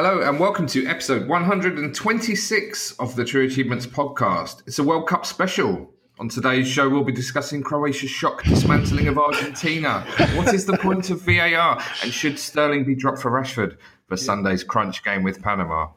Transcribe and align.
Hello 0.00 0.20
and 0.20 0.38
welcome 0.38 0.68
to 0.68 0.86
episode 0.86 1.26
126 1.26 2.92
of 3.00 3.16
the 3.16 3.24
True 3.24 3.44
Achievements 3.44 3.84
podcast. 3.84 4.62
It's 4.64 4.78
a 4.78 4.84
World 4.84 5.08
Cup 5.08 5.26
special. 5.26 5.92
On 6.20 6.28
today's 6.28 6.68
show, 6.68 6.88
we'll 6.88 7.02
be 7.02 7.10
discussing 7.10 7.64
Croatia's 7.64 8.08
shock 8.08 8.44
dismantling 8.44 9.08
of 9.08 9.18
Argentina. 9.18 10.06
What 10.36 10.54
is 10.54 10.66
the 10.66 10.78
point 10.78 11.10
of 11.10 11.22
VAR? 11.22 11.82
And 12.04 12.12
should 12.12 12.38
Sterling 12.38 12.84
be 12.84 12.94
dropped 12.94 13.18
for 13.18 13.32
Rashford 13.32 13.76
for 14.06 14.16
Sunday's 14.16 14.62
crunch 14.62 15.02
game 15.02 15.24
with 15.24 15.42
Panama? 15.42 15.88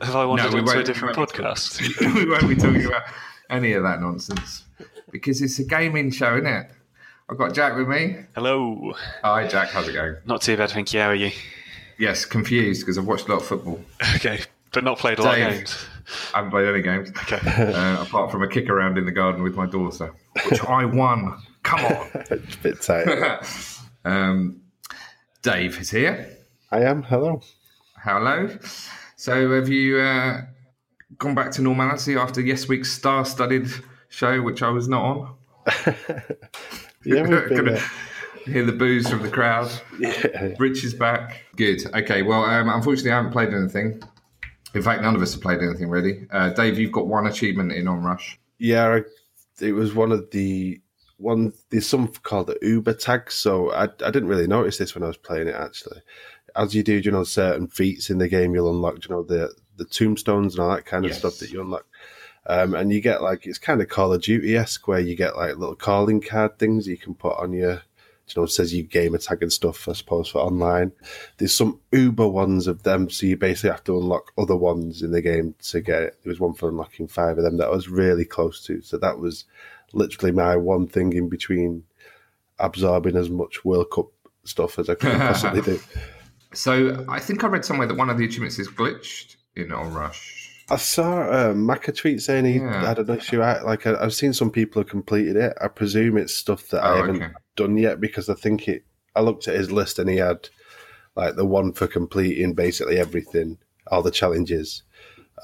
Have 0.00 0.16
I 0.16 0.24
wandered 0.24 0.54
we 0.54 0.60
into 0.60 0.78
a 0.78 0.82
different 0.82 1.14
podcast? 1.14 1.82
we 2.14 2.24
won't 2.24 2.48
be 2.48 2.56
talking 2.56 2.86
about 2.86 3.02
any 3.50 3.74
of 3.74 3.82
that 3.82 4.00
nonsense 4.00 4.64
because 5.10 5.42
it's 5.42 5.58
a 5.58 5.64
gaming 5.64 6.10
show, 6.10 6.36
isn't 6.36 6.46
it? 6.46 6.70
I've 7.28 7.36
got 7.36 7.52
Jack 7.52 7.76
with 7.76 7.88
me. 7.88 8.24
Hello. 8.34 8.94
Hi, 9.22 9.46
Jack. 9.46 9.68
How's 9.68 9.86
it 9.86 9.92
going? 9.92 10.16
Not 10.24 10.40
too 10.40 10.56
bad, 10.56 10.70
thank 10.70 10.94
you. 10.94 11.00
How 11.00 11.08
are 11.08 11.14
you? 11.14 11.30
Yes, 11.98 12.24
confused 12.24 12.80
because 12.82 12.98
I've 12.98 13.06
watched 13.06 13.28
a 13.28 13.32
lot 13.32 13.40
of 13.42 13.46
football. 13.46 13.80
Okay, 14.16 14.40
but 14.72 14.84
not 14.84 14.98
played 14.98 15.18
a 15.18 15.22
lot 15.22 15.36
Dave. 15.36 15.46
of 15.46 15.52
games. 15.54 15.86
I 16.34 16.38
haven't 16.38 16.50
played 16.50 16.68
any 16.68 16.82
games. 16.82 17.10
Okay. 17.10 17.38
uh, 17.72 18.02
apart 18.02 18.30
from 18.30 18.42
a 18.42 18.48
kick 18.48 18.68
around 18.68 18.98
in 18.98 19.06
the 19.06 19.12
garden 19.12 19.42
with 19.42 19.54
my 19.54 19.66
daughter, 19.66 20.12
which 20.50 20.62
I 20.64 20.84
won. 20.84 21.40
Come 21.62 21.84
on. 21.84 22.10
It's 22.30 22.54
a 22.54 22.58
bit 22.58 22.82
tight. 22.82 23.40
um, 24.04 24.60
Dave 25.42 25.80
is 25.80 25.90
here. 25.90 26.36
I 26.70 26.80
am. 26.82 27.02
Hello. 27.02 27.40
Hello. 28.02 28.48
So, 29.16 29.52
have 29.52 29.68
you 29.68 29.98
uh, 29.98 30.42
gone 31.18 31.34
back 31.34 31.50
to 31.52 31.62
normality 31.62 32.16
after 32.16 32.40
yes 32.40 32.68
week's 32.68 32.92
star-studded 32.92 33.68
show, 34.08 34.42
which 34.42 34.62
I 34.62 34.68
was 34.68 34.88
not 34.88 35.02
on? 35.02 35.34
Yeah, 37.04 37.22
we've 37.28 37.48
been. 37.48 37.56
Gonna 37.56 37.72
Uh, 37.76 37.80
hear 38.44 38.64
the 38.64 38.72
boos 38.72 39.08
from 39.08 39.22
the 39.22 39.28
crowd. 39.30 39.70
yeah. 39.98 40.54
Rich 40.58 40.84
is 40.84 40.94
back. 40.94 41.44
Good. 41.56 41.82
Okay. 41.94 42.22
Well, 42.22 42.44
um, 42.44 42.68
unfortunately, 42.68 43.12
I 43.12 43.16
haven't 43.16 43.32
played 43.32 43.52
anything. 43.52 44.02
In 44.74 44.82
fact, 44.82 45.02
none 45.02 45.14
of 45.14 45.22
us 45.22 45.32
have 45.34 45.42
played 45.42 45.60
anything 45.62 45.88
really. 45.88 46.26
Uh, 46.32 46.50
Dave, 46.50 46.78
you've 46.78 46.92
got 46.92 47.06
one 47.06 47.26
achievement 47.26 47.72
in 47.72 47.84
Onrush. 47.86 48.36
yeah, 48.58 49.00
it 49.60 49.72
was 49.72 49.94
one 49.94 50.10
of 50.10 50.30
the 50.32 50.80
one. 51.18 51.52
There's 51.70 51.88
something 51.88 52.18
called 52.24 52.48
the 52.48 52.58
Uber 52.60 52.94
tag. 52.94 53.30
So 53.30 53.70
I, 53.72 53.84
I 53.84 54.10
didn't 54.10 54.28
really 54.28 54.48
notice 54.48 54.78
this 54.78 54.94
when 54.94 55.04
I 55.04 55.06
was 55.08 55.16
playing 55.16 55.46
it. 55.48 55.54
Actually, 55.54 56.00
as 56.56 56.74
you 56.74 56.82
do, 56.82 56.94
you 56.98 57.12
know, 57.12 57.22
certain 57.24 57.68
feats 57.68 58.10
in 58.10 58.18
the 58.18 58.28
game, 58.28 58.52
you'll 58.54 58.70
unlock. 58.70 59.04
You 59.08 59.14
know, 59.14 59.22
the 59.22 59.54
the 59.76 59.84
tombstones 59.84 60.54
and 60.54 60.62
all 60.64 60.74
that 60.74 60.86
kind 60.86 61.04
of 61.04 61.10
Yes. 61.12 61.18
stuff 61.20 61.38
that 61.38 61.50
you 61.50 61.60
unlock. 61.60 61.86
Um, 62.46 62.74
and 62.74 62.92
you 62.92 63.00
get 63.00 63.22
like 63.22 63.46
it's 63.46 63.58
kind 63.58 63.80
of 63.80 63.88
Call 63.88 64.12
of 64.12 64.22
Duty 64.22 64.56
esque 64.56 64.86
where 64.88 64.98
you 65.00 65.14
get 65.16 65.36
like 65.36 65.56
little 65.56 65.76
calling 65.76 66.20
card 66.20 66.58
things 66.58 66.86
you 66.86 66.96
can 66.98 67.14
put 67.14 67.38
on 67.38 67.52
your, 67.52 67.80
you 68.28 68.40
know, 68.40 68.44
it 68.44 68.50
says 68.50 68.72
you 68.72 68.82
gamer 68.82 69.18
tag 69.18 69.42
and 69.42 69.52
stuff. 69.52 69.88
I 69.88 69.92
suppose 69.92 70.28
for 70.28 70.38
online, 70.38 70.92
there's 71.36 71.54
some 71.54 71.80
Uber 71.92 72.28
ones 72.28 72.66
of 72.66 72.82
them, 72.82 73.10
so 73.10 73.26
you 73.26 73.36
basically 73.36 73.70
have 73.70 73.84
to 73.84 73.98
unlock 73.98 74.32
other 74.38 74.56
ones 74.56 75.02
in 75.02 75.10
the 75.12 75.20
game 75.22 75.54
to 75.64 75.80
get 75.80 76.02
it. 76.02 76.18
There 76.22 76.30
was 76.30 76.40
one 76.40 76.54
for 76.54 76.68
unlocking 76.68 77.08
five 77.08 77.36
of 77.36 77.44
them 77.44 77.58
that 77.58 77.68
I 77.68 77.70
was 77.70 77.88
really 77.88 78.24
close 78.24 78.64
to, 78.66 78.80
so 78.82 78.96
that 78.98 79.18
was 79.18 79.44
literally 79.92 80.32
my 80.32 80.56
one 80.56 80.86
thing 80.86 81.12
in 81.12 81.28
between 81.28 81.84
absorbing 82.58 83.16
as 83.16 83.28
much 83.28 83.64
World 83.64 83.90
Cup 83.90 84.06
stuff 84.44 84.78
as 84.78 84.88
I 84.88 84.94
could 84.94 85.12
possibly 85.12 85.60
do. 85.62 85.80
So, 86.54 87.04
I 87.08 87.18
think 87.18 87.42
I 87.42 87.48
read 87.48 87.64
somewhere 87.64 87.88
that 87.88 87.96
one 87.96 88.10
of 88.10 88.16
the 88.16 88.24
achievements 88.24 88.58
is 88.58 88.68
glitched 88.68 89.36
in 89.56 89.72
on 89.72 89.92
Rush. 89.92 90.43
I 90.70 90.76
saw 90.76 91.22
uh, 91.22 91.52
Macca 91.54 91.94
tweet 91.94 92.22
saying 92.22 92.44
he 92.46 92.54
Yeah. 92.54 92.86
had 92.86 92.98
an 92.98 93.10
issue. 93.10 93.42
I, 93.42 93.60
like 93.62 93.86
I, 93.86 93.96
I've 94.00 94.14
seen 94.14 94.32
some 94.32 94.50
people 94.50 94.80
have 94.82 94.88
completed 94.88 95.36
it. 95.36 95.52
I 95.60 95.68
presume 95.68 96.16
it's 96.16 96.34
stuff 96.34 96.68
that 96.68 96.82
I 96.82 96.92
Oh, 96.92 96.96
haven't 96.96 97.22
okay. 97.22 97.32
done 97.56 97.76
yet 97.76 98.00
because 98.00 98.28
I 98.28 98.34
think 98.34 98.68
it. 98.68 98.84
I 99.16 99.20
looked 99.20 99.46
at 99.46 99.54
his 99.56 99.70
list 99.70 99.98
and 99.98 100.08
he 100.10 100.16
had 100.16 100.48
like 101.16 101.36
the 101.36 101.44
one 101.46 101.72
for 101.72 101.86
completing 101.86 102.54
basically 102.54 102.98
everything, 102.98 103.58
all 103.88 104.02
the 104.02 104.10
challenges, 104.10 104.82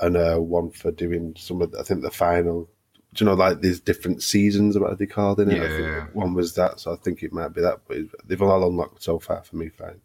and 0.01 0.17
uh, 0.17 0.39
one 0.39 0.71
for 0.71 0.91
doing 0.91 1.35
some 1.39 1.61
of. 1.63 1.71
The, 1.73 1.81
I 1.81 1.83
think 1.83 2.03
the 2.03 2.11
final. 2.11 2.69
Do 3.13 3.25
you 3.25 3.31
know 3.31 3.35
like 3.37 3.61
these 3.61 3.81
different 3.81 4.23
seasons? 4.23 4.79
What 4.79 4.91
are 4.93 4.97
they 4.97 5.07
called 5.07 5.41
in 5.41 5.51
it? 5.51 5.61
I 5.63 5.79
Yeah. 5.79 6.07
one 6.13 6.33
was 6.33 6.55
that, 6.55 6.81
so 6.81 6.93
I 6.93 6.97
think 6.97 7.23
it 7.23 7.33
might 7.33 7.53
be 7.53 7.61
that. 7.61 7.81
But 7.87 7.99
they've 8.25 8.41
all 8.41 8.67
unlocked 8.67 9.03
so 9.03 9.19
far 9.19 9.43
for 9.45 9.57
me. 9.57 9.69
Fine. 9.69 10.01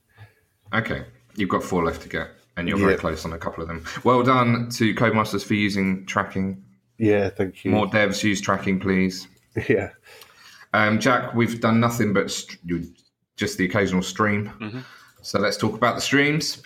Okay, 0.74 1.06
you've 1.36 1.50
got 1.50 1.64
four 1.64 1.86
left 1.86 2.02
to 2.02 2.10
get, 2.10 2.30
and 2.58 2.68
you're 2.68 2.78
very 2.78 2.96
close 2.96 3.26
on 3.26 3.34
a 3.34 3.38
couple 3.38 3.62
of 3.62 3.68
them. 3.68 3.86
Well 4.04 4.24
done 4.24 4.70
to 4.72 4.94
Codemasters 4.96 5.44
for 5.44 5.54
using 5.56 6.06
tracking. 6.06 6.64
Yeah, 6.98 7.30
thank 7.30 7.66
you. 7.66 7.72
More 7.72 7.88
devs 7.88 8.24
use 8.24 8.42
tracking, 8.42 8.80
please. 8.80 9.28
Yeah. 9.70 9.92
Um, 10.74 11.00
Jack, 11.00 11.34
we've 11.34 11.62
done 11.62 11.80
nothing 11.80 12.12
but 12.12 12.30
st- 12.30 12.60
just 13.38 13.58
the 13.58 13.64
occasional 13.64 14.02
stream. 14.02 14.52
Mm-hmm. 14.60 14.80
So 15.22 15.40
let's 15.40 15.56
talk 15.56 15.76
about 15.76 15.96
the 15.96 16.02
streams. 16.02 16.62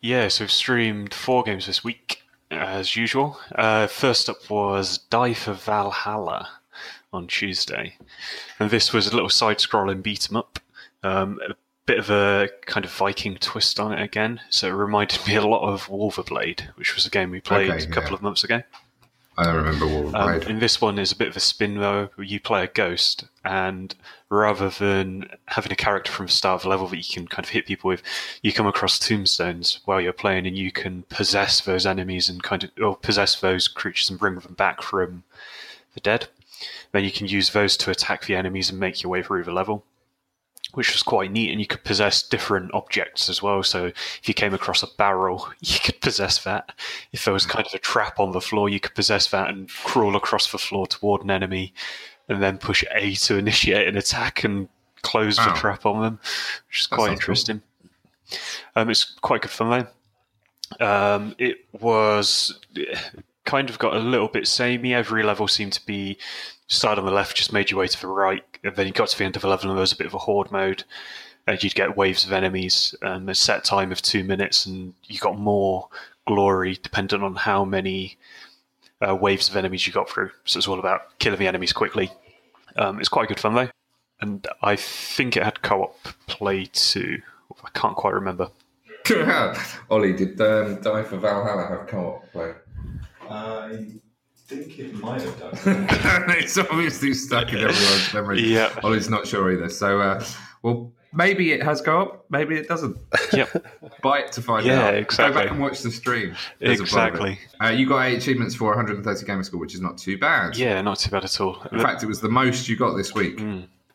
Yeah, 0.00 0.28
so 0.28 0.44
we've 0.44 0.52
streamed 0.52 1.12
four 1.12 1.42
games 1.42 1.66
this 1.66 1.82
week, 1.82 2.22
as 2.52 2.94
usual. 2.94 3.36
Uh, 3.56 3.88
first 3.88 4.28
up 4.30 4.48
was 4.48 4.98
Die 5.10 5.34
for 5.34 5.52
Valhalla 5.54 6.48
on 7.12 7.26
Tuesday. 7.26 7.96
And 8.60 8.70
this 8.70 8.92
was 8.92 9.08
a 9.08 9.14
little 9.14 9.28
side 9.28 9.58
scrolling 9.58 10.04
beat 10.04 10.28
'em 10.30 10.36
up. 10.36 10.60
Um, 11.02 11.40
a 11.48 11.54
bit 11.86 11.98
of 11.98 12.10
a 12.10 12.48
kind 12.66 12.84
of 12.84 12.92
Viking 12.92 13.36
twist 13.36 13.80
on 13.80 13.92
it 13.92 14.02
again. 14.02 14.40
So 14.50 14.68
it 14.68 14.72
reminded 14.72 15.26
me 15.26 15.34
a 15.36 15.46
lot 15.46 15.68
of 15.68 15.86
Wulverblade, 15.86 16.74
which 16.76 16.94
was 16.94 17.06
a 17.06 17.10
game 17.10 17.30
we 17.30 17.40
played 17.40 17.70
Okay, 17.70 17.84
a 17.84 17.86
couple 17.88 18.10
yeah. 18.10 18.16
of 18.16 18.22
months 18.22 18.44
ago. 18.44 18.62
I 19.38 19.50
remember 19.50 19.86
we 19.86 20.12
Um, 20.12 20.42
and 20.42 20.60
this 20.60 20.80
one 20.82 20.98
is 20.98 21.12
a 21.12 21.16
bit 21.16 21.28
of 21.28 21.36
a 21.36 21.40
spin 21.40 21.78
though. 21.78 22.10
You 22.18 22.40
play 22.40 22.64
a 22.64 22.66
ghost, 22.66 23.24
and 23.44 23.94
rather 24.28 24.68
than 24.68 25.30
having 25.46 25.72
a 25.72 25.76
character 25.76 26.12
from 26.12 26.26
the 26.26 26.32
start 26.32 26.56
of 26.56 26.62
the 26.64 26.68
level 26.68 26.88
that 26.88 26.98
you 26.98 27.04
can 27.10 27.26
kind 27.26 27.46
of 27.46 27.50
hit 27.50 27.66
people 27.66 27.88
with, 27.88 28.02
you 28.42 28.52
come 28.52 28.66
across 28.66 28.98
tombstones 28.98 29.80
while 29.86 30.00
you're 30.00 30.12
playing, 30.12 30.46
and 30.46 30.58
you 30.58 30.70
can 30.70 31.04
possess 31.04 31.62
those 31.62 31.86
enemies 31.86 32.28
and 32.28 32.42
kind 32.42 32.64
of 32.64 32.70
or 32.82 32.96
possess 32.96 33.40
those 33.40 33.66
creatures 33.66 34.10
and 34.10 34.18
bring 34.18 34.34
them 34.34 34.54
back 34.54 34.82
from 34.82 35.22
the 35.94 36.00
dead. 36.00 36.28
Then 36.92 37.04
you 37.04 37.10
can 37.10 37.26
use 37.26 37.50
those 37.50 37.76
to 37.78 37.90
attack 37.90 38.26
the 38.26 38.36
enemies 38.36 38.68
and 38.68 38.78
make 38.78 39.02
your 39.02 39.10
way 39.10 39.22
through 39.22 39.44
the 39.44 39.52
level. 39.52 39.84
Which 40.74 40.92
was 40.92 41.02
quite 41.02 41.32
neat, 41.32 41.50
and 41.50 41.58
you 41.60 41.66
could 41.66 41.82
possess 41.82 42.22
different 42.22 42.72
objects 42.74 43.28
as 43.28 43.42
well. 43.42 43.62
So 43.64 43.86
if 43.86 44.28
you 44.28 44.34
came 44.34 44.54
across 44.54 44.82
a 44.84 44.88
barrel, 44.98 45.48
you 45.60 45.80
could 45.80 46.00
possess 46.00 46.44
that. 46.44 46.72
If 47.12 47.24
there 47.24 47.34
was 47.34 47.44
kind 47.46 47.66
of 47.66 47.74
a 47.74 47.78
trap 47.78 48.20
on 48.20 48.30
the 48.32 48.40
floor, 48.40 48.68
you 48.68 48.78
could 48.78 48.94
possess 48.94 49.28
that 49.30 49.48
and 49.50 49.68
crawl 49.68 50.14
across 50.14 50.50
the 50.52 50.58
floor 50.58 50.86
toward 50.86 51.22
an 51.24 51.30
enemy, 51.30 51.74
and 52.28 52.40
then 52.42 52.58
push 52.58 52.84
A 52.92 53.14
to 53.14 53.36
initiate 53.36 53.88
an 53.88 53.96
attack 53.96 54.44
and 54.44 54.68
close 55.02 55.36
the 55.36 55.52
trap 55.56 55.86
on 55.86 56.02
them, 56.02 56.20
which 56.68 56.82
is 56.82 56.88
That 56.88 56.94
quite 56.96 57.06
sounds 57.08 57.18
cool. 57.20 57.32
interesting. 57.32 57.62
Um, 58.76 58.90
it's 58.90 59.04
quite 59.22 59.42
good 59.42 59.50
fun 59.50 59.86
though. 60.78 60.86
Um, 60.86 61.34
it 61.38 61.64
was 61.72 62.60
eh, 62.76 62.96
kind 63.44 63.68
of 63.70 63.78
got 63.80 63.96
a 63.96 63.98
little 63.98 64.28
bit 64.28 64.46
samey. 64.46 64.94
Every 64.94 65.24
level 65.24 65.48
seemed 65.48 65.72
to 65.72 65.84
be 65.84 66.16
start 66.70 66.98
on 66.98 67.04
the 67.04 67.10
left, 67.10 67.36
just 67.36 67.52
made 67.52 67.70
your 67.70 67.80
way 67.80 67.88
to 67.88 68.00
the 68.00 68.06
right, 68.06 68.44
and 68.64 68.74
then 68.76 68.86
you 68.86 68.92
got 68.92 69.08
to 69.08 69.18
the 69.18 69.24
end 69.24 69.36
of 69.36 69.42
the 69.42 69.48
level 69.48 69.68
and 69.68 69.76
there 69.76 69.82
was 69.82 69.92
a 69.92 69.96
bit 69.96 70.06
of 70.06 70.14
a 70.14 70.18
horde 70.18 70.50
mode. 70.50 70.84
And 71.46 71.62
you'd 71.62 71.74
get 71.74 71.96
waves 71.96 72.24
of 72.24 72.32
enemies, 72.32 72.94
um, 73.02 73.28
a 73.28 73.34
set 73.34 73.64
time 73.64 73.90
of 73.90 74.00
two 74.00 74.22
minutes, 74.22 74.66
and 74.66 74.94
you 75.04 75.18
got 75.18 75.38
more 75.38 75.88
glory 76.26 76.78
dependent 76.80 77.24
on 77.24 77.34
how 77.34 77.64
many 77.64 78.16
uh, 79.06 79.16
waves 79.16 79.48
of 79.48 79.56
enemies 79.56 79.86
you 79.86 79.92
got 79.92 80.08
through. 80.08 80.30
So 80.44 80.58
it's 80.58 80.68
all 80.68 80.78
about 80.78 81.18
killing 81.18 81.40
the 81.40 81.48
enemies 81.48 81.72
quickly. 81.72 82.12
Um, 82.76 83.00
it's 83.00 83.08
quite 83.08 83.28
good 83.28 83.40
fun 83.40 83.54
though, 83.54 83.70
and 84.20 84.46
I 84.62 84.76
think 84.76 85.36
it 85.36 85.42
had 85.42 85.62
co-op 85.62 85.96
play 86.28 86.66
too. 86.66 87.20
I 87.64 87.70
can't 87.70 87.96
quite 87.96 88.14
remember. 88.14 88.48
Ollie, 89.90 90.12
did 90.12 90.40
um, 90.40 90.80
Die 90.82 91.02
for 91.02 91.16
Valhalla 91.16 91.66
have 91.66 91.88
co-op 91.88 92.30
play? 92.30 92.52
I 93.28 93.86
think 94.56 94.78
it 94.78 94.94
might 94.94 95.22
have 95.22 95.38
done. 95.38 95.52
it's 96.38 96.58
obviously 96.58 97.14
stuck 97.14 97.48
in 97.52 97.58
everyone's 97.58 98.14
memory. 98.14 98.40
Yeah. 98.42 98.72
Ollie's 98.82 99.08
not 99.08 99.26
sure 99.26 99.52
either. 99.52 99.68
So, 99.68 100.00
uh, 100.00 100.24
well, 100.62 100.92
maybe 101.12 101.52
it 101.52 101.62
has 101.62 101.80
co-op, 101.80 102.24
maybe 102.30 102.56
it 102.56 102.68
doesn't. 102.68 102.96
Yep. 103.32 103.64
Buy 104.02 104.20
it 104.20 104.32
to 104.32 104.42
find 104.42 104.66
Yeah, 104.66 104.88
out. 104.88 104.94
exactly. 104.94 105.34
Go 105.34 105.40
back 105.44 105.50
and 105.52 105.60
watch 105.60 105.82
the 105.82 105.90
stream. 105.92 106.34
There's 106.58 106.80
a 106.80 106.84
part 106.84 107.14
of 107.14 107.20
it. 107.20 107.32
Exactly. 107.32 107.38
Uh, 107.64 107.70
you 107.70 107.86
got 107.88 108.00
eight 108.06 108.16
achievements 108.18 108.56
for 108.56 108.68
130 108.70 109.24
gamer 109.26 109.42
score, 109.44 109.60
which 109.60 109.74
is 109.74 109.80
not 109.80 109.98
too 109.98 110.18
bad. 110.18 110.56
Yeah, 110.56 110.80
not 110.82 110.98
too 110.98 111.10
bad 111.10 111.22
at 111.24 111.40
all. 111.40 111.62
In 111.70 111.78
fact, 111.78 112.02
it 112.02 112.06
was 112.06 112.20
the 112.20 112.28
most 112.28 112.68
you 112.68 112.76
got 112.76 112.96
this 112.96 113.14
week, 113.14 113.40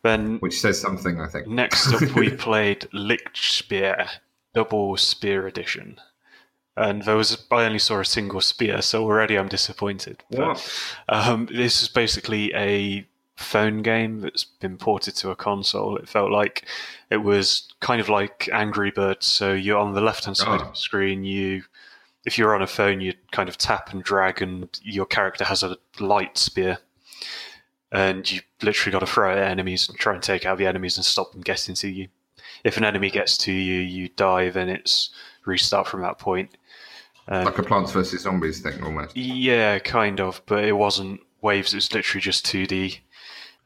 Then 0.04 0.38
which 0.40 0.60
says 0.62 0.80
something, 0.80 1.20
I 1.20 1.28
think. 1.28 1.48
next 1.48 1.92
up, 1.94 2.16
we 2.16 2.30
played 2.48 2.88
Lichtspeer 2.94 4.08
Double 4.54 4.96
Spear 4.96 5.48
Edition. 5.48 5.98
And 6.78 7.04
there 7.04 7.16
was, 7.16 7.46
I 7.52 7.64
only 7.66 7.80
saw 7.80 8.00
a 8.00 8.06
single 8.06 8.42
spear, 8.42 8.82
so 8.82 9.04
already 9.04 9.38
I'm 9.38 9.48
disappointed. 9.48 10.24
But, 10.30 10.62
um, 11.08 11.48
this 11.52 11.82
is 11.82 11.88
basically 11.88 12.54
a 12.54 13.08
phone 13.38 13.82
game 13.82 14.20
that's 14.22 14.44
been 14.44 14.78
ported 14.78 15.16
to 15.18 15.30
a 15.30 15.36
console. 15.36 15.96
It 15.98 16.10
felt 16.10 16.32
like 16.32 16.66
it 17.10 17.18
was 17.18 17.74
kind 17.80 18.02
of 18.02 18.10
like 18.10 18.50
Angry 18.52 18.92
Birds. 18.92 19.26
So 19.26 19.54
you're 19.54 19.78
on 19.78 19.94
the 19.94 20.02
left 20.02 20.26
hand 20.26 20.36
side 20.38 20.60
Oh. 20.62 20.66
of 20.66 20.70
the 20.72 20.76
screen. 20.78 21.24
You, 21.24 21.64
if 22.26 22.38
you're 22.38 22.54
on 22.56 22.62
a 22.62 22.68
phone, 22.68 23.00
you 23.02 23.14
kind 23.32 23.48
of 23.48 23.58
tap 23.58 23.94
and 23.94 24.04
drag, 24.04 24.42
and 24.42 24.68
your 24.84 25.06
character 25.06 25.46
has 25.46 25.64
a 25.64 25.78
light 26.00 26.38
spear. 26.38 26.80
And 27.92 28.30
you 28.30 28.42
literally 28.62 28.92
got 28.92 29.00
to 29.00 29.06
throw 29.06 29.32
at 29.32 29.38
enemies 29.38 29.88
and 29.88 29.98
try 29.98 30.14
and 30.14 30.22
take 30.24 30.46
out 30.46 30.58
the 30.58 30.66
enemies 30.68 30.98
and 30.98 31.06
stop 31.06 31.32
them 31.32 31.42
getting 31.42 31.76
to 31.76 31.88
you. 31.88 32.08
if 32.64 32.78
an 32.78 32.84
enemy 32.84 33.10
gets 33.12 33.38
to 33.38 33.52
you, 33.52 33.80
you 33.80 34.10
die, 34.10 34.50
then 34.50 34.70
it's 34.70 35.12
restart 35.46 35.88
from 35.88 36.02
that 36.02 36.18
point. 36.20 36.50
And 37.28 37.46
Like 37.46 37.58
a 37.58 37.64
Plants 37.64 37.92
vs 37.92 38.22
Zombies 38.22 38.62
thing, 38.62 38.84
almost. 38.84 39.16
yeah, 39.18 39.80
kind 39.80 40.20
of, 40.20 40.42
but 40.46 40.64
it 40.64 40.74
wasn't 40.74 41.22
waves. 41.42 41.74
It 41.74 41.78
was 41.78 41.94
literally 41.94 42.22
just 42.22 42.46
2D 42.46 43.00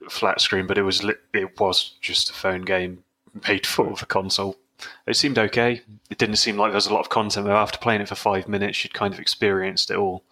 flat 0.10 0.40
screen, 0.40 0.66
but 0.66 0.78
it 0.78 0.84
was 0.84 1.04
li- 1.04 1.14
it 1.34 1.60
was 1.60 1.96
just 2.00 2.30
a 2.30 2.34
phone 2.34 2.62
game 2.62 3.04
made 3.48 3.66
for 3.68 3.94
the 3.96 4.06
console. 4.06 4.58
It 5.06 5.18
seemed 5.18 5.38
okay. 5.38 5.82
It 6.10 6.18
didn't 6.18 6.38
seem 6.38 6.56
like 6.58 6.72
there 6.72 6.76
was 6.78 6.88
a 6.88 6.94
lot 6.94 7.02
of 7.02 7.10
content 7.10 7.46
though. 7.46 7.58
After 7.58 7.78
playing 7.78 8.00
it 8.02 8.08
for 8.08 8.16
five 8.16 8.48
minutes, 8.48 8.82
you'd 8.84 8.94
kind 8.94 9.14
of 9.14 9.20
experienced 9.20 9.92
it 9.92 9.98
all. 9.98 10.24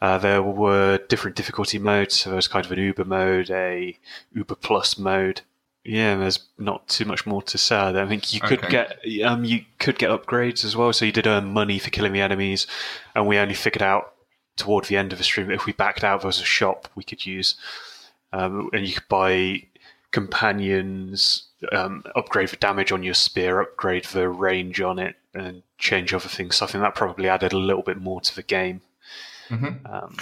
Uh, 0.00 0.16
there 0.16 0.40
were 0.40 0.98
different 1.08 1.36
difficulty 1.36 1.76
modes. 1.80 2.20
So 2.20 2.30
there 2.30 2.36
was 2.36 2.46
kind 2.46 2.64
of 2.64 2.70
an 2.70 2.78
Uber 2.78 3.04
mode, 3.04 3.50
a 3.50 3.98
Uber 4.32 4.54
Plus 4.54 4.96
mode. 4.96 5.40
Yeah, 5.90 6.16
there's 6.16 6.40
not 6.58 6.86
too 6.88 7.06
much 7.06 7.24
more 7.24 7.40
to 7.42 7.56
say. 7.56 7.76
I 7.78 8.06
think 8.06 8.34
you 8.34 8.40
could 8.40 8.62
Okay. 8.64 8.68
get 9.02 9.22
um, 9.24 9.44
you 9.44 9.64
could 9.78 9.98
get 9.98 10.10
upgrades 10.10 10.62
as 10.64 10.76
well. 10.76 10.92
So 10.92 11.04
you 11.06 11.12
did 11.12 11.26
earn 11.26 11.52
money 11.52 11.78
for 11.78 11.88
killing 11.88 12.12
the 12.12 12.20
enemies, 12.20 12.66
and 13.14 13.26
we 13.26 13.38
only 13.38 13.54
figured 13.54 13.82
out 13.82 14.12
toward 14.56 14.84
the 14.84 14.96
end 14.98 15.12
of 15.12 15.18
the 15.18 15.24
stream 15.24 15.50
if 15.50 15.64
we 15.66 15.72
backed 15.72 16.04
out, 16.04 16.20
there 16.20 16.26
was 16.28 16.40
a 16.40 16.44
shop 16.44 16.88
we 16.94 17.04
could 17.04 17.24
use, 17.24 17.54
um, 18.32 18.68
and 18.74 18.86
you 18.86 18.92
could 18.94 19.08
buy 19.08 19.62
companions, 20.10 21.44
um, 21.72 22.02
upgrade 22.16 22.48
the 22.48 22.56
damage 22.56 22.92
on 22.92 23.02
your 23.02 23.14
spear, 23.14 23.60
upgrade 23.60 24.04
the 24.06 24.28
range 24.28 24.80
on 24.80 24.98
it, 24.98 25.16
and 25.34 25.62
change 25.78 26.12
other 26.12 26.28
things. 26.28 26.56
So 26.56 26.66
I 26.66 26.68
think 26.68 26.82
that 26.82 26.94
probably 26.94 27.28
added 27.28 27.52
a 27.52 27.58
little 27.58 27.82
bit 27.82 27.98
more 28.00 28.20
to 28.20 28.34
the 28.36 28.42
game. 28.42 28.80
Um, 29.50 30.16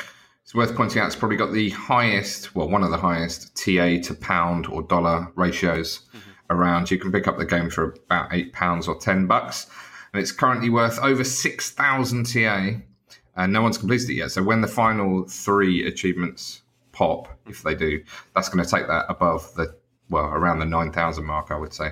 It's 0.47 0.55
worth 0.55 0.77
pointing 0.77 1.03
out 1.03 1.09
it's 1.09 1.17
probably 1.17 1.37
got 1.37 1.53
the 1.53 1.71
highest, 1.71 2.55
well, 2.55 2.69
one 2.69 2.85
of 2.85 2.93
the 2.93 2.97
highest 2.97 3.57
TA 3.57 4.01
to 4.05 4.15
pound 4.21 4.69
or 4.69 4.81
dollar 4.81 5.27
ratios 5.35 6.03
around. 6.51 6.89
You 6.89 6.99
can 7.01 7.11
pick 7.11 7.27
up 7.27 7.37
the 7.37 7.45
game 7.45 7.69
for 7.69 7.97
about 8.07 8.33
eight 8.33 8.53
pounds 8.53 8.87
or 8.87 8.97
ten 8.97 9.27
bucks, 9.27 9.67
and 10.13 10.23
it's 10.23 10.31
currently 10.31 10.71
worth 10.71 11.01
over 11.01 11.25
six 11.25 11.73
thousand 11.73 12.33
TA, 12.33 12.75
and 13.35 13.53
no 13.53 13.61
one's 13.61 13.77
completed 13.77 14.09
it 14.11 14.15
yet. 14.15 14.31
So 14.31 14.45
when 14.45 14.61
the 14.61 14.69
final 14.69 15.25
three 15.27 15.85
achievements 15.85 16.63
pop, 16.93 17.27
if 17.49 17.65
they 17.65 17.75
do, 17.75 18.01
that's 18.37 18.49
going 18.49 18.65
to 18.65 18.71
take 18.71 18.87
that 18.87 19.07
above 19.09 19.53
the 19.57 19.75
well 20.11 20.27
around 20.27 20.61
the 20.61 20.65
nine 20.65 20.93
thousand 20.93 21.25
mark, 21.25 21.51
I 21.51 21.59
would 21.59 21.75
say. 21.75 21.91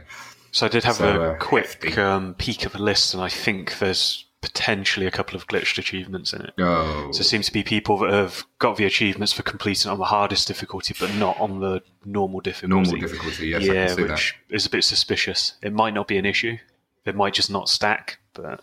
So 0.53 0.67
I 0.67 0.69
did 0.69 0.85
have 0.85 0.95
So, 0.95 1.21
a 1.21 1.33
uh, 1.33 1.39
quick 1.39 1.99
um, 1.99 2.35
peek 2.35 2.65
at 2.65 2.71
the 2.71 2.81
list, 2.81 3.15
and 3.15 3.21
I 3.25 3.29
think 3.29 3.81
there's 3.81 4.24
potentially 4.45 5.07
a 5.07 5.11
couple 5.11 5.35
of 5.37 5.47
glitched 5.49 5.79
achievements 5.79 6.33
in 6.33 6.43
it. 6.43 6.53
Oh, 6.59 7.11
So 7.13 7.21
it 7.21 7.25
seems 7.25 7.47
to 7.47 7.53
be 7.53 7.63
people 7.63 7.99
that 7.99 8.11
have 8.11 8.45
got 8.59 8.77
the 8.77 8.85
achievements 8.85 9.33
for 9.33 9.43
completing 9.43 9.91
on 9.91 9.99
the 9.99 10.05
hardest 10.05 10.47
difficulty, 10.47 10.95
but 11.01 11.13
not 11.15 11.39
on 11.41 11.61
the 11.61 11.83
normal 12.05 12.41
difficulty. 12.41 12.75
normal 12.75 12.97
difficulty. 13.01 13.49
Yes, 13.49 13.63
I 13.63 13.65
yeah, 13.67 13.87
can 13.87 13.97
see 13.97 14.03
which 14.05 14.37
is 14.51 14.67
a 14.67 14.71
bit 14.71 14.85
suspicious. 14.85 15.55
It 15.63 15.73
might 15.73 15.95
not 15.95 16.07
be 16.07 16.17
an 16.19 16.27
issue. 16.27 16.59
It 17.05 17.17
might 17.17 17.35
just 17.35 17.51
not 17.51 17.69
stack, 17.69 18.19
but 18.35 18.61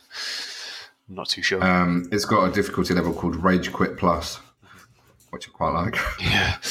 I'm 1.09 1.15
not 1.15 1.29
too 1.29 1.41
sure. 1.41 1.63
Um, 1.63 2.07
it's 2.11 2.25
got 2.25 2.45
a 2.49 2.51
difficulty 2.51 2.93
level 2.93 3.13
called 3.13 3.35
Rage 3.35 3.71
Quit 3.73 3.97
Plus, 3.97 4.39
which 5.31 5.47
I 5.47 5.51
quite 5.51 5.71
like. 5.73 5.97
yeah. 6.19 6.57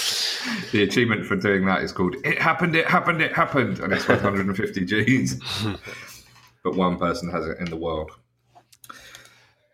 The 0.73 0.85
achievement 0.85 1.27
for 1.27 1.37
doing 1.37 1.67
that 1.67 1.83
is 1.83 1.93
called 1.93 2.17
"It 2.25 2.41
happened, 2.41 2.75
it 2.75 2.87
happened, 2.87 3.21
it 3.21 3.33
happened," 3.35 3.81
and 3.81 3.93
it's 3.93 4.09
worth 4.09 4.23
150 4.25 4.85
Gs. 4.87 5.35
but 6.65 6.77
one 6.77 6.97
person 6.97 7.31
has 7.31 7.47
it 7.47 7.59
in 7.59 7.67
the 7.67 7.77
world. 7.77 8.11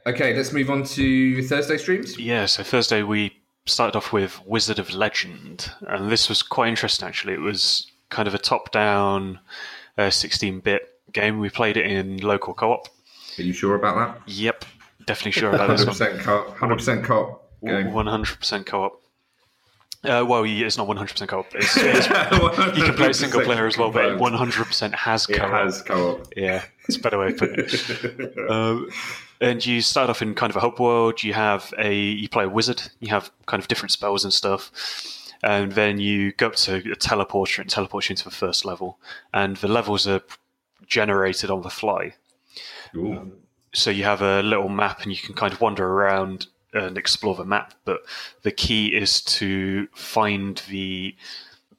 Okay, 0.07 0.35
let's 0.37 0.53
move 0.53 0.71
on 0.71 0.85
to 0.85 1.43
Thursday 1.43 1.77
streams. 1.79 2.17
Yeah, 2.19 2.47
so 2.47 2.63
Thursday 2.63 3.03
we 3.03 3.37
started 3.67 3.97
off 3.97 4.13
with 4.13 4.41
Wizard 4.47 4.79
of 4.79 4.95
Legend, 4.95 5.73
and 5.89 6.11
this 6.11 6.29
was 6.29 6.43
quite 6.43 6.69
interesting 6.69 7.09
actually. 7.09 7.35
It 7.35 7.41
was 7.41 7.91
kind 8.09 8.29
of 8.29 8.35
a 8.35 8.39
top 8.39 8.71
down 8.71 9.41
uh, 9.99 10.11
16 10.11 10.61
bit 10.61 10.95
game. 11.13 11.41
We 11.41 11.51
played 11.51 11.77
it 11.77 11.87
in 11.87 12.19
local 12.19 12.55
co 12.55 12.73
op. 12.73 12.89
Are 13.39 13.43
you 13.43 13.53
sure 13.53 13.75
about 13.75 13.97
that? 13.97 14.33
Yep, 14.33 14.65
definitely 15.07 15.33
sure 15.33 15.53
about 15.53 15.77
that? 15.77 15.87
100% 15.87 16.21
co-op. 16.21 16.57
100% 16.57 17.05
co-op 17.05 17.51
game. 17.65 17.89
100% 17.89 18.67
co 18.67 18.85
op. 18.85 19.03
Uh, 20.07 20.25
well, 20.25 20.47
yeah, 20.47 20.67
it's 20.67 20.77
not 20.79 20.87
100% 20.87 21.29
co 21.29 21.41
op. 21.41 21.55
It's, 21.55 21.77
it's, 21.81 22.07
you 22.77 22.85
can 22.85 22.95
play 22.95 23.13
single 23.13 23.41
player 23.45 23.67
as 23.67 23.77
well, 23.77 23.91
but 23.91 24.05
it 24.07 24.19
100% 24.19 24.95
has 24.95 25.29
It 25.29 25.37
co 25.39 25.45
op. 25.45 25.51
has 25.51 25.83
co-op. 25.83 26.29
Yeah, 26.37 26.65
it's 26.89 26.97
a 26.97 27.01
better 27.01 27.19
way 27.19 27.29
of 27.29 27.37
putting 27.37 27.61
it. 27.61 28.51
um, 28.51 28.89
and 29.41 29.65
you 29.65 29.81
start 29.83 30.09
off 30.11 30.23
in 30.23 30.35
kind 30.35 30.51
of 30.51 30.57
a 30.57 30.61
hope 30.61 30.81
world. 30.81 31.23
You 31.23 31.35
have 31.35 31.73
a 31.79 31.95
you 31.95 32.29
play 32.29 32.45
a 32.45 32.49
wizard. 32.49 32.83
You 33.01 33.09
have 33.09 33.31
kind 33.47 33.61
of 33.63 33.69
different 33.69 33.93
spells 33.93 34.25
and 34.25 34.33
stuff, 34.33 34.73
and 35.43 35.73
then 35.73 35.99
you 35.99 36.33
go 36.33 36.47
up 36.47 36.57
to 36.57 36.77
a 36.77 36.97
teleporter 36.97 37.59
and 37.61 37.69
teleport 37.69 38.09
you 38.09 38.15
into 38.15 38.25
the 38.25 38.31
first 38.31 38.65
level. 38.65 38.99
And 39.35 39.57
the 39.59 39.69
levels 39.69 40.07
are 40.07 40.23
generated 40.87 41.51
on 41.51 41.63
the 41.63 41.71
fly. 41.71 42.15
Ooh. 42.95 43.33
So 43.75 43.91
you 43.91 44.05
have 44.05 44.23
a 44.23 44.43
little 44.43 44.71
map, 44.71 45.03
and 45.03 45.13
you 45.13 45.19
can 45.19 45.35
kind 45.35 45.53
of 45.53 45.61
wander 45.61 45.87
around 45.87 46.47
and 46.77 46.99
explore 46.99 47.35
the 47.35 47.45
map. 47.45 47.75
But 47.85 48.01
the 48.43 48.53
key 48.53 48.89
is 48.89 49.21
to 49.23 49.89
find 49.95 50.63
the 50.69 51.17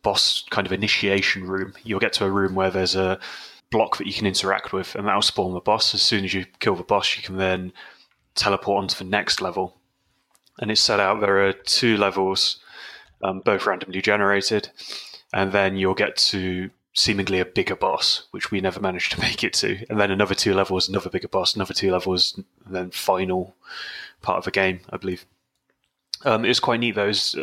boss 0.01 0.45
kind 0.49 0.65
of 0.65 0.73
initiation 0.73 1.45
room. 1.45 1.73
You'll 1.83 1.99
get 1.99 2.13
to 2.13 2.25
a 2.25 2.31
room 2.31 2.55
where 2.55 2.71
there's 2.71 2.95
a 2.95 3.19
block 3.71 3.97
that 3.97 4.07
you 4.07 4.13
can 4.13 4.25
interact 4.25 4.73
with, 4.73 4.95
and 4.95 5.07
that'll 5.07 5.21
spawn 5.21 5.53
the 5.53 5.59
boss. 5.59 5.93
As 5.93 6.01
soon 6.01 6.23
as 6.23 6.33
you 6.33 6.45
kill 6.59 6.75
the 6.75 6.83
boss, 6.83 7.17
you 7.17 7.23
can 7.23 7.37
then 7.37 7.73
teleport 8.35 8.83
onto 8.83 9.03
the 9.03 9.09
next 9.09 9.41
level. 9.41 9.77
And 10.59 10.71
it's 10.71 10.81
set 10.81 10.99
out 10.99 11.19
there 11.19 11.45
are 11.45 11.53
two 11.53 11.97
levels, 11.97 12.59
um, 13.21 13.41
both 13.41 13.65
randomly 13.65 14.01
generated, 14.01 14.69
and 15.33 15.51
then 15.51 15.77
you'll 15.77 15.93
get 15.93 16.15
to 16.17 16.69
seemingly 16.93 17.39
a 17.39 17.45
bigger 17.45 17.75
boss, 17.75 18.27
which 18.31 18.49
we 18.49 18.59
never 18.59 18.79
managed 18.79 19.11
to 19.11 19.19
make 19.27 19.43
it 19.43 19.53
to, 19.53 19.85
and 19.89 19.99
then 19.99 20.11
another 20.11 20.35
two 20.35 20.53
levels, 20.53 20.89
another 20.89 21.09
bigger 21.09 21.27
boss, 21.27 21.55
another 21.55 21.73
two 21.73 21.91
levels, 21.91 22.33
and 22.65 22.75
then 22.75 22.91
final 22.91 23.55
part 24.21 24.37
of 24.37 24.45
the 24.45 24.51
game, 24.51 24.81
I 24.89 24.97
believe. 24.97 25.25
Um, 26.25 26.43
it 26.45 26.49
was 26.49 26.59
quite 26.59 26.79
neat 26.79 26.95
though. 26.95 27.09
It's- 27.09 27.35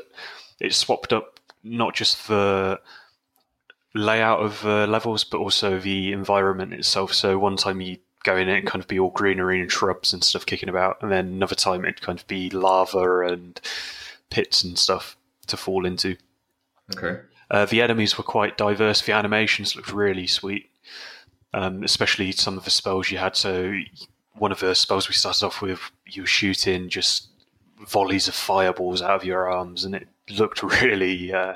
It 0.60 0.72
swapped 0.74 1.12
up 1.12 1.40
not 1.62 1.94
just 1.94 2.28
the 2.28 2.80
layout 3.94 4.40
of 4.40 4.64
uh, 4.66 4.86
levels, 4.86 5.24
but 5.24 5.38
also 5.38 5.78
the 5.78 6.12
environment 6.12 6.72
itself. 6.72 7.12
So 7.12 7.38
one 7.38 7.56
time 7.56 7.80
you 7.80 7.98
go 8.24 8.36
in 8.36 8.48
it 8.48 8.58
and 8.58 8.66
kind 8.66 8.80
of 8.82 8.88
be 8.88 8.98
all 8.98 9.10
greenery 9.10 9.60
and 9.60 9.70
shrubs 9.70 10.12
and 10.12 10.22
stuff 10.24 10.46
kicking 10.46 10.69
about, 10.69 10.98
and 11.02 11.10
then 11.10 11.26
another 11.26 11.54
time 11.54 11.84
it'd 11.84 12.00
kind 12.00 12.19
of 12.19 12.26
be 12.26 12.50
lava 12.50 13.20
and 13.20 13.60
pits 14.31 14.64
and 14.64 14.78
stuff 14.78 15.16
to 15.46 15.56
fall 15.56 15.84
into. 15.86 16.16
Okay. 16.96 17.20
Uh, 17.50 17.66
the 17.66 17.82
enemies 17.82 18.16
were 18.16 18.24
quite 18.24 18.56
diverse. 18.56 19.02
The 19.02 19.12
animations 19.12 19.76
looked 19.76 19.93
really 19.93 20.26
sweet, 20.26 20.70
um, 21.52 21.82
especially 21.82 22.32
some 22.32 22.56
of 22.56 22.64
the 22.64 22.70
spells 22.70 23.10
you 23.10 23.19
had. 23.19 23.36
So 23.36 23.74
one 24.34 24.52
of 24.52 24.60
the 24.60 24.74
spells 24.74 25.08
we 25.08 25.14
started 25.14 25.44
off 25.44 25.60
with, 25.62 25.81
you 26.06 26.27
shooting 26.27 26.89
just 26.89 27.29
volleys 27.87 28.29
of 28.29 28.34
fireballs 28.34 29.03
out 29.03 29.17
of 29.17 29.25
your 29.25 29.51
arms, 29.51 29.84
and 29.84 29.94
it 29.94 30.08
looked 30.31 30.63
really, 30.82 31.32
uh, 31.32 31.55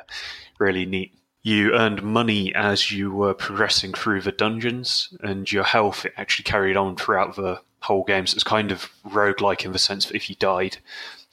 really 0.58 0.86
neat. 0.86 1.14
You 1.42 1.72
earned 1.74 2.02
money 2.02 2.54
as 2.54 2.90
you 2.90 3.12
were 3.12 3.34
progressing 3.34 3.92
through 3.92 4.22
the 4.22 4.32
dungeons, 4.32 5.14
and 5.20 5.50
your 5.50 5.64
health 5.64 6.04
it 6.04 6.12
actually 6.16 6.44
carried 6.44 6.76
on 6.76 6.96
throughout 6.96 7.36
the 7.36 7.60
whole 7.80 8.04
game. 8.04 8.26
So 8.26 8.34
it's 8.34 8.44
kind 8.44 8.72
of 8.72 8.90
roguelike 9.06 9.64
in 9.64 9.72
the 9.72 9.78
sense 9.78 10.06
that 10.06 10.16
if 10.16 10.28
you 10.28 10.36
died, 10.36 10.78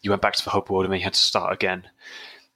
you 0.01 0.11
went 0.11 0.21
back 0.21 0.35
to 0.35 0.43
the 0.43 0.51
hub 0.51 0.69
world 0.69 0.85
and 0.85 0.93
then 0.93 0.99
you 0.99 1.03
had 1.03 1.15
to 1.15 1.19
start 1.19 1.51
again 1.51 1.87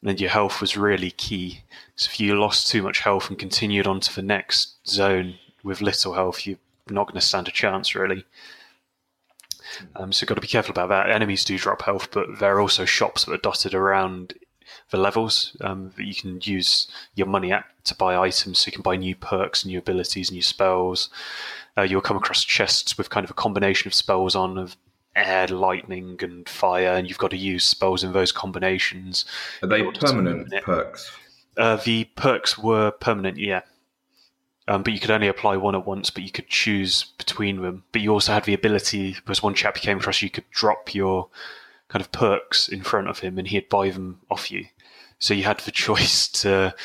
and 0.04 0.20
your 0.20 0.30
health 0.30 0.62
was 0.62 0.78
really 0.78 1.12
key. 1.12 1.62
So 1.96 2.10
if 2.10 2.20
you 2.20 2.40
lost 2.40 2.70
too 2.70 2.82
much 2.82 3.00
health 3.00 3.30
and 3.30 3.38
continued 3.38 3.88
on 3.88 4.00
to 4.02 4.16
the 4.16 4.22
next 4.22 4.88
zone 4.88 5.36
with 5.64 5.82
little 5.82 6.14
health, 6.14 6.48
you're 6.48 6.58
not 6.90 7.08
going 7.08 7.20
to 7.20 7.26
stand 7.26 7.48
a 7.48 7.52
chance, 7.52 7.96
really. 7.96 8.26
Um, 9.96 10.12
so 10.12 10.24
you've 10.24 10.30
got 10.30 10.36
to 10.36 10.42
be 10.42 10.48
careful 10.48 10.72
about 10.72 10.90
that. 10.90 11.10
Enemies 11.10 11.46
do 11.46 11.58
drop 11.58 11.82
health, 11.82 12.10
but 12.12 12.40
there 12.40 12.56
are 12.56 12.62
also 12.62 12.86
shops 12.86 13.26
that 13.26 13.34
are 13.34 13.38
dotted 13.38 13.74
around 13.74 14.34
the 14.92 14.98
levels 14.98 15.56
um, 15.62 15.92
that 15.98 16.06
you 16.06 16.16
can 16.16 16.40
use 16.44 16.88
your 17.16 17.28
money 17.28 17.52
at 17.52 17.66
to 17.86 17.96
buy 17.96 18.18
items. 18.18 18.60
So 18.60 18.68
you 18.68 18.72
can 18.72 18.82
buy 18.82 18.96
new 18.96 19.16
perks, 19.16 19.66
new 19.66 19.80
abilities, 19.80 20.30
and 20.30 20.36
new 20.36 20.42
spells. 20.42 21.10
Uh, 21.78 21.84
you'll 21.84 22.02
come 22.02 22.18
across 22.18 22.44
chests 22.44 22.98
with 22.98 23.10
kind 23.10 23.24
of 23.24 23.32
a 23.32 23.36
combination 23.36 23.88
of 23.88 23.94
spells 23.94 24.36
on 24.36 24.58
of 24.58 24.78
air, 25.16 25.48
lightning, 25.48 26.18
and 26.22 26.48
fire, 26.48 26.94
and 26.94 27.08
you've 27.08 27.18
got 27.18 27.32
to 27.32 27.38
use 27.38 27.64
spells 27.64 28.04
in 28.04 28.14
those 28.14 28.32
combinations. 28.32 29.26
Are 29.62 29.68
they 29.68 29.84
permanent 29.84 30.52
perks? 30.64 31.12
Uh, 31.58 31.76
the 31.78 32.06
perks 32.16 32.58
were 32.58 32.92
permanent, 32.92 33.38
yeah. 33.38 33.62
Um, 34.70 34.84
but 34.84 34.94
you 34.94 35.00
could 35.00 35.10
only 35.10 35.28
apply 35.28 35.58
one 35.58 35.74
at 35.74 35.88
once, 35.88 36.12
but 36.12 36.22
you 36.24 36.32
could 36.32 36.48
choose 36.48 37.06
between 37.18 37.64
them. 37.64 37.84
But 37.92 38.02
you 38.02 38.12
also 38.14 38.34
had 38.34 38.44
the 38.44 38.54
ability, 38.54 39.14
because 39.16 39.42
one 39.42 39.56
chap 39.56 39.76
you 39.78 39.82
came 39.82 39.98
across, 39.98 40.22
you 40.22 40.30
could 40.30 40.48
drop 40.52 40.94
your 40.94 41.28
kind 41.88 42.02
of 42.06 42.12
perks 42.12 42.70
in 42.70 42.84
front 42.84 43.08
of 43.10 43.18
him 43.20 43.40
and 43.40 43.48
he'd 43.48 43.68
buy 43.68 43.90
them 43.90 44.22
off 44.30 44.52
you. 44.52 44.66
So 45.18 45.34
you 45.34 45.44
had 45.44 45.60
the 45.62 45.72
choice 45.88 46.28
to 46.44 46.76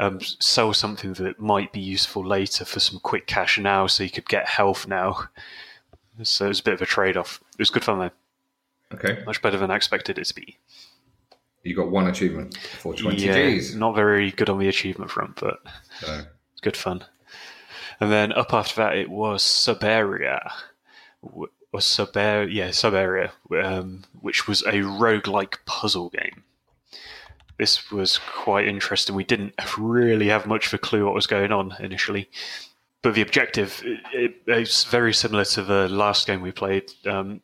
um, 0.00 0.20
sell 0.20 0.74
something 0.74 1.12
that 1.14 1.38
might 1.38 1.72
be 1.72 1.78
useful 1.78 2.26
later 2.26 2.64
for 2.64 2.80
some 2.80 2.98
quick 2.98 3.28
cash 3.28 3.56
now, 3.56 3.86
so 3.86 4.02
you 4.02 4.10
could 4.10 4.28
get 4.28 4.48
health 4.48 4.88
now. 4.88 5.28
So 6.24 6.46
it 6.46 6.48
was 6.48 6.60
a 6.60 6.64
bit 6.64 6.74
of 6.74 6.82
a 6.82 6.86
trade 6.86 7.16
off. 7.16 7.40
It 7.52 7.58
was 7.60 7.70
good 7.70 7.84
fun 7.84 8.00
though, 8.00 8.96
Okay. 8.96 9.22
much 9.24 9.40
better 9.40 9.58
than 9.58 9.70
I 9.70 9.76
expected 9.76 10.18
it 10.18 10.24
to 10.24 10.34
be. 10.34 10.58
You 11.62 11.76
got 11.76 11.90
one 11.92 12.08
achievement 12.08 12.58
for 12.80 12.92
20 12.94 13.24
yeah, 13.24 13.54
Gs. 13.56 13.76
not 13.76 13.94
very 13.94 14.32
good 14.32 14.50
on 14.50 14.58
the 14.58 14.66
achievement 14.66 15.12
front, 15.12 15.36
but 15.40 15.58
So, 16.00 16.24
good 16.62 16.76
fun. 16.76 17.04
And 18.00 18.10
then 18.10 18.32
up 18.32 18.52
after 18.54 18.76
that, 18.76 18.96
it 18.96 19.10
was 19.10 19.42
Subaeria. 19.42 20.50
W- 21.22 21.50
Was 21.72 21.84
Subaeria, 21.84 22.52
yeah, 22.52 22.68
Subaeria, 22.68 23.30
um, 23.62 24.04
which 24.20 24.48
was 24.48 24.62
a 24.62 24.82
roguelike 24.82 25.58
puzzle 25.66 26.10
game. 26.10 26.42
This 27.58 27.90
was 27.92 28.18
quite 28.18 28.66
interesting. 28.66 29.14
We 29.14 29.24
didn't 29.24 29.54
really 29.78 30.28
have 30.28 30.46
much 30.46 30.66
of 30.66 30.74
a 30.74 30.78
clue 30.78 31.04
what 31.04 31.14
was 31.14 31.26
going 31.26 31.52
on 31.52 31.76
initially. 31.78 32.28
But 33.02 33.14
the 33.14 33.22
objective, 33.22 33.82
it, 34.12 34.36
it's 34.46 34.84
very 34.84 35.12
similar 35.14 35.44
to 35.46 35.62
the 35.62 35.88
last 35.88 36.26
game 36.26 36.40
we 36.40 36.52
played. 36.52 36.90
Um, 37.06 37.40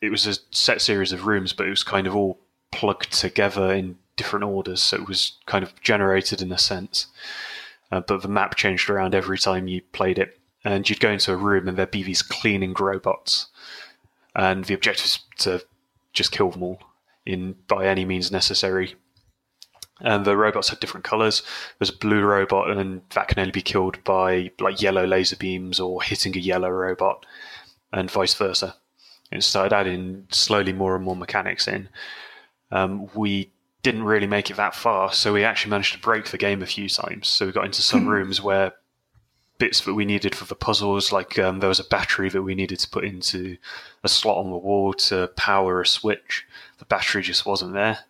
it 0.00 0.10
was 0.10 0.26
a 0.26 0.34
set 0.50 0.80
series 0.80 1.12
of 1.12 1.26
rooms, 1.26 1.52
but 1.52 1.66
it 1.66 1.70
was 1.70 1.82
kind 1.82 2.06
of 2.06 2.14
all 2.14 2.38
plugged 2.70 3.12
together 3.12 3.72
in 3.72 3.96
different 4.16 4.44
orders, 4.44 4.82
so 4.82 4.96
it 4.96 5.08
was 5.08 5.38
kind 5.46 5.64
of 5.64 5.78
generated 5.80 6.40
in 6.42 6.52
a 6.52 6.58
sense. 6.58 7.06
Uh, 7.92 8.00
but 8.00 8.22
the 8.22 8.28
map 8.28 8.56
changed 8.56 8.90
around 8.90 9.14
every 9.14 9.38
time 9.38 9.68
you 9.68 9.80
played 9.92 10.18
it, 10.18 10.38
and 10.64 10.88
you'd 10.88 11.00
go 11.00 11.10
into 11.10 11.32
a 11.32 11.36
room 11.36 11.68
and 11.68 11.76
there'd 11.76 11.90
be 11.90 12.02
these 12.02 12.22
cleaning 12.22 12.74
robots, 12.78 13.46
and 14.34 14.64
the 14.64 14.74
objective 14.74 15.06
is 15.06 15.18
to 15.38 15.64
just 16.12 16.32
kill 16.32 16.50
them 16.50 16.62
all 16.62 16.80
in 17.24 17.54
by 17.68 17.86
any 17.86 18.04
means 18.04 18.32
necessary. 18.32 18.94
And 20.00 20.24
the 20.24 20.36
robots 20.36 20.68
had 20.68 20.80
different 20.80 21.04
colors. 21.04 21.42
There's 21.78 21.90
a 21.90 21.96
blue 21.96 22.22
robot, 22.22 22.70
and 22.70 23.02
that 23.10 23.28
can 23.28 23.38
only 23.38 23.52
be 23.52 23.62
killed 23.62 24.02
by 24.04 24.50
like 24.60 24.82
yellow 24.82 25.06
laser 25.06 25.36
beams 25.36 25.80
or 25.80 26.02
hitting 26.02 26.36
a 26.36 26.40
yellow 26.40 26.68
robot, 26.68 27.24
and 27.92 28.10
vice 28.10 28.34
versa. 28.34 28.76
And 29.32 29.42
started 29.42 29.74
adding 29.74 30.28
slowly 30.30 30.72
more 30.72 30.94
and 30.94 31.04
more 31.04 31.16
mechanics 31.16 31.66
in. 31.66 31.88
Um, 32.70 33.08
we 33.14 33.50
didn't 33.86 34.02
really 34.02 34.26
make 34.26 34.50
it 34.50 34.56
that 34.56 34.74
far, 34.74 35.12
so 35.12 35.32
we 35.32 35.44
actually 35.44 35.70
managed 35.70 35.92
to 35.92 36.00
break 36.00 36.30
the 36.30 36.38
game 36.38 36.60
a 36.60 36.66
few 36.66 36.88
times. 36.88 37.28
So 37.28 37.46
we 37.46 37.52
got 37.52 37.66
into 37.66 37.82
some 37.82 38.08
rooms 38.08 38.42
where 38.42 38.72
bits 39.58 39.80
that 39.82 39.94
we 39.94 40.04
needed 40.04 40.34
for 40.34 40.44
the 40.44 40.56
puzzles, 40.56 41.12
like 41.12 41.38
um, 41.38 41.60
there 41.60 41.68
was 41.68 41.78
a 41.78 41.84
battery 41.84 42.28
that 42.30 42.42
we 42.42 42.56
needed 42.56 42.80
to 42.80 42.90
put 42.90 43.04
into 43.04 43.56
a 44.02 44.08
slot 44.08 44.38
on 44.38 44.50
the 44.50 44.56
wall 44.56 44.92
to 44.92 45.28
power 45.36 45.80
a 45.80 45.86
switch. 45.86 46.44
The 46.78 46.84
battery 46.84 47.22
just 47.22 47.46
wasn't 47.46 47.74
there. 47.74 48.00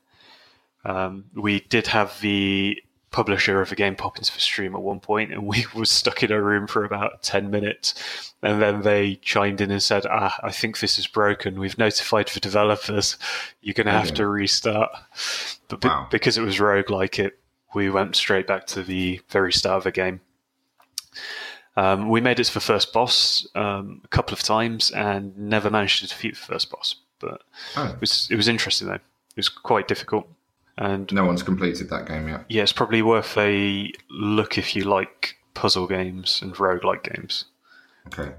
Um, 0.83 1.26
we 1.35 1.61
did 1.61 1.88
have 1.88 2.18
the 2.23 2.83
publisher 3.10 3.60
of 3.62 3.68
the 3.70 3.76
game 3.76 3.94
pop 3.96 4.18
into 4.18 4.32
the 4.32 4.40
stream 4.40 4.75
at 4.75 4.82
one 4.82 5.00
point, 5.00 5.32
and 5.32 5.46
we 5.46 5.64
were 5.75 5.84
stuck 5.86 6.22
in 6.22 6.30
a 6.32 6.40
room 6.42 6.66
for 6.66 6.84
about 6.84 7.22
ten 7.22 7.50
minutes, 7.50 8.32
and 8.42 8.60
then 8.60 8.82
they 8.82 9.16
chimed 9.16 9.60
in 9.60 9.70
and 9.70 9.82
said, 9.82 10.04
"Ah, 10.06 10.38
I 10.42 10.50
think 10.52 10.80
this 10.80 10.98
is 10.98 11.06
broken. 11.06 11.58
We've 11.58 11.78
notified 11.78 12.28
the 12.28 12.40
developers. 12.40 13.16
You're 13.62 13.75
going 13.75 13.86
to 13.86 13.92
have 13.92 14.06
Okay. 14.08 14.16
to 14.16 14.26
restart." 14.26 14.90
But 15.68 15.84
Wow. 15.84 16.08
because 16.10 16.36
it 16.38 16.42
was 16.42 16.58
roguelike, 16.58 17.18
it 17.18 17.38
we 17.75 17.90
went 17.90 18.16
straight 18.16 18.46
back 18.46 18.66
to 18.68 18.82
the 18.82 19.20
very 19.28 19.52
start 19.52 19.78
of 19.78 19.84
the 19.84 19.92
game. 19.92 20.20
Um, 21.76 22.08
we 22.08 22.20
made 22.22 22.40
it 22.40 22.44
to 22.44 22.54
the 22.54 22.60
first 22.60 22.92
boss 22.92 23.46
um, 23.54 24.00
a 24.04 24.08
couple 24.08 24.32
of 24.32 24.42
times 24.42 24.90
and 24.92 25.36
never 25.36 25.68
managed 25.70 26.00
to 26.00 26.06
defeat 26.08 26.34
the 26.34 26.40
first 26.40 26.70
boss. 26.70 26.94
But 27.18 27.42
Oh, 27.76 27.86
it 27.86 28.00
was 28.00 28.28
it 28.30 28.36
was 28.36 28.48
interesting 28.48 28.88
though. 28.88 28.94
It 28.94 29.00
was 29.36 29.48
quite 29.50 29.86
difficult, 29.88 30.26
and 30.78 31.12
no 31.12 31.25
one's 31.25 31.42
completed 31.42 31.88
that 31.90 32.06
game 32.06 32.28
yet. 32.28 32.45
yeah, 32.49 32.62
it's 32.62 32.73
probably 32.73 33.02
worth 33.02 33.37
a 33.38 33.90
look 34.11 34.59
if 34.59 34.76
you 34.76 34.85
like 34.85 35.37
puzzle 35.54 35.87
games 35.87 36.40
and 36.42 36.54
roguelike 36.54 37.02
games. 37.02 37.47
Okay. 38.09 38.33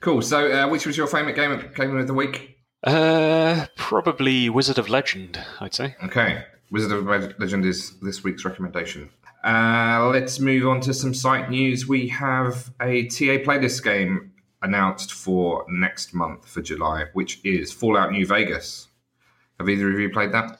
Cool. 0.00 0.22
So, 0.22 0.50
uh, 0.50 0.68
which 0.68 0.86
was 0.86 0.96
your 0.96 1.06
favourite 1.06 1.36
game 1.36 1.70
game 1.74 1.96
of 1.96 2.06
the 2.06 2.14
week? 2.14 2.56
Uh, 2.82 3.66
probably 3.76 4.48
Wizard 4.48 4.78
of 4.78 4.88
Legend, 4.88 5.38
I'd 5.60 5.74
say. 5.74 5.94
Okay. 6.04 6.44
Wizard 6.70 6.92
of 6.92 7.06
Legend 7.38 7.64
is 7.66 7.98
this 8.00 8.22
week's 8.24 8.44
recommendation. 8.44 9.10
Uh, 9.44 10.08
let's 10.12 10.38
move 10.38 10.66
on 10.66 10.80
to 10.82 10.94
some 10.94 11.12
site 11.14 11.50
news. 11.50 11.86
We 11.86 12.08
have 12.08 12.70
a 12.80 13.06
TA 13.08 13.42
playlist 13.44 13.82
game 13.82 14.32
announced 14.62 15.12
for 15.12 15.64
next 15.68 16.14
month 16.14 16.46
for 16.46 16.62
July, 16.62 17.06
which 17.12 17.40
is 17.44 17.72
Fallout 17.72 18.12
New 18.12 18.26
Vegas. 18.26 18.88
Have 19.58 19.68
either 19.68 19.90
of 19.92 19.98
you 19.98 20.10
played 20.10 20.32
that? 20.32 20.59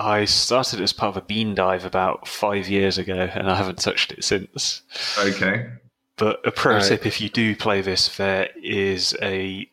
I 0.00 0.24
started 0.24 0.80
it 0.80 0.84
as 0.84 0.92
part 0.92 1.16
of 1.16 1.22
a 1.22 1.26
bean 1.26 1.54
dive 1.54 1.84
about 1.84 2.26
five 2.26 2.68
years 2.68 2.98
ago, 2.98 3.28
and 3.34 3.50
I 3.50 3.56
haven't 3.56 3.78
touched 3.78 4.12
it 4.12 4.24
since. 4.24 4.82
Okay. 5.18 5.68
But 6.16 6.40
a 6.46 6.50
pro 6.50 6.74
Right. 6.76 6.84
tip: 6.84 7.06
if 7.06 7.20
you 7.20 7.28
do 7.28 7.54
play 7.56 7.80
this, 7.80 8.16
there 8.16 8.48
is 8.62 9.16
a 9.22 9.68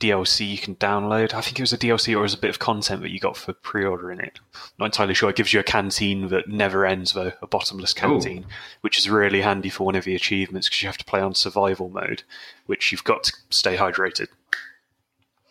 DLC 0.00 0.46
you 0.48 0.58
can 0.58 0.76
download. 0.76 1.34
I 1.34 1.40
think 1.40 1.58
it 1.58 1.62
was 1.62 1.72
a 1.72 1.78
DLC 1.78 2.14
or 2.14 2.18
it 2.20 2.22
was 2.22 2.34
a 2.34 2.38
bit 2.38 2.50
of 2.50 2.60
content 2.60 3.02
that 3.02 3.10
you 3.10 3.18
got 3.18 3.36
for 3.36 3.52
pre-ordering 3.52 4.20
it. 4.20 4.38
Not 4.78 4.86
entirely 4.86 5.14
sure. 5.14 5.30
It 5.30 5.34
gives 5.36 5.52
you 5.52 5.58
a 5.58 5.64
canteen 5.64 6.28
that 6.28 6.48
never 6.48 6.86
ends, 6.86 7.14
though, 7.14 7.32
a 7.42 7.48
bottomless 7.48 7.94
canteen, 7.94 8.46
which 8.80 8.96
is 8.96 9.10
really 9.10 9.40
handy 9.40 9.70
for 9.70 9.82
one 9.84 9.96
of 9.96 10.04
the 10.04 10.14
achievements 10.14 10.68
because 10.68 10.82
you 10.82 10.88
have 10.88 10.98
to 10.98 11.04
play 11.04 11.20
on 11.20 11.34
survival 11.34 11.88
mode, 11.88 12.22
which 12.66 12.92
you've 12.92 13.02
got 13.02 13.24
to 13.24 13.32
stay 13.50 13.76
hydrated. 13.76 14.28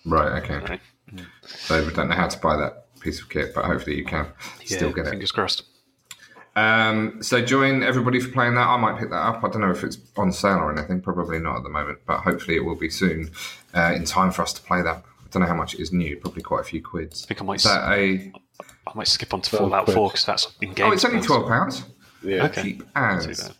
Right. 0.05 0.41
Okay. 0.43 0.57
Right. 0.59 0.81
So 1.45 1.85
we 1.85 1.93
don't 1.93 2.07
know 2.09 2.15
how 2.15 2.27
to 2.29 2.39
buy 2.39 2.55
that 2.57 2.86
piece 2.99 3.21
of 3.21 3.29
kit, 3.29 3.53
but 3.55 3.65
hopefully 3.65 3.97
you 3.97 4.05
can 4.05 4.27
still 4.65 4.89
Yeah, 4.89 4.95
get 4.95 5.07
it. 5.07 5.09
Fingers 5.11 5.31
crossed. 5.31 5.63
Um, 6.55 7.21
so 7.21 7.39
join 7.39 7.83
everybody 7.83 8.19
for 8.19 8.29
playing 8.31 8.55
that. 8.55 8.67
I 8.67 8.77
might 8.77 8.99
pick 8.99 9.09
that 9.11 9.15
up. 9.15 9.43
I 9.43 9.49
don't 9.49 9.61
know 9.61 9.69
if 9.69 9.83
it's 9.83 9.99
on 10.17 10.31
sale 10.31 10.57
or 10.57 10.71
anything. 10.71 11.01
Probably 11.01 11.37
not 11.39 11.57
at 11.57 11.63
the 11.63 11.69
moment, 11.69 11.99
but 12.07 12.21
hopefully 12.21 12.57
it 12.57 12.61
will 12.65 12.75
be 12.75 12.89
soon, 12.89 13.29
uh, 13.75 13.93
in 13.95 14.05
time 14.05 14.31
for 14.31 14.41
us 14.41 14.53
to 14.53 14.61
play 14.63 14.81
that. 14.81 14.97
I 14.97 15.29
don't 15.29 15.41
know 15.43 15.47
how 15.47 15.53
much 15.55 15.75
it 15.75 15.81
is 15.81 15.91
new. 15.93 16.17
Probably 16.17 16.41
quite 16.41 16.61
a 16.61 16.63
few 16.63 16.81
quids. 16.81 17.23
I 17.25 17.27
think 17.27 17.41
I 17.41 17.45
might. 17.45 17.55
Is 17.57 17.63
that 17.63 17.91
a? 17.91 18.31
I 18.87 18.91
might 18.95 19.07
skip 19.07 19.33
on 19.33 19.41
to 19.41 19.49
Fallout 19.55 19.83
quid. 19.83 19.95
4 19.95 20.09
because 20.09 20.25
that's 20.25 20.55
in 20.61 20.73
game. 20.73 20.87
Oh, 20.87 20.93
it's 20.93 21.05
only 21.05 21.21
twelve 21.21 21.47
pounds. 21.47 21.83
Yeah. 22.23 22.45
Okay. 22.45 22.63
Cheap 22.63 22.81
See 22.81 22.87
as 22.95 23.53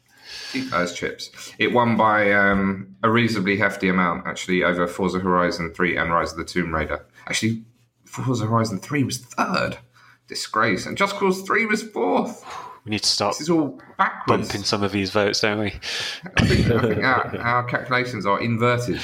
cheap 0.51 0.74
as 0.74 0.94
chips. 0.94 1.53
It 1.60 1.74
won 1.74 1.98
by 1.98 2.32
um, 2.32 2.96
a 3.03 3.10
reasonably 3.12 3.58
hefty 3.58 3.89
amount, 3.89 4.25
actually, 4.25 4.63
over 4.63 4.88
Forza 4.88 5.20
Horizon 5.20 5.72
Three 5.75 5.98
and 5.98 6.12
Rise 6.12 6.32
of 6.32 6.38
the 6.39 6.46
Tomb 6.46 6.74
Raider. 6.74 7.06
Actually, 7.27 7.63
Forza 8.24 8.45
Horizon 8.45 8.79
Three 8.79 9.03
was 9.03 9.17
third. 9.19 9.77
Disgrace, 10.27 10.86
and 10.86 10.97
Just 10.97 11.15
Cause 11.15 11.41
Three 11.43 11.65
was 11.65 11.83
fourth. 11.83 12.43
We 12.83 12.91
need 12.91 13.03
to 13.03 13.09
start 13.09 13.33
This 13.36 13.41
is 13.41 13.50
all 13.50 13.79
backwards. 13.97 14.47
bumping 14.47 14.63
some 14.63 14.81
of 14.83 14.91
these 14.93 15.09
votes, 15.09 15.41
don't 15.41 15.59
we? 15.59 15.74
I 16.38 16.45
think, 16.45 16.69
I 16.71 16.81
think 16.81 17.03
our, 17.03 17.38
our 17.39 17.63
calculations 17.65 18.25
are 18.25 18.39
inverted, 18.41 19.00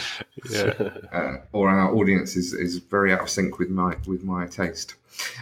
Yeah. 0.50 0.74
uh, 1.12 1.38
or 1.52 1.70
our 1.70 1.94
audience 1.94 2.36
is, 2.38 2.54
is 2.54 2.78
very 2.78 3.12
out 3.14 3.22
of 3.22 3.30
sync 3.30 3.60
with 3.60 3.70
my 3.70 3.96
with 4.08 4.24
my 4.24 4.48
taste. 4.48 4.96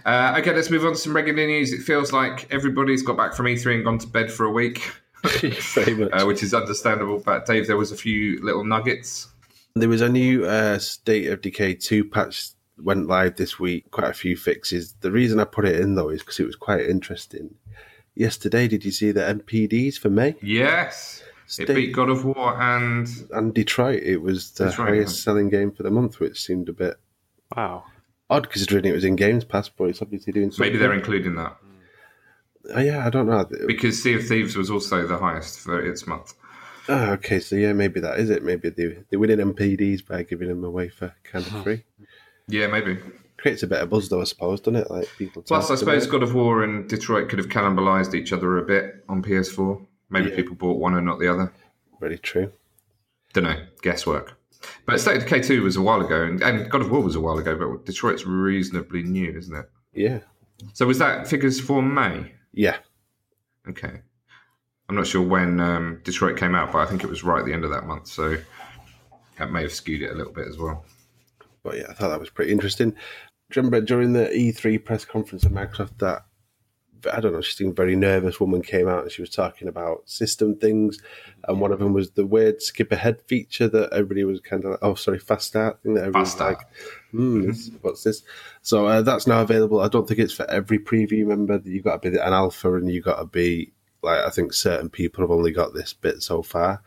Uh, 0.05 0.35
okay, 0.39 0.53
let's 0.53 0.69
move 0.69 0.85
on 0.85 0.93
to 0.93 0.97
some 0.97 1.15
regular 1.15 1.45
news. 1.47 1.71
It 1.71 1.81
feels 1.81 2.11
like 2.11 2.51
everybody's 2.51 3.01
got 3.03 3.15
back 3.17 3.33
from 3.33 3.45
E3 3.47 3.75
and 3.75 3.83
gone 3.85 3.99
to 3.99 4.07
bed 4.07 4.31
for 4.31 4.45
a 4.45 4.51
week, 4.51 4.91
Very 5.73 5.95
much. 5.95 6.09
uh, 6.11 6.25
which 6.25 6.43
is 6.43 6.53
understandable. 6.53 7.19
But 7.19 7.45
Dave, 7.45 7.67
there 7.67 7.77
was 7.77 7.91
a 7.91 7.95
few 7.97 8.43
little 8.43 8.63
nuggets. 8.63 9.27
There 9.75 9.89
was 9.89 10.01
a 10.01 10.09
new 10.09 10.45
uh, 10.45 10.77
State 10.79 11.27
of 11.27 11.41
Decay 11.41 11.75
2 11.75 12.03
patch 12.05 12.49
went 12.83 13.07
live 13.07 13.35
this 13.35 13.59
week, 13.59 13.91
quite 13.91 14.09
a 14.09 14.13
few 14.13 14.35
fixes. 14.37 14.93
The 15.01 15.11
reason 15.11 15.39
I 15.39 15.43
put 15.45 15.65
it 15.65 15.79
in 15.79 15.95
though 15.95 16.09
is 16.09 16.21
because 16.21 16.39
it 16.39 16.45
was 16.45 16.55
quite 16.55 16.81
interesting. 16.89 17.55
Yesterday, 18.15 18.67
did 18.67 18.83
you 18.83 18.91
see 18.91 19.11
the 19.11 19.21
NPDs 19.21 19.95
for 19.97 20.09
May? 20.09 20.35
Yes, 20.41 21.23
it 21.57 21.67
beat 21.67 21.93
God 21.93 22.09
of 22.09 22.25
War 22.25 22.59
and 22.61 23.07
and 23.31 23.53
Detroit. 23.53 24.03
It 24.03 24.17
was 24.21 24.51
the 24.51 24.69
Detroit, 24.69 24.87
highest 24.89 25.17
yeah. 25.19 25.23
selling 25.23 25.49
game 25.49 25.71
for 25.71 25.83
the 25.83 25.91
month, 25.91 26.19
which 26.19 26.41
seemed 26.41 26.67
a 26.69 26.73
bit 26.73 26.95
Wow. 27.55 27.83
odd 28.29 28.49
considering 28.49 28.85
it 28.85 28.93
was 28.93 29.03
in 29.05 29.15
Games 29.15 29.43
Pass, 29.45 29.69
but 29.69 29.85
it's 29.85 30.01
obviously 30.01 30.33
doing 30.33 30.51
something. 30.51 30.65
maybe 30.67 30.77
they're 30.77 30.93
including 30.93 31.35
that 31.35 31.57
Oh, 32.75 32.79
yeah, 32.79 33.05
I 33.05 33.09
don't 33.09 33.25
know. 33.25 33.45
because 33.65 34.01
Sea 34.03 34.13
of 34.13 34.27
Thieves 34.27 34.55
was 34.55 34.69
also 34.69 35.07
the 35.07 35.17
highest 35.17 35.59
for 35.59 35.79
its 35.83 36.05
month. 36.05 36.35
Oh, 36.87 37.11
okay, 37.13 37.39
so 37.39 37.55
yeah, 37.55 37.73
maybe 37.73 37.99
that 38.01 38.19
is 38.19 38.29
it. 38.29 38.43
Maybe 38.43 38.69
they, 38.69 38.97
they're 39.09 39.19
winning 39.19 39.39
NPDs 39.39 40.05
by 40.05 40.23
giving 40.23 40.47
them 40.47 40.63
away 40.63 40.89
for 40.89 41.13
kind 41.23 41.45
of 41.45 41.63
free. 41.63 41.83
Yeah, 42.47 42.67
maybe. 42.67 42.97
Creates 43.37 43.63
a 43.63 43.67
bit 43.67 43.81
of 43.81 43.89
buzz, 43.89 44.07
though, 44.09 44.21
I 44.21 44.25
suppose, 44.25 44.59
doesn't 44.61 44.75
it? 44.81 44.91
Like 44.91 45.07
people. 45.17 45.41
Plus, 45.41 45.71
I 45.71 45.75
suppose. 45.75 46.05
God 46.07 46.21
of 46.23 46.33
War 46.35 46.63
and 46.63 46.87
Detroit 46.87 47.29
could 47.29 47.39
have 47.39 47.49
cannibalized 47.49 48.13
each 48.13 48.33
other 48.33 48.57
a 48.57 48.61
bit 48.63 49.03
on 49.09 49.23
PS4. 49.23 49.83
Maybe 50.09 50.29
Yeah. 50.29 50.35
people 50.35 50.55
bought 50.55 50.77
one 50.77 50.95
and 50.95 51.05
not 51.05 51.19
the 51.19 51.27
other. 51.27 51.51
Really 51.99 52.17
true. 52.17 52.51
Don't 53.33 53.45
know. 53.45 53.65
Guesswork. 53.81 54.37
But 54.85 54.99
State 54.99 55.17
of 55.17 55.23
Decay 55.23 55.41
2 55.41 55.63
was 55.63 55.75
a 55.75 55.81
while 55.81 56.01
ago, 56.01 56.23
and, 56.23 56.41
and 56.43 56.69
God 56.69 56.81
of 56.81 56.91
War 56.91 57.01
was 57.01 57.15
a 57.15 57.19
while 57.21 57.37
ago, 57.39 57.55
but 57.55 57.85
Detroit's 57.85 58.25
reasonably 58.27 59.01
new, 59.01 59.31
isn't 59.35 59.55
it? 59.55 59.67
Yeah, 59.93 60.19
So 60.73 60.85
was 60.85 60.99
that 60.99 61.27
figures 61.27 61.59
for 61.59 61.81
May? 61.81 62.33
yeah. 62.53 62.77
Okay. 63.67 64.01
I'm 64.89 64.95
not 64.95 65.07
sure 65.07 65.21
when 65.21 65.59
um, 65.59 66.01
Detroit 66.03 66.37
came 66.37 66.53
out, 66.53 66.71
but 66.73 66.79
I 66.79 66.85
think 66.85 67.03
it 67.03 67.09
was 67.09 67.23
right 67.23 67.39
at 67.39 67.45
the 67.45 67.53
end 67.53 67.63
of 67.63 67.71
that 67.71 67.85
month, 67.87 68.07
so 68.07 68.35
that 69.37 69.51
may 69.51 69.61
have 69.61 69.71
skewed 69.73 70.01
it 70.01 70.11
a 70.11 70.15
little 70.15 70.33
bit 70.33 70.47
as 70.47 70.57
well. 70.57 70.83
But 71.63 71.77
yeah, 71.77 71.85
I 71.89 71.93
thought 71.93 72.09
that 72.09 72.19
was 72.19 72.29
pretty 72.29 72.51
interesting. 72.51 72.91
Do 72.91 72.97
you 73.59 73.63
remember 73.63 73.81
during 73.81 74.13
the 74.13 74.25
E3 74.27 74.83
press 74.83 75.05
conference 75.05 75.43
of 75.43 75.51
Microsoft 75.51 75.97
that 75.99 76.25
I 77.11 77.19
don't 77.19 77.33
know, 77.33 77.41
she 77.41 77.53
seemed 77.55 77.75
very 77.75 77.95
nervous 77.95 78.39
woman 78.39 78.61
came 78.61 78.87
out 78.87 79.01
and 79.01 79.11
she 79.11 79.23
was 79.23 79.31
talking 79.31 79.67
about 79.67 80.07
system 80.07 80.55
things, 80.55 80.99
and 81.47 81.59
one 81.59 81.71
of 81.71 81.79
them 81.79 81.93
was 81.93 82.11
the 82.11 82.27
weird 82.27 82.61
skip 82.61 82.91
ahead 82.91 83.19
feature 83.23 83.67
that 83.69 83.91
everybody 83.91 84.23
was 84.23 84.39
kind 84.39 84.63
of 84.63 84.69
like, 84.71 84.79
oh, 84.83 84.93
sorry, 84.93 85.17
fast 85.17 85.47
start 85.47 85.81
thing 85.81 85.95
that 85.95 86.01
everybody 86.01 86.21
was 86.21 86.29
Fast 86.29 86.37
start. 86.37 86.57
like, 86.59 86.67
hmm, 87.09 87.47
this- 87.47 87.71
what's 87.81 88.03
this? 88.03 88.21
So 88.61 88.85
uh, 88.85 89.01
that's 89.01 89.25
now 89.25 89.41
available. 89.41 89.79
I 89.81 89.87
don't 89.87 90.07
think 90.07 90.19
it's 90.19 90.31
for 90.33 90.47
every 90.49 90.77
preview 90.77 91.25
member. 91.25 91.59
You've 91.65 91.83
got 91.85 92.03
to 92.03 92.11
be 92.11 92.17
an 92.17 92.33
alpha 92.33 92.75
and 92.75 92.87
you've 92.91 93.05
got 93.05 93.17
to 93.17 93.25
be 93.25 93.73
like, 94.03 94.19
I 94.19 94.29
think 94.29 94.53
certain 94.53 94.89
people 94.89 95.23
have 95.23 95.31
only 95.31 95.51
got 95.51 95.73
this 95.73 95.93
bit 95.93 96.21
so 96.21 96.43
far. 96.43 96.83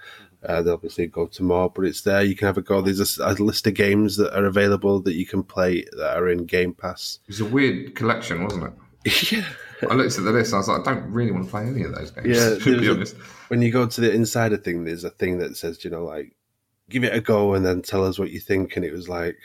Uh, 0.46 0.62
they 0.62 0.70
obviously 0.70 1.06
go 1.06 1.26
to 1.26 1.42
more, 1.42 1.70
but 1.70 1.84
it's 1.84 2.02
there. 2.02 2.22
You 2.22 2.36
can 2.36 2.46
have 2.46 2.58
a 2.58 2.62
go. 2.62 2.80
There's 2.80 3.18
a, 3.18 3.24
a 3.24 3.32
list 3.34 3.66
of 3.66 3.74
games 3.74 4.16
that 4.16 4.36
are 4.38 4.44
available 4.44 5.00
that 5.00 5.14
you 5.14 5.26
can 5.26 5.42
play 5.42 5.84
that 5.96 6.16
are 6.16 6.28
in 6.28 6.44
Game 6.44 6.74
Pass. 6.74 7.18
It 7.24 7.30
was 7.30 7.40
a 7.40 7.44
weird 7.46 7.94
collection, 7.94 8.44
wasn't 8.44 8.64
it? 8.64 8.72
yeah. 9.32 9.44
I 9.88 9.94
looked 9.94 10.18
at 10.18 10.24
the 10.24 10.32
list. 10.32 10.54
I 10.54 10.58
was 10.58 10.68
like, 10.68 10.86
I 10.86 10.94
don't 10.94 11.10
really 11.12 11.32
want 11.32 11.44
to 11.44 11.50
play 11.50 11.66
any 11.66 11.82
of 11.82 11.94
those 11.94 12.10
games. 12.10 12.26
Yeah, 12.26 12.54
to 12.58 12.64
be 12.64 12.70
there's 12.72 12.88
a- 12.88 12.92
honest. 12.92 13.16
When 13.48 13.62
you 13.62 13.70
go 13.70 13.86
to 13.86 14.00
the 14.00 14.12
insider 14.12 14.56
thing, 14.56 14.84
there's 14.84 15.04
a 15.04 15.10
thing 15.10 15.38
that 15.38 15.56
says, 15.56 15.84
you 15.84 15.90
know, 15.90 16.04
like, 16.04 16.34
give 16.88 17.04
it 17.04 17.14
a 17.14 17.20
go 17.20 17.54
and 17.54 17.64
then 17.64 17.82
tell 17.82 18.04
us 18.04 18.18
what 18.18 18.30
you 18.30 18.40
think. 18.40 18.76
And 18.76 18.84
it 18.84 18.92
was 18.92 19.08
like, 19.08 19.36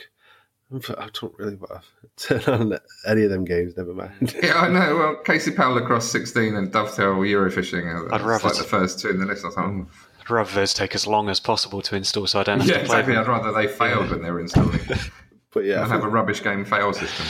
I 0.71 1.09
don't 1.19 1.33
really 1.37 1.55
want 1.55 1.81
to 2.17 2.39
turn 2.39 2.71
on 2.71 2.79
any 3.07 3.23
of 3.23 3.31
them 3.31 3.43
games, 3.43 3.75
never 3.75 3.93
mind. 3.93 4.35
Yeah, 4.41 4.59
I 4.59 4.69
know. 4.69 4.95
Well, 4.95 5.15
Casey 5.23 5.51
Powell 5.51 5.75
Lacrosse 5.75 6.11
16 6.11 6.55
and 6.55 6.71
Dovetail 6.71 7.15
Eurofishing. 7.15 8.11
I'd 8.11 8.15
it's 8.15 8.23
rather 8.23 8.47
like 8.47 8.57
the 8.57 8.63
first 8.63 8.99
two 8.99 9.09
in 9.09 9.19
the 9.19 9.25
list. 9.25 9.43
I 9.43 9.47
was 9.47 9.57
like, 9.57 9.65
oh. 9.65 9.87
I'd 10.29 10.33
rather 10.33 10.51
those 10.53 10.73
take 10.73 10.95
as 10.95 11.07
long 11.07 11.29
as 11.29 11.39
possible 11.39 11.81
to 11.81 11.95
install 11.95 12.27
so 12.27 12.39
I 12.39 12.43
don't 12.43 12.59
have 12.59 12.67
yeah, 12.69 12.79
to 12.79 12.85
play 12.85 12.99
exactly. 12.99 13.13
them. 13.15 13.23
I'd 13.23 13.27
rather 13.27 13.51
they 13.51 13.67
failed 13.67 14.09
when 14.11 14.21
they 14.21 14.31
were 14.31 14.39
installing 14.39 14.79
But 15.51 15.65
yeah, 15.65 15.79
I 15.79 15.83
and 15.83 15.91
have 15.91 16.03
a 16.03 16.09
rubbish 16.09 16.43
game 16.43 16.63
fail 16.63 16.93
system. 16.93 17.25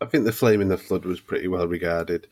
I 0.00 0.04
think 0.04 0.24
the 0.24 0.32
Flame 0.32 0.60
in 0.60 0.68
the 0.68 0.76
Flood 0.76 1.06
was 1.06 1.20
pretty 1.20 1.48
well 1.48 1.66
regarded. 1.66 2.28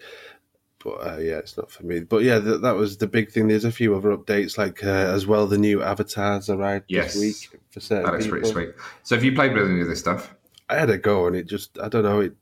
But 0.83 0.91
uh, 0.97 1.17
yeah, 1.19 1.39
it's 1.39 1.57
not 1.57 1.71
for 1.71 1.83
me. 1.87 2.01
But 2.01 2.25
yeah, 2.25 2.39
th- 2.41 2.61
that 2.61 2.75
was 2.77 2.99
the 2.99 3.07
big 3.07 3.31
thing. 3.31 3.49
There's 3.49 3.65
a 3.65 3.73
few 3.73 3.97
other 3.97 4.15
updates, 4.15 4.59
like 4.59 4.85
uh, 4.85 4.89
as 4.89 5.27
well. 5.27 5.47
The 5.47 5.57
new 5.57 5.83
avatars 5.83 6.51
arrived 6.51 6.85
Yes. 6.89 7.15
this 7.15 7.23
week 7.51 7.61
for 7.71 7.81
certain 7.81 8.05
That 8.05 8.19
is 8.19 8.27
people. 8.27 8.41
pretty 8.41 8.53
sweet. 8.53 8.75
So, 9.03 9.15
have 9.15 9.25
you 9.25 9.35
played 9.35 9.55
with 9.55 9.71
any 9.71 9.81
of 9.81 9.89
this 9.89 10.01
stuff? 10.01 10.35
I 10.69 10.77
had 10.77 10.91
a 10.91 10.99
go 10.99 11.27
and 11.27 11.35
it 11.35 11.47
just 11.47 11.79
I 11.79 11.89
don't 11.89 12.03
know 12.03 12.21
it 12.21 12.35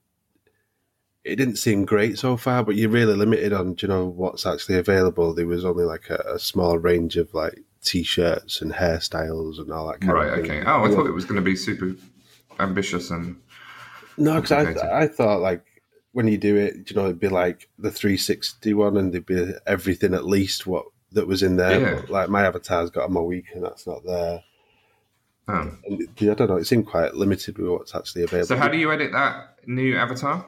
it 1.24 1.36
didn't 1.36 1.56
seem 1.56 1.84
great 1.84 2.18
so 2.18 2.36
far, 2.36 2.64
but 2.64 2.74
you're 2.76 2.90
really 2.90 3.14
limited 3.14 3.52
on 3.52 3.74
do 3.74 3.86
you 3.86 3.92
know 3.92 4.06
what's 4.06 4.44
actually 4.46 4.76
available. 4.78 5.32
There 5.34 5.46
was 5.46 5.64
only 5.64 5.84
like 5.84 6.10
a, 6.10 6.22
a 6.34 6.38
small 6.38 6.78
range 6.78 7.16
of 7.16 7.32
like 7.34 7.60
t-shirts 7.82 8.60
and 8.62 8.72
hairstyles 8.72 9.58
and 9.58 9.70
all 9.72 9.88
that 9.88 10.00
kind 10.00 10.12
Right. 10.12 10.28
of 10.28 10.34
thing. 10.40 10.50
Right. 10.50 10.60
Okay. 10.60 10.68
Oh, 10.70 10.84
I 10.84 10.88
thought 10.90 11.06
it 11.06 11.12
was 11.14 11.24
going 11.24 11.36
to 11.36 11.42
be 11.44 11.56
super 11.56 11.94
ambitious 12.60 13.10
and 13.10 13.36
No, 14.16 14.40
because 14.40 14.76
I. 14.78 15.02
I 15.02 15.06
thought 15.08 15.40
like 15.40 15.64
when 16.12 16.28
you 16.28 16.38
do 16.38 16.56
it, 16.56 16.90
you 16.90 16.96
know, 16.96 17.04
it'd 17.06 17.20
be 17.20 17.28
like 17.28 17.68
the 17.78 17.90
360 17.90 18.74
one, 18.74 18.96
and 18.96 19.12
there'd 19.12 19.24
be 19.26 19.52
everything 19.66 20.12
at 20.14 20.26
least 20.26 20.66
what 20.66 20.84
that 21.12 21.26
was 21.26 21.42
in 21.42 21.56
there. 21.56 21.80
Yeah. 21.80 21.94
But, 22.02 22.10
like 22.10 22.28
my 22.28 22.44
avatar's 22.46 22.90
got 22.90 23.06
a 23.06 23.08
more 23.08 23.26
week, 23.26 23.46
and 23.54 23.64
that's 23.64 23.86
not 23.86 24.04
there. 24.04 24.42
Oh. 25.48 25.72
And 25.86 26.08
I 26.20 26.34
don't 26.34 26.48
know. 26.50 26.56
It 26.56 26.66
seemed 26.66 26.86
quite 26.86 27.14
limited 27.14 27.58
with 27.58 27.68
what's 27.68 27.94
actually 27.94 28.24
available. 28.24 28.46
So, 28.48 28.56
how 28.56 28.68
do 28.68 28.76
you 28.76 28.92
edit 28.92 29.12
that 29.12 29.56
new 29.66 29.96
avatar 29.96 30.44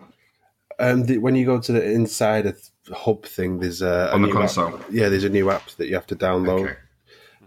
Um, 0.78 1.04
the, 1.06 1.18
when 1.18 1.36
you 1.36 1.46
go 1.46 1.60
to 1.60 1.72
the 1.72 1.84
inside 1.90 2.46
of 2.46 2.58
hub 2.92 3.24
thing, 3.26 3.60
there's 3.60 3.82
a, 3.82 4.08
a 4.10 4.12
on 4.14 4.22
the 4.22 4.28
new 4.28 4.32
app- 4.34 4.38
console? 4.40 4.80
yeah, 4.90 5.08
there's 5.08 5.24
a 5.24 5.28
new 5.28 5.50
app 5.50 5.68
that 5.78 5.86
you 5.88 5.94
have 5.94 6.06
to 6.08 6.16
download, 6.16 6.62
Okay. 6.64 6.76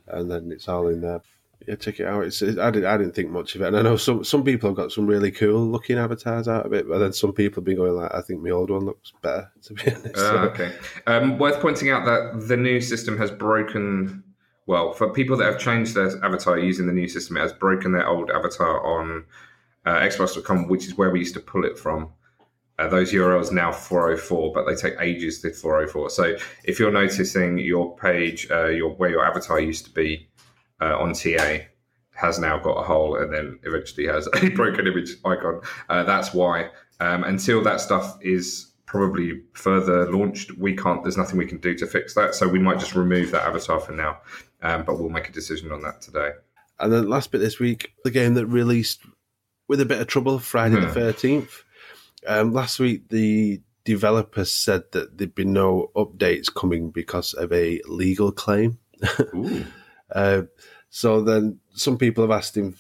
and 0.07 0.31
then 0.31 0.51
it's 0.51 0.67
all 0.67 0.88
in 0.88 1.01
there. 1.01 1.22
Yeah, 1.67 1.75
check 1.75 2.00
it 2.00 2.05
out. 2.05 2.24
It's, 2.24 2.41
it, 2.41 2.57
I 2.60 2.72
didn't 2.72 2.88
I 2.88 2.96
didn't 2.98 3.13
think 3.15 3.29
much 3.29 3.55
of 3.55 3.62
it, 3.62 3.67
and 3.67 3.77
I 3.77 3.81
know 3.81 3.98
some 3.98 4.24
some 4.24 4.43
people 4.43 4.69
have 4.69 4.77
got 4.77 4.91
some 4.93 5.05
really 5.07 5.31
cool 5.31 5.67
looking 5.67 5.98
avatars 5.98 6.48
out 6.48 6.65
of 6.65 6.72
it, 6.74 6.88
but 6.88 7.00
then 7.00 7.12
some 7.12 7.34
people 7.34 7.55
have 7.62 7.65
been 7.65 7.75
going 7.77 7.93
like, 7.93 8.13
I 8.13 8.22
think 8.22 8.41
my 8.41 8.51
old 8.51 8.69
one 8.69 8.86
looks 8.86 9.12
better. 9.22 9.51
To 9.63 9.74
be 9.74 9.91
honest, 9.91 10.17
Uh, 10.17 10.50
okay. 10.51 10.72
Um, 11.07 11.38
worth 11.38 11.60
pointing 11.60 11.89
out 11.89 12.05
that 12.05 12.48
the 12.48 12.55
new 12.57 12.79
system 12.79 13.17
has 13.17 13.31
broken. 13.31 14.24
Well, 14.67 14.93
for 14.93 15.12
people 15.13 15.36
that 15.38 15.46
have 15.46 15.60
changed 15.60 15.96
their 15.96 16.07
avatar 16.25 16.60
using 16.60 16.88
the 16.88 16.93
new 16.93 17.07
system, 17.07 17.38
it 17.38 17.41
has 17.41 17.53
broken 17.53 17.91
their 17.93 18.07
old 18.07 18.29
avatar 18.31 18.86
on 18.86 19.25
uh, 19.86 19.96
Xbox.com, 20.00 20.67
which 20.67 20.86
is 20.88 20.97
where 20.97 21.10
we 21.10 21.19
used 21.19 21.34
to 21.36 21.39
pull 21.39 21.63
it 21.65 21.78
from. 21.80 22.10
Uh, 22.80 22.88
those 22.88 23.12
URLs 23.12 23.52
now 23.52 23.72
404, 23.72 24.54
but 24.54 24.66
they 24.68 24.76
take 24.76 25.00
ages 25.02 25.42
to 25.42 25.52
404. 25.52 26.10
So 26.12 26.36
if 26.63 26.80
you're 26.80 26.92
noticing 26.92 27.58
your 27.58 27.96
page, 27.98 28.48
uh, 28.52 28.68
your 28.68 28.92
where 28.92 29.10
your 29.10 29.26
avatar 29.26 29.60
used 29.60 29.86
to 29.86 29.92
be 29.92 30.28
uh, 30.80 30.96
on 30.98 31.13
TA 31.13 31.60
has 32.13 32.40
now 32.40 32.58
got 32.58 32.74
a 32.74 32.84
hole 32.84 33.16
and 33.16 33.34
then 33.34 33.60
eventually 33.63 34.08
has 34.08 34.28
a 34.42 34.50
broken 34.50 34.86
image 34.88 35.16
icon, 35.26 35.62
uh, 35.90 36.04
that's 36.04 36.34
why. 36.34 36.70
Um, 37.00 37.24
until 37.24 37.63
that 37.63 37.82
stuff 37.82 38.18
is 38.22 38.72
probably 38.86 39.42
further 39.54 40.12
launched, 40.12 40.58
we 40.58 40.76
can't. 40.76 41.04
There's 41.04 41.18
nothing 41.18 41.38
we 41.38 41.46
can 41.46 41.60
do 41.60 41.76
to 41.76 41.88
fix 41.88 42.13
that. 42.13 42.36
So 42.36 42.48
we 42.48 42.60
might 42.60 42.80
just 42.80 42.96
remove 42.96 43.32
that 43.32 43.44
avatar 43.44 43.80
for 43.80 43.92
now, 43.92 44.18
um, 44.62 44.84
but 44.84 45.00
we'll 45.00 45.10
make 45.10 45.30
a 45.30 45.32
decision 45.32 45.72
on 45.72 45.82
that 45.82 46.02
today. 46.02 46.32
And 46.80 46.94
then 46.94 47.10
last 47.10 47.32
bit 47.32 47.40
this 47.40 47.60
week, 47.60 47.94
the 48.04 48.12
game 48.12 48.36
that 48.36 48.46
released 48.46 49.02
with 49.68 49.82
a 49.82 49.86
bit 49.86 50.00
of 50.00 50.08
trouble 50.08 50.40
Friday 50.40 50.76
hmm. 50.76 50.94
the 50.94 51.00
13th 51.00 51.63
um, 52.25 52.53
last 52.53 52.80
week, 52.80 53.10
the 53.10 53.62
developers 53.84 54.51
said 54.51 54.84
that 54.91 55.17
there'd 55.17 55.36
be 55.36 55.45
no 55.45 55.91
updates 55.95 56.53
coming 56.53 56.89
because 56.89 57.34
of 57.34 57.51
a 57.53 57.82
legal 57.88 58.32
claim. 58.32 58.80
Uh, 60.10 60.43
so 60.89 61.21
then 61.21 61.60
some 61.73 61.97
people 61.97 62.23
have 62.23 62.32
asked 62.32 62.56
him 62.56 62.73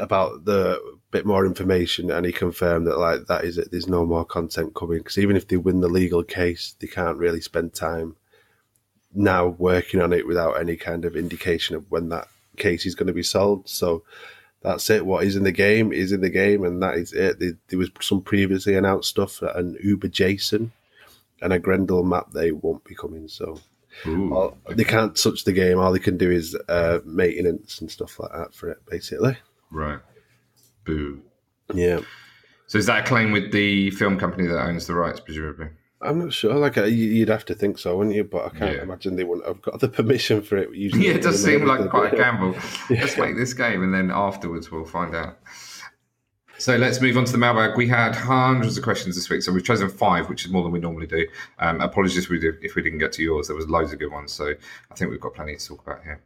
about 0.00 0.44
the 0.44 0.80
bit 1.12 1.24
more 1.24 1.46
information, 1.46 2.10
and 2.10 2.26
he 2.26 2.32
confirmed 2.32 2.88
that 2.88 2.98
like 2.98 3.26
that 3.28 3.44
is 3.44 3.58
it. 3.58 3.70
There's 3.70 3.86
no 3.86 4.04
more 4.04 4.24
content 4.24 4.74
coming 4.74 4.98
because 4.98 5.18
even 5.18 5.36
if 5.36 5.46
they 5.46 5.56
win 5.56 5.80
the 5.80 5.88
legal 5.88 6.24
case, 6.24 6.74
they 6.80 6.88
can't 6.88 7.16
really 7.16 7.40
spend 7.40 7.74
time 7.74 8.16
now 9.14 9.46
working 9.46 10.00
on 10.00 10.12
it 10.12 10.26
without 10.26 10.54
any 10.54 10.76
kind 10.76 11.04
of 11.04 11.14
indication 11.14 11.76
of 11.76 11.88
when 11.90 12.08
that 12.08 12.26
case 12.56 12.84
is 12.84 12.96
going 12.96 13.06
to 13.06 13.12
be 13.12 13.22
solved. 13.22 13.68
So 13.68 14.02
that's 14.64 14.88
it. 14.90 15.04
What 15.04 15.24
is 15.24 15.36
in 15.36 15.44
the 15.44 15.52
game 15.52 15.92
is 15.92 16.10
in 16.10 16.22
the 16.22 16.30
game, 16.30 16.64
and 16.64 16.82
that 16.82 16.96
is 16.96 17.12
it. 17.12 17.38
There, 17.38 17.52
there 17.68 17.78
was 17.78 17.90
some 18.00 18.22
previously 18.22 18.74
announced 18.74 19.10
stuff, 19.10 19.42
an 19.42 19.76
Uber 19.82 20.08
Jason 20.08 20.72
and 21.42 21.52
a 21.52 21.58
Grendel 21.58 22.02
map. 22.02 22.32
They 22.32 22.50
won't 22.50 22.82
be 22.84 22.94
coming. 22.94 23.28
So 23.28 23.60
Ooh. 24.06 24.34
all, 24.34 24.58
they 24.70 24.84
can't 24.84 25.14
touch 25.14 25.44
the 25.44 25.52
game. 25.52 25.78
All 25.78 25.92
they 25.92 25.98
can 25.98 26.16
do 26.16 26.30
is 26.30 26.56
uh, 26.68 27.00
maintenance 27.04 27.80
and 27.80 27.90
stuff 27.90 28.18
like 28.18 28.32
that 28.32 28.54
for 28.54 28.70
it, 28.70 28.78
basically. 28.88 29.36
Right. 29.70 30.00
Boo. 30.84 31.22
Yeah, 31.72 32.00
So 32.66 32.78
is 32.78 32.86
that 32.86 33.04
a 33.04 33.06
claim 33.06 33.32
with 33.32 33.52
the 33.52 33.90
film 33.92 34.18
company 34.18 34.46
that 34.48 34.58
owns 34.58 34.86
the 34.86 34.94
rights, 34.94 35.20
presumably? 35.20 35.68
I'm 36.02 36.18
not 36.18 36.32
sure. 36.32 36.54
Like 36.54 36.76
uh, 36.76 36.84
you- 36.84 37.10
you'd 37.12 37.28
have 37.30 37.44
to 37.46 37.54
think 37.54 37.78
so, 37.78 37.96
wouldn't 37.96 38.14
you? 38.16 38.24
But 38.24 38.46
I 38.46 38.48
can't 38.58 38.76
Yeah. 38.76 38.82
imagine 38.82 39.16
they 39.16 39.24
wouldn't 39.24 39.46
have 39.46 39.62
got 39.62 39.80
the 39.80 39.88
permission 40.00 40.42
for 40.42 40.56
it. 40.56 40.74
Usually, 40.74 41.06
Yeah, 41.08 41.14
it 41.14 41.22
does 41.22 41.42
seem 41.42 41.64
like 41.64 41.88
quite 41.90 42.12
a 42.12 42.16
Yeah. 42.18 42.22
gamble. 42.32 42.56
Let's 42.90 43.16
make 43.16 43.36
this 43.36 43.54
game, 43.54 43.82
and 43.82 43.94
then 43.94 44.10
afterwards 44.10 44.70
we'll 44.70 44.84
find 44.84 45.14
out. 45.14 45.38
So 46.56 46.76
let's 46.76 47.00
move 47.00 47.16
on 47.16 47.24
to 47.24 47.32
the 47.32 47.38
mailbag. 47.38 47.76
We 47.76 47.88
had 47.88 48.14
hundreds 48.14 48.76
of 48.78 48.84
questions 48.84 49.16
this 49.16 49.28
week, 49.28 49.42
so 49.42 49.52
we've 49.52 49.64
chosen 49.64 49.88
five, 49.88 50.28
which 50.28 50.44
is 50.44 50.52
more 50.52 50.62
than 50.62 50.70
we 50.70 50.78
normally 50.78 51.06
do. 51.08 51.26
Um, 51.58 51.80
apologies 51.80 52.24
if 52.24 52.30
we, 52.30 52.38
did, 52.38 52.54
if 52.62 52.76
we 52.76 52.82
didn't 52.82 52.98
get 53.00 53.12
to 53.14 53.22
yours. 53.22 53.48
There 53.48 53.56
was 53.56 53.68
loads 53.68 53.92
of 53.92 53.98
good 53.98 54.12
ones, 54.12 54.32
so 54.32 54.54
I 54.90 54.94
think 54.94 55.10
we've 55.10 55.20
got 55.20 55.34
plenty 55.34 55.56
to 55.56 55.66
talk 55.66 55.82
about 55.84 56.04
here. 56.04 56.22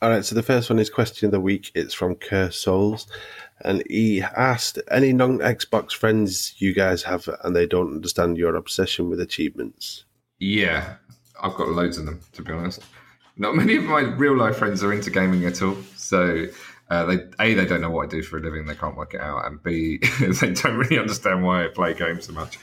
All 0.00 0.10
right, 0.10 0.24
so 0.24 0.36
the 0.36 0.44
first 0.44 0.70
one 0.70 0.78
is 0.78 0.90
question 0.90 1.26
of 1.26 1.32
the 1.32 1.40
week. 1.40 1.72
It's 1.74 1.92
from 1.92 2.14
Kerr 2.14 2.52
Souls, 2.52 3.08
and 3.62 3.82
he 3.90 4.22
asked 4.22 4.78
any 4.92 5.12
non-Xbox 5.12 5.90
friends 5.90 6.54
you 6.58 6.72
guys 6.72 7.02
have, 7.02 7.28
and 7.42 7.56
they 7.56 7.66
don't 7.66 7.94
understand 7.94 8.38
your 8.38 8.54
obsession 8.54 9.10
with 9.10 9.20
achievements. 9.20 10.04
Yeah, 10.38 10.94
I've 11.42 11.54
got 11.54 11.70
loads 11.70 11.98
of 11.98 12.06
them, 12.06 12.20
to 12.34 12.42
be 12.42 12.52
honest. 12.52 12.80
Not 13.38 13.56
many 13.56 13.74
of 13.74 13.84
my 13.84 14.02
real 14.02 14.36
life 14.36 14.58
friends 14.58 14.84
are 14.84 14.92
into 14.92 15.10
gaming 15.10 15.44
at 15.46 15.62
all. 15.62 15.76
So, 15.96 16.46
uh, 16.90 17.04
they 17.04 17.18
a 17.40 17.54
they 17.54 17.66
don't 17.66 17.80
know 17.80 17.90
what 17.90 18.06
I 18.06 18.08
do 18.08 18.22
for 18.22 18.36
a 18.36 18.40
living, 18.40 18.66
they 18.66 18.76
can't 18.76 18.96
work 18.96 19.14
it 19.14 19.20
out, 19.20 19.46
and 19.46 19.60
b 19.64 19.98
they 20.20 20.52
don't 20.52 20.76
really 20.76 20.98
understand 20.98 21.42
why 21.42 21.64
I 21.64 21.68
play 21.68 21.94
games 21.94 22.26
so 22.26 22.32
much. 22.32 22.56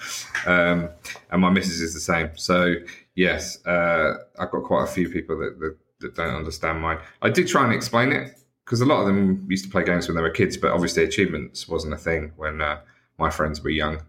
Um, 0.45 0.87
and 1.31 1.41
my 1.41 1.49
missus 1.49 1.81
is 1.81 1.93
the 1.93 1.99
same. 1.99 2.29
So, 2.37 2.75
yes, 3.13 3.63
uh, 3.65 4.13
I've 4.39 4.51
got 4.51 4.63
quite 4.63 4.85
a 4.85 4.87
few 4.87 5.09
people 5.09 5.37
that, 5.39 5.59
that 5.59 5.75
that 5.99 6.15
don't 6.15 6.35
understand 6.35 6.81
mine. 6.81 6.99
I 7.21 7.29
did 7.29 7.47
try 7.47 7.63
and 7.63 7.73
explain 7.73 8.11
it 8.11 8.37
because 8.63 8.81
a 8.81 8.85
lot 8.85 9.01
of 9.01 9.07
them 9.07 9.45
used 9.49 9.65
to 9.65 9.71
play 9.71 9.83
games 9.83 10.07
when 10.07 10.15
they 10.15 10.21
were 10.21 10.29
kids, 10.29 10.57
but 10.57 10.71
obviously 10.71 11.03
achievements 11.03 11.67
wasn't 11.67 11.93
a 11.93 11.97
thing 11.97 12.31
when 12.35 12.61
uh, 12.61 12.79
my 13.17 13.29
friends 13.29 13.61
were 13.63 13.69
young. 13.69 14.01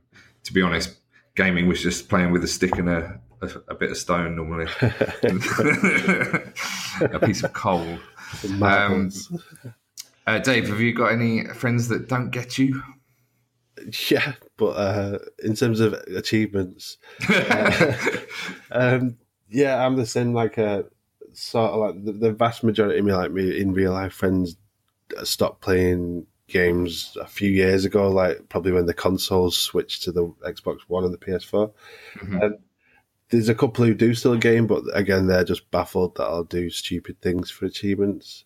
To 0.44 0.53
be 0.53 0.62
honest, 0.62 0.96
gaming 1.35 1.66
was 1.66 1.83
just 1.83 2.09
playing 2.09 2.31
with 2.31 2.42
a 2.44 2.49
stick 2.49 2.77
and 2.79 2.88
a, 2.88 3.20
a, 3.42 3.51
a 3.68 3.75
bit 3.75 3.90
of 3.90 3.96
stone 3.96 4.37
normally, 4.37 4.70
a 7.01 7.20
piece 7.20 7.42
of 7.42 7.53
coal. 7.53 7.99
Marbles. 8.51 9.33
Uh, 10.27 10.38
Dave, 10.38 10.68
have 10.68 10.81
you 10.81 10.92
got 10.92 11.12
any 11.12 11.44
friends 11.44 11.88
that 11.88 12.09
don't 12.09 12.31
get 12.31 12.59
you? 12.59 12.83
yeah, 14.11 14.33
but 14.57 14.70
uh, 14.70 15.18
in 15.42 15.55
terms 15.55 15.81
of 15.81 15.92
achievements, 16.14 16.99
um, 18.70 19.16
yeah, 19.49 19.85
I'm 19.85 19.96
the 19.96 20.07
same. 20.07 20.33
Like 20.33 20.59
uh, 20.59 20.85
sort 21.37 21.70
of 21.72 21.81
like 21.81 22.05
the, 22.05 22.12
the 22.12 22.33
vast 22.33 22.64
majority 22.64 22.99
of 22.99 23.05
me, 23.05 23.12
like 23.12 23.31
me 23.33 23.61
in 23.61 23.72
real 23.72 23.92
life 23.92 24.12
friends, 24.12 24.57
stopped 25.25 25.61
playing 25.61 26.27
games 26.49 27.16
a 27.20 27.27
few 27.27 27.51
years 27.51 27.85
ago. 27.85 28.11
Like 28.11 28.49
probably 28.49 28.72
when 28.72 28.87
the 28.87 28.94
consoles 28.94 29.57
switched 29.59 30.03
to 30.05 30.12
the 30.12 30.27
Xbox 30.46 30.81
One 30.88 31.05
and 31.05 31.12
the 31.12 31.18
PS4. 31.18 31.72
Mhm. 32.18 32.42
Um, 32.42 32.57
there's 33.31 33.49
a 33.49 33.55
couple 33.55 33.85
who 33.85 33.92
do 33.94 34.14
still 34.14 34.37
game, 34.37 34.66
but 34.68 34.85
again, 34.94 35.27
they're 35.27 35.42
just 35.42 35.68
baffled 35.72 36.14
that 36.16 36.25
I'll 36.25 36.44
do 36.44 36.70
stupid 36.70 37.20
things 37.20 37.51
for 37.51 37.66
achievements. 37.66 38.44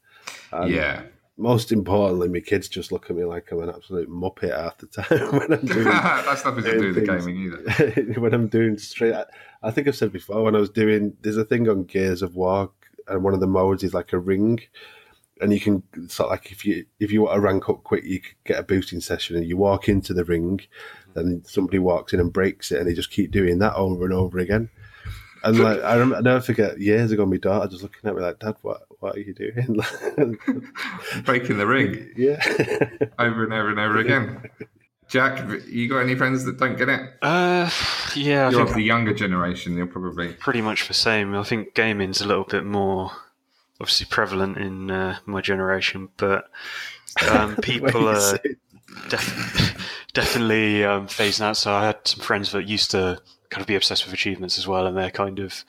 And 0.53 0.70
yeah, 0.72 1.03
Most 1.37 1.70
importantly, 1.70 2.29
my 2.29 2.40
kids 2.40 2.66
just 2.68 2.90
look 2.90 3.11
at 3.11 3.16
me 3.16 3.24
like 3.24 3.50
I'm 3.53 3.61
an 3.61 3.68
absolute 3.68 4.09
muppet 4.09 4.57
half 4.57 4.79
the 4.79 4.87
time 5.03 5.38
when 5.38 5.53
I'm 5.53 5.66
doing 5.66 5.85
that's 5.85 6.44
nothing 6.46 6.64
to 6.64 6.79
do 6.79 6.87
with 6.87 6.94
the 6.94 7.00
gaming 7.03 7.37
either. 7.37 8.12
when 8.20 8.33
I'm 8.33 8.48
doing 8.48 8.79
straight. 8.79 9.12
I, 9.14 9.24
I 9.62 9.70
think 9.70 9.87
I've 9.87 9.96
said 9.96 10.12
before 10.12 10.42
when 10.44 10.57
I 10.57 10.61
was 10.61 10.70
doing. 10.70 11.14
There's 11.20 11.37
a 11.37 11.44
thing 11.44 11.68
on 11.68 11.85
Gears 11.85 12.22
of 12.22 12.35
War 12.35 12.70
and 13.11 13.23
one 13.23 13.35
of 13.35 13.40
the 13.40 13.46
modes 13.46 13.83
is 13.83 13.94
like 13.94 14.12
a 14.12 14.18
ring, 14.18 14.61
and 15.40 15.53
you 15.53 15.61
can 15.61 15.83
sort 16.09 16.27
of 16.27 16.31
like 16.31 16.53
if 16.53 16.64
you 16.64 16.87
if 16.99 17.11
you 17.11 17.23
want 17.23 17.35
to 17.35 17.40
rank 17.40 17.68
up 17.68 17.83
quick, 17.85 18.05
you 18.05 18.20
could 18.20 18.37
get 18.44 18.59
a 18.59 18.62
boosting 18.62 19.01
session, 19.01 19.37
and 19.37 19.46
you 19.46 19.57
walk 19.57 19.88
into 19.88 20.14
the 20.14 20.25
ring, 20.25 20.61
then 21.14 21.42
somebody 21.44 21.79
walks 21.79 22.12
in 22.12 22.20
and 22.20 22.33
breaks 22.33 22.73
it, 22.73 22.79
and 22.79 22.88
they 22.88 22.94
just 22.94 23.11
keep 23.11 23.31
doing 23.31 23.59
that 23.59 23.75
over 23.75 24.05
and 24.05 24.14
over 24.14 24.38
again. 24.38 24.70
And 25.42 25.59
like 25.59 25.83
I, 25.83 25.94
remember, 25.94 26.16
I 26.16 26.20
never 26.20 26.40
forget 26.40 26.81
years 26.81 27.12
ago, 27.12 27.25
my 27.25 27.38
daughter 27.38 27.68
just 27.68 27.83
looking 27.83 28.09
at 28.09 28.14
me 28.14 28.23
like, 28.23 28.38
"Dad, 28.38 28.57
what 28.62 28.83
what 28.99 29.16
are 29.16 29.20
you 29.20 29.33
doing?" 29.33 29.81
Breaking 31.25 31.57
the 31.57 31.66
ring 31.66 32.12
yeah, 32.16 32.42
over 33.18 33.44
and 33.44 33.53
over 33.53 33.70
and 33.70 33.81
over 33.81 33.96
again. 33.99 34.51
Jack, 35.11 35.44
you 35.66 35.88
got 35.88 35.99
any 35.99 36.14
friends 36.14 36.44
that 36.44 36.59
don't 36.59 36.79
get 36.79 36.88
it? 36.88 37.01
Uh, 37.20 37.68
yeah, 38.14 38.46
I 38.46 38.51
You're 38.51 38.61
think 38.61 38.68
of 38.70 38.75
the 38.77 38.83
younger 38.83 39.12
generation. 39.12 39.77
You're 39.77 39.88
probably 39.88 40.35
pretty 40.35 40.62
much 40.62 40.87
the 40.87 40.94
same. 40.94 41.35
I 41.35 41.42
think 41.42 41.75
gaming's 41.75 42.20
a 42.20 42.29
little 42.29 42.44
bit 42.44 42.64
more 42.64 43.11
obviously 43.81 44.07
prevalent 44.07 44.57
in 44.57 44.88
uh, 44.88 45.18
my 45.27 45.40
generation, 45.40 46.11
but 46.16 46.49
um, 47.29 47.57
people 47.62 48.09
are 48.09 48.38
def- 49.09 50.07
definitely 50.12 50.85
um, 50.85 51.09
phasing 51.09 51.42
out. 51.42 51.57
So 51.57 51.73
I 51.73 51.87
had 51.87 52.07
some 52.07 52.20
friends 52.20 52.53
that 52.53 52.68
used 52.68 52.92
to 52.92 53.20
kind 53.49 53.62
of 53.62 53.66
be 53.66 53.75
obsessed 53.75 54.05
with 54.05 54.14
achievements 54.14 54.59
as 54.59 54.68
well, 54.68 54.87
and 54.87 54.96
they're 54.96 55.11
kind 55.11 55.40
of 55.40 55.64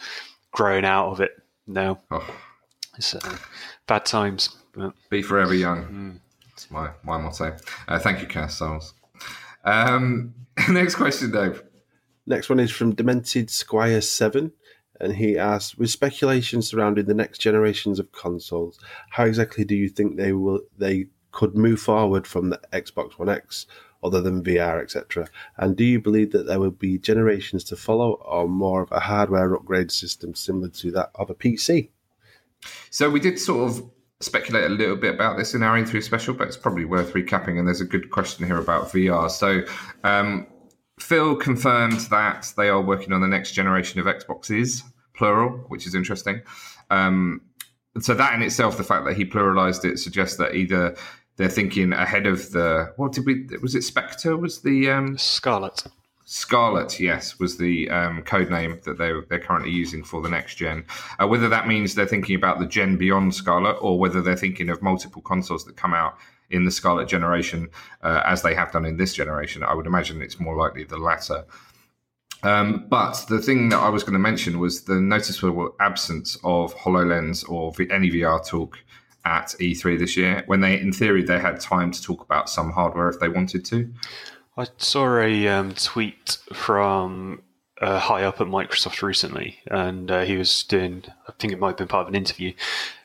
growing 0.51 0.85
out 0.85 1.09
of 1.13 1.19
it 1.19 1.31
now. 1.65 1.99
oh, 2.11 2.35
It's 2.95 3.15
uh, 3.15 3.37
bad 3.87 4.05
times. 4.05 4.55
But 4.73 4.93
be 5.09 5.23
forever 5.23 5.55
young. 5.55 6.19
That's 6.49 6.69
my 6.69 6.91
my 7.03 7.17
motto. 7.17 7.57
Uh, 7.87 7.97
thank 7.97 8.21
you, 8.21 8.27
Cass 8.27 8.55
Souls. 8.57 8.93
Um, 9.63 10.33
next 10.69 10.95
question, 10.95 11.31
Dave. 11.31 11.63
Next 12.25 12.49
one 12.49 12.59
is 12.59 12.71
from 12.71 12.95
Demented 12.95 13.49
Squire 13.49 14.01
Seven, 14.01 14.51
and 14.99 15.15
he 15.15 15.37
asks, 15.37 15.77
with 15.77 15.89
speculation 15.89 16.61
surrounding 16.61 17.05
the 17.05 17.13
next 17.13 17.39
generations 17.39 17.99
of 17.99 18.11
consoles, 18.11 18.79
how 19.09 19.25
exactly 19.25 19.65
do 19.65 19.75
you 19.75 19.89
think 19.89 20.17
they 20.17 20.33
will 20.33 20.61
they 20.77 21.07
could 21.31 21.55
move 21.55 21.79
forward 21.79 22.27
from 22.27 22.49
the 22.49 22.59
Xbox 22.73 23.17
One 23.17 23.29
X, 23.29 23.65
other 24.03 24.21
than 24.21 24.43
VR, 24.43 24.81
etc. 24.81 25.27
And 25.57 25.75
do 25.75 25.83
you 25.83 25.99
believe 25.99 26.31
that 26.31 26.45
there 26.45 26.59
will 26.59 26.71
be 26.71 26.97
generations 26.97 27.63
to 27.65 27.75
follow, 27.75 28.13
or 28.13 28.47
more 28.47 28.83
of 28.83 28.91
a 28.91 28.99
hardware 28.99 29.53
upgrade 29.53 29.91
system 29.91 30.35
similar 30.35 30.69
to 30.69 30.91
that 30.91 31.11
of 31.15 31.29
a 31.29 31.35
PC? 31.35 31.89
So 32.89 33.09
we 33.09 33.19
did 33.19 33.39
sort 33.39 33.69
of 33.69 33.89
speculate 34.21 34.65
a 34.65 34.69
little 34.69 34.95
bit 34.95 35.13
about 35.13 35.37
this 35.37 35.53
in 35.53 35.63
our 35.63 35.77
E3 35.77 36.01
special, 36.01 36.33
but 36.33 36.47
it's 36.47 36.57
probably 36.57 36.85
worth 36.85 37.13
recapping. 37.13 37.57
And 37.57 37.67
there's 37.67 37.81
a 37.81 37.85
good 37.85 38.11
question 38.11 38.45
here 38.45 38.57
about 38.57 38.89
VR. 38.89 39.29
So 39.29 39.63
um, 40.03 40.47
Phil 40.99 41.35
confirmed 41.35 41.99
that 42.11 42.53
they 42.57 42.69
are 42.69 42.81
working 42.81 43.13
on 43.13 43.21
the 43.21 43.27
next 43.27 43.51
generation 43.53 43.99
of 43.99 44.05
Xboxes, 44.05 44.83
plural, 45.13 45.49
which 45.67 45.87
is 45.87 45.95
interesting. 45.95 46.41
Um, 46.89 47.41
so 47.99 48.13
that 48.13 48.33
in 48.33 48.41
itself, 48.41 48.77
the 48.77 48.83
fact 48.83 49.05
that 49.05 49.15
he 49.15 49.25
pluralized 49.25 49.83
it 49.83 49.99
suggests 49.99 50.37
that 50.37 50.55
either 50.55 50.95
they're 51.37 51.49
thinking 51.49 51.91
ahead 51.93 52.27
of 52.27 52.51
the 52.51 52.93
what 52.97 53.11
did 53.11 53.25
we 53.25 53.47
was 53.61 53.75
it 53.75 53.83
Spectre 53.83 54.37
was 54.37 54.61
the 54.61 54.89
um, 54.89 55.17
Scarlett. 55.17 55.83
Scarlett, 56.33 56.97
yes, 56.97 57.39
was 57.39 57.57
the 57.57 57.89
um, 57.89 58.21
code 58.21 58.49
name 58.49 58.79
that 58.85 58.97
they, 58.97 59.11
they're 59.27 59.37
currently 59.37 59.69
using 59.69 60.01
for 60.01 60.21
the 60.21 60.29
next 60.29 60.55
gen. 60.55 60.85
Uh, 61.19 61.27
whether 61.27 61.49
that 61.49 61.67
means 61.67 61.93
they're 61.93 62.07
thinking 62.07 62.37
about 62.37 62.57
the 62.57 62.65
gen 62.65 62.95
beyond 62.95 63.35
Scarlett 63.35 63.75
or 63.81 63.99
whether 63.99 64.21
they're 64.21 64.37
thinking 64.37 64.69
of 64.69 64.81
multiple 64.81 65.21
consoles 65.21 65.65
that 65.65 65.75
come 65.75 65.93
out 65.93 66.17
in 66.49 66.63
the 66.63 66.71
Scarlett 66.71 67.09
generation 67.09 67.67
uh, 68.01 68.21
as 68.25 68.43
they 68.43 68.55
have 68.55 68.71
done 68.71 68.85
in 68.85 68.95
this 68.95 69.13
generation, 69.13 69.61
I 69.61 69.73
would 69.73 69.85
imagine 69.85 70.21
it's 70.21 70.39
more 70.39 70.55
likely 70.55 70.85
the 70.85 70.97
latter. 70.97 71.43
Um, 72.43 72.85
but 72.87 73.25
the 73.27 73.41
thing 73.41 73.67
that 73.67 73.79
I 73.79 73.89
was 73.89 74.03
going 74.03 74.13
to 74.13 74.19
mention 74.19 74.57
was 74.57 74.85
the 74.85 75.01
noticeable 75.01 75.75
absence 75.81 76.37
of 76.45 76.73
HoloLens 76.75 77.43
or 77.49 77.73
any 77.91 78.09
VR 78.09 78.47
talk 78.47 78.79
at 79.25 79.47
E3 79.59 79.99
this 79.99 80.15
year, 80.15 80.43
when 80.45 80.61
they, 80.61 80.79
in 80.79 80.93
theory, 80.93 81.23
they 81.23 81.39
had 81.39 81.59
time 81.59 81.91
to 81.91 82.01
talk 82.01 82.23
about 82.23 82.49
some 82.49 82.71
hardware 82.71 83.09
if 83.09 83.19
they 83.19 83.27
wanted 83.27 83.65
to. 83.65 83.93
I 84.61 84.67
saw 84.77 85.17
a 85.17 85.47
um, 85.47 85.73
tweet 85.73 86.37
from 86.53 87.41
uh, 87.81 87.97
high 87.97 88.23
up 88.23 88.39
at 88.39 88.45
Microsoft 88.45 89.01
recently, 89.01 89.57
and 89.65 90.11
uh, 90.11 90.21
he 90.21 90.37
was 90.37 90.61
doing, 90.61 91.03
I 91.27 91.31
think 91.39 91.51
it 91.51 91.57
might 91.57 91.69
have 91.69 91.77
been 91.77 91.87
part 91.87 92.03
of 92.03 92.09
an 92.09 92.15
interview, 92.15 92.53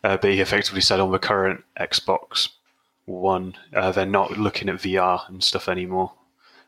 uh, 0.05 0.19
but 0.19 0.33
he 0.33 0.43
effectively 0.43 0.83
said 0.83 1.01
on 1.01 1.13
the 1.13 1.19
current 1.19 1.65
Xbox 1.81 2.51
One, 3.07 3.55
uh, 3.75 3.91
they're 3.91 4.05
not 4.05 4.37
looking 4.37 4.69
at 4.69 4.77
VR 4.77 5.27
and 5.31 5.43
stuff 5.43 5.67
anymore. 5.67 6.13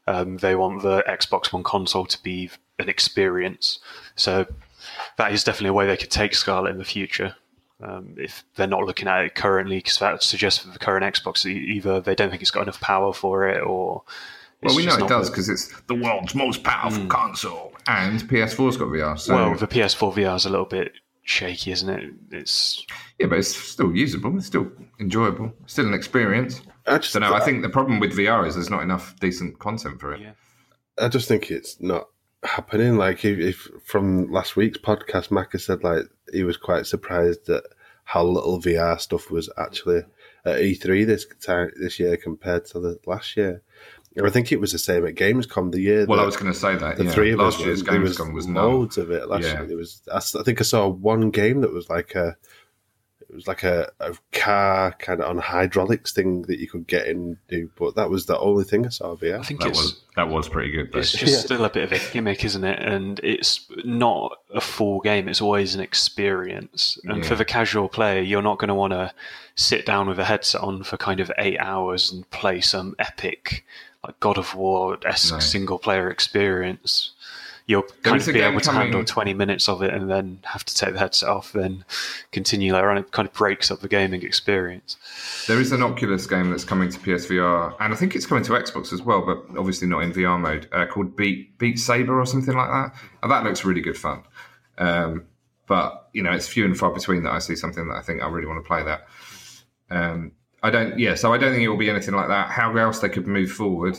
Um, 0.06 0.38
they 0.38 0.54
want 0.54 0.80
the 0.80 1.04
Xbox 1.06 1.52
One 1.52 1.64
console 1.64 2.06
to 2.06 2.22
be 2.22 2.50
an 2.78 2.88
experience. 2.88 3.80
So 4.16 4.46
that 5.18 5.32
is 5.32 5.44
definitely 5.44 5.68
a 5.68 5.74
way 5.74 5.86
they 5.86 5.98
could 5.98 6.10
take 6.10 6.34
Scarlett 6.34 6.72
in 6.72 6.78
the 6.78 6.84
future. 6.86 7.36
Um, 7.82 8.14
if 8.16 8.42
they're 8.56 8.66
not 8.66 8.84
looking 8.84 9.06
at 9.06 9.22
it 9.22 9.34
currently, 9.34 9.80
because 9.80 9.98
that 9.98 10.22
suggests 10.22 10.60
for 10.60 10.70
the 10.70 10.78
current 10.78 11.04
Xbox 11.04 11.44
either 11.44 12.00
they 12.00 12.14
don't 12.14 12.30
think 12.30 12.40
it's 12.40 12.50
got 12.50 12.62
enough 12.62 12.80
power 12.80 13.12
for 13.12 13.46
it, 13.50 13.62
or 13.62 14.02
Well, 14.62 14.76
we 14.76 14.86
know 14.86 14.96
it 14.96 15.08
does 15.08 15.30
because 15.30 15.48
it's 15.48 15.72
the 15.82 15.94
world's 15.94 16.34
most 16.34 16.64
powerful 16.64 17.02
hmm. 17.02 17.08
console, 17.08 17.74
and 17.86 18.20
PS4's 18.22 18.76
got 18.76 18.88
VR. 18.88 19.18
So 19.18 19.34
Well, 19.34 19.54
the 19.54 19.68
PS4 19.68 20.12
VR 20.14 20.36
is 20.36 20.46
a 20.46 20.50
little 20.50 20.66
bit 20.66 20.92
shaky, 21.22 21.70
isn't 21.72 21.88
it? 21.88 22.12
It's 22.32 22.84
yeah, 23.18 23.26
but 23.26 23.38
it's 23.38 23.54
still 23.54 23.94
usable. 23.94 24.36
It's 24.36 24.46
still 24.46 24.70
enjoyable. 24.98 25.52
It's 25.62 25.74
Still 25.74 25.86
an 25.86 25.94
experience. 25.94 26.62
I 26.86 26.98
just, 26.98 27.12
So 27.12 27.18
no, 27.18 27.34
I 27.34 27.40
think 27.40 27.62
the 27.62 27.68
problem 27.68 28.00
with 28.00 28.16
VR 28.16 28.46
is 28.46 28.54
there's 28.54 28.70
not 28.70 28.82
enough 28.82 29.14
decent 29.20 29.58
content 29.58 30.00
for 30.00 30.14
it. 30.14 30.20
Yeah. 30.20 30.32
I 30.98 31.08
just 31.08 31.28
think 31.28 31.50
it's 31.50 31.80
not 31.80 32.08
happening. 32.42 32.96
Like 32.96 33.24
if, 33.24 33.38
if 33.38 33.68
from 33.84 34.32
last 34.32 34.56
week's 34.56 34.78
podcast, 34.78 35.28
Macca 35.28 35.60
said 35.60 35.84
like 35.84 36.04
he 36.32 36.42
was 36.42 36.56
quite 36.56 36.86
surprised 36.86 37.48
at 37.48 37.64
how 38.04 38.24
little 38.24 38.60
VR 38.60 38.98
stuff 38.98 39.30
was 39.30 39.50
actually 39.58 40.02
at 40.44 40.56
E3 40.56 41.06
this 41.06 41.26
time 41.44 41.70
this 41.78 42.00
year 42.00 42.16
compared 42.16 42.64
to 42.66 42.80
the 42.80 42.98
last 43.06 43.36
year. 43.36 43.62
And 44.16 44.26
I 44.26 44.30
think 44.30 44.50
it 44.50 44.60
was 44.60 44.72
the 44.72 44.78
same 44.78 45.06
at 45.06 45.14
Gamescom 45.14 45.70
the 45.70 45.80
year. 45.80 46.04
Well, 46.06 46.16
that 46.16 46.22
I 46.24 46.26
was 46.26 46.36
going 46.36 46.52
to 46.52 46.58
say 46.58 46.74
that 46.76 46.96
the 46.96 47.04
yeah. 47.04 47.10
three 47.12 47.32
of 47.32 47.38
last 47.38 47.60
us. 47.60 47.66
year's 47.66 47.82
there 47.84 48.00
was 48.00 48.16
Gamescom 48.18 48.32
was 48.34 48.46
no. 48.48 48.68
loads 48.68 48.98
of 48.98 49.10
it. 49.10 49.28
Last 49.28 49.44
Yeah. 49.44 49.58
year 49.58 49.66
there 49.66 49.76
was. 49.76 50.02
I 50.12 50.16
s- 50.16 50.34
I 50.34 50.42
think 50.42 50.60
I 50.60 50.64
saw 50.64 50.88
one 50.88 51.30
game 51.30 51.60
that 51.60 51.72
was 51.72 51.88
like 51.88 52.14
a. 52.14 52.36
It 53.20 53.34
was 53.34 53.46
like 53.46 53.62
a, 53.62 53.92
a 54.00 54.16
car 54.32 54.92
kind 54.98 55.20
of 55.20 55.28
on 55.28 55.36
hydraulics 55.36 56.14
thing 56.14 56.42
that 56.48 56.58
you 56.58 56.66
could 56.66 56.86
get 56.86 57.06
in 57.08 57.36
do, 57.46 57.70
but 57.78 57.94
that 57.96 58.08
was 58.08 58.24
the 58.24 58.38
only 58.38 58.64
thing 58.64 58.86
I 58.86 58.88
saw 58.88 59.14
Yeah, 59.20 59.38
I 59.38 59.42
think 59.42 59.60
That 59.60 59.68
it's 59.68 59.78
was 59.78 60.00
that 60.16 60.28
was 60.30 60.48
pretty 60.48 60.70
good. 60.70 60.90
Though. 60.92 61.00
it's 61.00 61.12
just 61.12 61.32
Yeah. 61.34 61.38
still 61.40 61.64
a 61.66 61.68
bit 61.68 61.84
of 61.84 61.92
a 61.92 62.12
gimmick, 62.12 62.42
isn't 62.46 62.64
it? 62.64 62.78
And 62.80 63.20
it's 63.22 63.66
not 63.84 64.38
a 64.54 64.62
full 64.62 65.00
game. 65.00 65.28
It's 65.28 65.42
always 65.42 65.74
an 65.74 65.82
experience. 65.82 66.98
And 67.04 67.18
Yeah. 67.22 67.28
for 67.28 67.34
the 67.34 67.44
casual 67.44 67.88
player, 67.90 68.22
you're 68.22 68.40
not 68.40 68.58
going 68.58 68.68
to 68.68 68.74
want 68.74 68.94
to 68.94 69.12
sit 69.54 69.84
down 69.84 70.08
with 70.08 70.18
a 70.18 70.24
headset 70.24 70.62
on 70.62 70.82
for 70.82 70.96
kind 70.96 71.20
of 71.20 71.30
eight 71.36 71.58
hours 71.58 72.10
and 72.10 72.28
play 72.30 72.62
some 72.62 72.94
epic, 72.98 73.62
like 74.04 74.18
God 74.20 74.38
of 74.38 74.54
War 74.54 74.98
esque 75.04 75.32
No. 75.34 75.38
single 75.40 75.78
player 75.78 76.08
experience. 76.10 77.12
You'll 77.66 77.82
There 77.82 78.12
kind 78.14 78.20
of 78.20 78.32
be 78.32 78.40
able 78.40 78.60
to 78.60 78.64
coming- 78.66 78.80
handle 78.84 79.04
20 79.04 79.34
minutes 79.34 79.68
of 79.68 79.82
it 79.82 79.92
and 79.92 80.10
then 80.10 80.38
have 80.44 80.64
to 80.64 80.74
take 80.74 80.94
the 80.94 80.98
headset 80.98 81.28
off, 81.28 81.52
then 81.52 81.84
continue 82.32 82.72
later 82.72 82.88
on. 82.88 82.96
It 82.96 83.12
kind 83.12 83.28
of 83.28 83.34
breaks 83.34 83.70
up 83.70 83.80
the 83.80 83.88
gaming 83.88 84.22
experience. 84.22 84.96
There 85.46 85.60
is 85.60 85.70
an 85.72 85.82
Oculus 85.82 86.26
game 86.26 86.50
that's 86.50 86.64
coming 86.64 86.88
to 86.88 86.98
PSVR, 86.98 87.74
and 87.78 87.92
I 87.92 87.96
think 87.96 88.14
it's 88.16 88.24
coming 88.24 88.42
to 88.44 88.52
Xbox 88.52 88.90
as 88.90 89.02
well, 89.02 89.20
but 89.20 89.44
obviously 89.58 89.86
not 89.86 90.02
in 90.02 90.12
VR 90.14 90.38
mode. 90.40 90.66
Uh, 90.72 90.86
called 90.86 91.14
Beat 91.14 91.58
Beat 91.58 91.78
Saber 91.78 92.18
or 92.18 92.24
something 92.24 92.54
like 92.56 92.70
that. 92.70 92.94
And 93.22 93.30
that 93.30 93.44
looks 93.44 93.66
really 93.66 93.82
good 93.82 93.98
fun. 93.98 94.22
Um, 94.78 95.24
but 95.66 96.08
you 96.14 96.22
know, 96.22 96.32
it's 96.32 96.48
few 96.48 96.64
and 96.64 96.74
far 96.78 96.90
between 96.90 97.22
that 97.24 97.32
I 97.32 97.38
see 97.38 97.54
something 97.54 97.86
that 97.88 97.96
I 97.96 98.00
think 98.00 98.22
I 98.22 98.28
really 98.28 98.46
want 98.46 98.64
to 98.64 98.66
play 98.66 98.82
that. 98.84 99.06
Um, 99.90 100.32
I 100.62 100.70
don't. 100.70 100.98
Yeah, 100.98 101.14
so 101.14 101.32
I 101.32 101.38
don't 101.38 101.52
think 101.52 101.62
it 101.62 101.68
will 101.68 101.76
be 101.76 101.90
anything 101.90 102.14
like 102.14 102.28
that. 102.28 102.50
How 102.50 102.76
else 102.76 102.98
they 102.98 103.08
could 103.08 103.26
move 103.26 103.50
forward? 103.50 103.98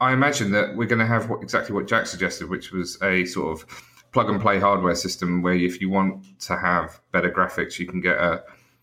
I 0.00 0.12
imagine 0.12 0.50
that 0.52 0.76
we're 0.76 0.86
going 0.86 0.98
to 0.98 1.06
have 1.06 1.30
what, 1.30 1.42
exactly 1.42 1.74
what 1.74 1.86
Jack 1.86 2.06
suggested, 2.06 2.50
which 2.50 2.72
was 2.72 3.00
a 3.02 3.24
sort 3.24 3.58
of 3.58 3.66
plug 4.12 4.28
and 4.28 4.40
play 4.40 4.58
hardware 4.58 4.94
system 4.94 5.42
where 5.42 5.54
if 5.54 5.80
you 5.80 5.88
want 5.88 6.22
to 6.40 6.56
have 6.56 7.00
better 7.12 7.30
graphics, 7.30 7.78
you 7.78 7.86
can 7.86 8.00
get 8.00 8.16
a, 8.16 8.42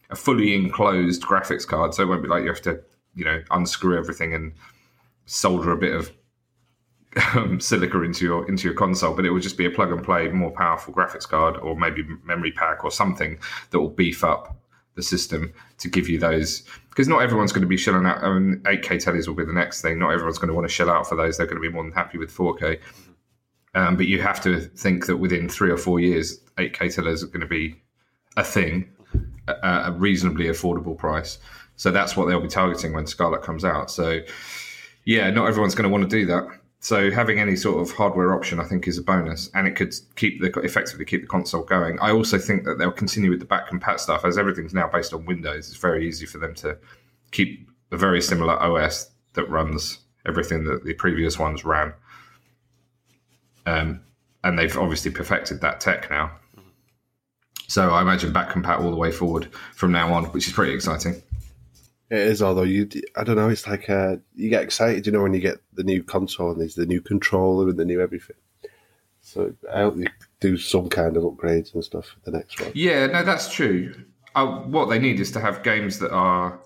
a 0.09 0.15
fully 0.15 0.55
enclosed 0.55 1.21
graphics 1.21 1.67
card. 1.67 1.93
So 1.93 2.03
it 2.03 2.07
won't 2.07 2.23
be 2.23 2.27
like 2.27 2.43
you 2.43 2.49
have 2.49 2.61
to, 2.63 2.81
you 3.13 3.25
know, 3.25 3.43
unscrew 3.51 3.97
everything 3.97 4.33
and 4.33 4.53
solder 5.25 5.71
a 5.71 5.77
bit 5.77 5.93
of 5.93 6.11
um, 7.35 7.59
silica 7.59 8.01
into 8.01 8.25
your 8.25 8.49
into 8.49 8.67
your 8.67 8.75
console, 8.75 9.15
but 9.15 9.25
it 9.25 9.29
will 9.29 9.39
just 9.39 9.57
be 9.57 9.65
a 9.65 9.69
plug 9.69 9.91
and 9.91 10.03
play, 10.03 10.27
more 10.29 10.51
powerful 10.51 10.91
graphics 10.91 11.27
card, 11.27 11.57
or 11.57 11.75
maybe 11.75 12.03
memory 12.23 12.51
pack 12.51 12.83
or 12.83 12.89
something 12.89 13.37
that 13.69 13.79
will 13.79 13.89
beef 13.89 14.23
up 14.23 14.57
the 14.95 15.03
system 15.03 15.53
to 15.79 15.89
give 15.89 16.07
you 16.07 16.19
those. 16.19 16.63
Because 16.89 17.07
not 17.07 17.21
everyone's 17.21 17.51
going 17.51 17.63
to 17.63 17.67
be 17.67 17.77
shelling 17.77 18.05
out. 18.05 18.23
I 18.23 18.37
mean, 18.37 18.61
8K 18.65 19.03
tellies 19.03 19.27
will 19.27 19.35
be 19.35 19.45
the 19.45 19.53
next 19.53 19.81
thing. 19.81 19.99
Not 19.99 20.11
everyone's 20.11 20.37
going 20.37 20.49
to 20.49 20.53
want 20.53 20.67
to 20.67 20.73
shell 20.73 20.89
out 20.89 21.07
for 21.07 21.15
those. 21.15 21.37
They're 21.37 21.47
going 21.47 21.61
to 21.61 21.67
be 21.67 21.73
more 21.73 21.83
than 21.83 21.91
happy 21.91 22.17
with 22.17 22.31
4K. 22.31 22.79
Um, 23.75 23.97
but 23.97 24.05
you 24.05 24.21
have 24.21 24.39
to 24.41 24.59
think 24.59 25.07
that 25.07 25.17
within 25.17 25.49
three 25.49 25.71
or 25.71 25.77
four 25.77 25.99
years, 25.99 26.39
8K 26.57 26.93
tellers 26.93 27.23
are 27.23 27.27
going 27.27 27.41
to 27.41 27.47
be 27.47 27.81
a 28.37 28.43
thing 28.43 28.89
at 29.47 29.87
a 29.87 29.91
reasonably 29.91 30.45
affordable 30.45 30.97
price. 30.97 31.39
So 31.75 31.91
that's 31.91 32.15
what 32.15 32.27
they'll 32.27 32.39
be 32.39 32.47
targeting 32.47 32.93
when 32.93 33.07
Scarlett 33.07 33.41
comes 33.41 33.65
out. 33.65 33.89
So 33.89 34.19
yeah, 35.05 35.29
not 35.31 35.47
everyone's 35.47 35.75
going 35.75 35.83
to 35.83 35.89
want 35.89 36.09
to 36.09 36.09
do 36.09 36.25
that. 36.27 36.47
So 36.83 37.11
having 37.11 37.39
any 37.39 37.55
sort 37.55 37.81
of 37.81 37.95
hardware 37.95 38.33
option, 38.33 38.59
I 38.59 38.65
think, 38.65 38.89
is 38.89 38.97
a 38.97 39.01
bonus, 39.01 39.49
and 39.55 39.65
it 39.65 39.77
could 39.77 39.95
keep 40.17 40.41
the 40.41 40.51
effectively 40.59 41.05
keep 41.05 41.21
the 41.21 41.27
console 41.27 41.63
going. 41.63 41.97
I 42.01 42.11
also 42.11 42.37
think 42.37 42.65
that 42.65 42.77
they'll 42.77 42.91
continue 42.91 43.29
with 43.29 43.39
the 43.39 43.45
back 43.45 43.69
compat 43.69 44.01
stuff, 44.01 44.25
as 44.25 44.37
everything's 44.37 44.73
now 44.73 44.89
based 44.89 45.13
on 45.13 45.23
Windows. 45.25 45.69
It's 45.69 45.77
very 45.77 46.05
easy 46.05 46.25
for 46.25 46.39
them 46.39 46.53
to 46.55 46.77
keep 47.31 47.69
a 47.93 47.95
very 47.95 48.21
similar 48.21 48.61
OS 48.61 49.09
that 49.31 49.49
runs 49.49 49.99
everything 50.25 50.65
that 50.65 50.83
the 50.83 50.93
previous 50.95 51.39
ones 51.39 51.63
ran. 51.63 51.93
Um, 53.65 54.01
and 54.43 54.59
they've 54.59 54.77
obviously 54.77 55.11
perfected 55.11 55.61
that 55.61 55.79
tech 55.79 56.09
now. 56.09 56.31
So 57.69 57.91
I 57.91 58.01
imagine 58.01 58.33
back 58.33 58.49
compat 58.49 58.81
all 58.81 58.91
the 58.91 58.97
way 58.97 59.13
forward 59.13 59.47
from 59.73 59.93
now 59.93 60.13
on, 60.13 60.25
which 60.25 60.47
is 60.47 60.53
pretty 60.53 60.73
exciting. 60.73 61.23
It 62.13 62.19
is, 62.19 62.43
although 62.43 62.61
you, 62.61 62.87
I 63.15 63.23
don't 63.23 63.37
know, 63.37 63.49
it's 63.49 63.65
like 63.65 63.89
uh, 63.89 64.17
you 64.35 64.47
get 64.47 64.61
excited, 64.61 65.07
you 65.07 65.11
know, 65.11 65.23
when 65.23 65.33
you 65.33 65.39
get 65.39 65.57
the 65.73 65.81
new 65.81 66.03
console 66.03 66.51
and 66.51 66.61
there's 66.61 66.75
the 66.75 66.85
new 66.85 67.01
controller 67.01 67.69
and 67.69 67.79
the 67.79 67.85
new 67.85 67.99
everything. 67.99 68.35
So 69.21 69.51
I 69.73 69.79
hope 69.79 69.97
you 69.97 70.05
do 70.39 70.55
some 70.55 70.89
kind 70.89 71.17
of 71.17 71.23
upgrades 71.23 71.73
and 71.73 71.83
stuff 71.83 72.05
for 72.05 72.29
the 72.29 72.37
next 72.37 72.61
one. 72.61 72.71
Yeah, 72.75 73.07
no, 73.07 73.23
that's 73.23 73.51
true. 73.51 73.95
Uh, 74.35 74.45
what 74.45 74.89
they 74.89 74.99
need 74.99 75.19
is 75.19 75.31
to 75.31 75.39
have 75.39 75.63
games 75.63 75.97
that 75.99 76.11
are 76.11 76.59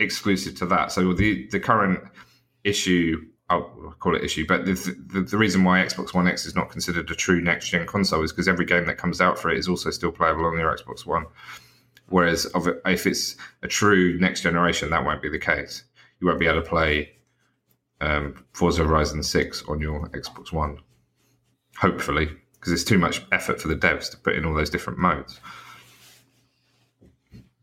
exclusive 0.00 0.56
to 0.56 0.66
that. 0.66 0.92
So 0.92 1.14
the 1.14 1.48
the 1.48 1.60
current 1.60 2.00
issue, 2.64 3.24
I'll 3.48 3.94
call 4.00 4.14
it 4.16 4.22
issue, 4.22 4.44
but 4.46 4.66
the, 4.66 4.74
the, 5.06 5.22
the 5.22 5.38
reason 5.38 5.64
why 5.64 5.78
Xbox 5.78 6.12
One 6.12 6.28
X 6.28 6.44
is 6.44 6.54
not 6.54 6.68
considered 6.68 7.10
a 7.10 7.14
true 7.14 7.40
next 7.40 7.70
gen 7.70 7.86
console 7.86 8.22
is 8.22 8.32
because 8.32 8.48
every 8.48 8.66
game 8.66 8.84
that 8.84 8.98
comes 8.98 9.22
out 9.22 9.38
for 9.38 9.50
it 9.50 9.56
is 9.56 9.66
also 9.66 9.90
still 9.90 10.12
playable 10.12 10.44
on 10.44 10.58
your 10.58 10.76
Xbox 10.76 11.06
One. 11.06 11.24
Whereas 12.10 12.46
if 12.86 13.06
it's 13.06 13.36
a 13.62 13.68
true 13.68 14.18
next 14.18 14.42
generation, 14.42 14.90
that 14.90 15.04
won't 15.04 15.22
be 15.22 15.28
the 15.28 15.38
case. 15.38 15.84
You 16.20 16.26
won't 16.26 16.40
be 16.40 16.46
able 16.46 16.60
to 16.60 16.68
play 16.68 17.12
um, 18.00 18.44
Forza 18.52 18.84
Horizon 18.84 19.22
6 19.22 19.64
on 19.68 19.80
your 19.80 20.08
Xbox 20.08 20.52
One, 20.52 20.80
hopefully, 21.76 22.28
because 22.54 22.72
it's 22.72 22.84
too 22.84 22.98
much 22.98 23.22
effort 23.30 23.60
for 23.60 23.68
the 23.68 23.76
devs 23.76 24.10
to 24.10 24.16
put 24.18 24.34
in 24.34 24.44
all 24.44 24.54
those 24.54 24.70
different 24.70 24.98
modes. 24.98 25.40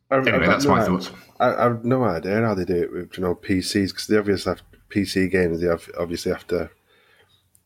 I've, 0.10 0.26
anyway, 0.26 0.46
I've 0.46 0.50
that's 0.50 0.66
no 0.66 0.72
my 0.72 0.86
thoughts. 0.86 1.12
I, 1.42 1.64
have 1.64 1.84
no 1.84 2.06
idea 2.06 2.42
how 2.42 2.54
they 2.54 2.64
do 2.64 2.76
it 2.76 2.92
with 2.92 3.18
you 3.18 3.24
know 3.24 3.36
PCs 3.36 3.90
because 3.90 4.08
they 4.08 4.18
obviously 4.18 4.52
have 4.52 4.62
PC 4.90 5.30
games. 5.30 5.60
They 5.60 5.68
have, 5.68 5.90
obviously 6.00 6.32
have 6.32 6.48
to 6.48 6.70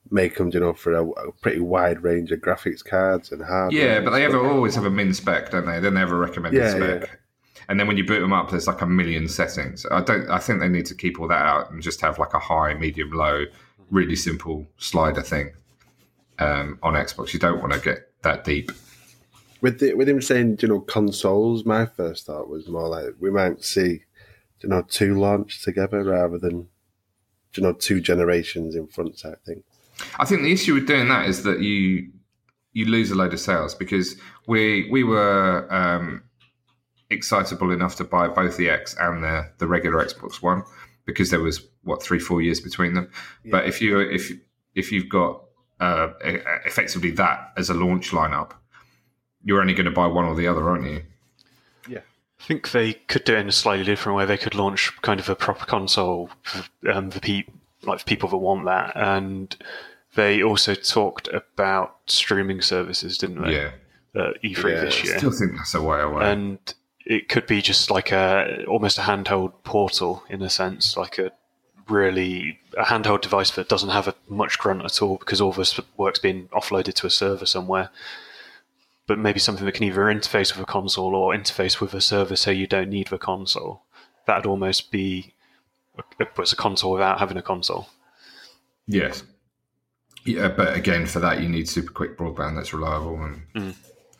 make 0.09 0.37
them, 0.37 0.49
you 0.53 0.59
know, 0.59 0.73
for 0.73 0.93
a, 0.93 1.07
a, 1.07 1.31
pretty 1.33 1.59
wide 1.59 2.03
range 2.03 2.31
of 2.31 2.39
graphics 2.39 2.83
cards 2.83 3.31
and 3.31 3.43
hardware. 3.43 3.81
Yeah, 3.81 3.99
but 4.01 4.11
they 4.11 4.25
ever 4.25 4.45
always 4.45 4.75
have 4.75 4.85
a 4.85 4.89
min 4.89 5.13
spec, 5.13 5.51
don't 5.51 5.65
they? 5.65 5.79
They 5.79 5.89
never 5.89 6.17
recommend 6.17 6.55
yeah, 6.55 6.71
spec. 6.71 7.01
Yeah. 7.01 7.15
And 7.69 7.79
then 7.79 7.87
when 7.87 7.97
you 7.97 8.05
boot 8.05 8.19
them 8.19 8.33
up, 8.33 8.49
there's 8.49 8.67
like 8.67 8.81
a 8.81 8.87
million 8.87 9.27
settings. 9.27 9.85
I 9.91 10.01
don't. 10.01 10.29
I 10.29 10.39
think 10.39 10.59
they 10.59 10.67
need 10.67 10.85
to 10.87 10.95
keep 10.95 11.19
all 11.19 11.27
that 11.27 11.41
out 11.41 11.71
and 11.71 11.81
just 11.81 12.01
have 12.01 12.19
like 12.19 12.33
a 12.33 12.39
high, 12.39 12.73
medium, 12.73 13.11
low, 13.11 13.45
really 13.91 14.15
simple 14.15 14.67
slider 14.77 15.21
thing 15.21 15.51
um, 16.39 16.79
on 16.83 16.93
Xbox. 16.93 17.33
You 17.33 17.39
don't 17.39 17.61
want 17.61 17.73
to 17.73 17.79
get 17.79 18.11
that 18.23 18.43
deep. 18.43 18.71
With 19.61 19.79
the, 19.79 19.93
with 19.93 20.09
him 20.09 20.21
saying, 20.21 20.57
you 20.61 20.67
know, 20.67 20.79
consoles, 20.79 21.65
my 21.65 21.85
first 21.85 22.25
thought 22.25 22.49
was 22.49 22.67
more 22.67 22.87
like 22.87 23.09
we 23.19 23.29
might 23.29 23.63
see, 23.63 24.01
you 24.61 24.69
know, 24.69 24.81
two 24.81 25.19
launch 25.19 25.63
together 25.63 26.03
rather 26.03 26.39
than, 26.39 26.67
you 27.53 27.61
know, 27.61 27.73
two 27.73 28.01
generations 28.01 28.75
in 28.75 28.87
front 28.87 29.19
type 29.19 29.45
thing. 29.45 29.63
I 30.19 30.25
think 30.25 30.41
the 30.41 30.51
issue 30.51 30.73
with 30.73 30.87
doing 30.87 31.09
that 31.09 31.27
is 31.27 31.43
that 31.43 31.61
you 31.61 32.09
you 32.73 32.85
lose 32.85 33.11
a 33.11 33.15
load 33.15 33.33
of 33.33 33.39
sales 33.39 33.75
because 33.75 34.15
we 34.47 34.89
we 34.89 35.03
were 35.03 35.67
um, 35.71 36.23
excitable 37.09 37.71
enough 37.71 37.95
to 37.97 38.03
buy 38.03 38.27
both 38.27 38.57
the 38.57 38.69
X 38.69 38.95
and 38.99 39.23
the 39.23 39.49
the 39.57 39.67
regular 39.67 40.03
Xbox 40.03 40.41
One 40.41 40.63
because 41.05 41.29
there 41.29 41.39
was 41.39 41.65
what 41.83 42.01
three 42.01 42.19
four 42.19 42.41
years 42.41 42.59
between 42.59 42.93
them. 42.93 43.09
Yeah. 43.43 43.51
But 43.51 43.65
if 43.65 43.81
you 43.81 43.99
if 43.99 44.31
if 44.75 44.91
you've 44.91 45.09
got 45.09 45.43
uh, 45.79 46.09
effectively 46.65 47.11
that 47.11 47.51
as 47.57 47.69
a 47.69 47.73
launch 47.73 48.11
lineup, 48.11 48.51
you're 49.43 49.61
only 49.61 49.73
going 49.73 49.85
to 49.85 49.91
buy 49.91 50.07
one 50.07 50.25
or 50.25 50.35
the 50.35 50.47
other, 50.47 50.69
aren't 50.69 50.85
you? 50.85 51.03
Yeah. 51.87 52.01
I 52.39 52.43
think 52.43 52.71
they 52.71 52.93
could 52.93 53.23
do 53.23 53.35
it 53.35 53.39
in 53.39 53.49
a 53.49 53.51
slightly 53.51 53.83
different 53.83 54.17
way. 54.17 54.25
They 54.25 54.37
could 54.37 54.55
launch 54.55 54.91
kind 55.01 55.19
of 55.19 55.29
a 55.29 55.35
proper 55.35 55.65
console 55.65 56.29
um, 56.91 57.11
for 57.11 57.19
pe- 57.19 57.45
like 57.83 57.99
for 57.99 58.05
people 58.05 58.29
that 58.29 58.37
want 58.37 58.65
that, 58.65 58.95
and 58.95 59.55
they 60.15 60.43
also 60.43 60.75
talked 60.75 61.27
about 61.29 61.97
streaming 62.07 62.61
services, 62.61 63.17
didn't 63.17 63.41
they? 63.43 63.53
Yeah. 63.53 63.71
At 64.13 64.41
E3 64.43 64.63
yeah, 64.63 64.81
this 64.81 65.03
year. 65.03 65.15
I 65.15 65.17
still 65.19 65.31
think 65.31 65.55
that's 65.55 65.73
a 65.73 65.81
way 65.81 66.01
away. 66.01 66.29
And 66.29 66.59
it 67.05 67.29
could 67.29 67.47
be 67.47 67.61
just 67.61 67.89
like 67.89 68.11
a 68.11 68.65
almost 68.65 68.97
a 68.97 69.01
handheld 69.01 69.53
portal 69.63 70.23
in 70.29 70.41
a 70.41 70.49
sense, 70.49 70.97
like 70.97 71.17
a 71.17 71.31
really 71.87 72.59
a 72.77 72.83
handheld 72.83 73.21
device 73.21 73.51
that 73.51 73.69
doesn't 73.69 73.89
have 73.89 74.07
a, 74.07 74.15
much 74.27 74.59
grunt 74.59 74.83
at 74.83 75.01
all 75.01 75.17
because 75.17 75.41
all 75.41 75.51
this 75.51 75.79
work's 75.97 76.19
being 76.19 76.47
offloaded 76.49 76.93
to 76.95 77.07
a 77.07 77.09
server 77.09 77.45
somewhere. 77.45 77.89
But 79.07 79.17
maybe 79.17 79.39
something 79.39 79.65
that 79.65 79.73
can 79.73 79.85
either 79.85 80.01
interface 80.01 80.53
with 80.55 80.63
a 80.63 80.71
console 80.71 81.15
or 81.15 81.33
interface 81.33 81.81
with 81.81 81.93
a 81.93 82.01
server, 82.01 82.35
so 82.35 82.51
you 82.51 82.67
don't 82.67 82.89
need 82.89 83.07
the 83.07 83.17
console. 83.17 83.83
That'd 84.25 84.45
almost 84.45 84.91
be 84.91 85.33
was 86.37 86.53
a 86.53 86.55
console 86.55 86.93
without 86.93 87.19
having 87.19 87.37
a 87.37 87.41
console. 87.41 87.87
Yes. 88.87 89.23
Yeah, 90.23 90.49
but 90.49 90.75
again, 90.75 91.05
for 91.05 91.19
that 91.19 91.41
you 91.41 91.49
need 91.49 91.67
super 91.67 91.91
quick 91.91 92.17
broadband 92.17 92.55
that's 92.55 92.73
reliable 92.73 93.23
and 93.23 93.41
mm. 93.55 93.75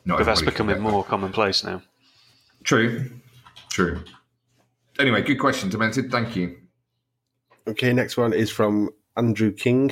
not. 0.05 0.17
But 0.17 0.25
that's 0.25 0.41
becoming 0.41 0.79
more 0.79 1.03
commonplace 1.03 1.63
now. 1.63 1.81
True, 2.63 3.09
true. 3.69 4.03
Anyway, 4.99 5.21
good 5.21 5.39
question, 5.39 5.69
Demented. 5.69 6.11
Thank 6.11 6.35
you. 6.35 6.57
Okay, 7.67 7.93
next 7.93 8.17
one 8.17 8.33
is 8.33 8.51
from 8.51 8.89
Andrew 9.15 9.51
King. 9.51 9.91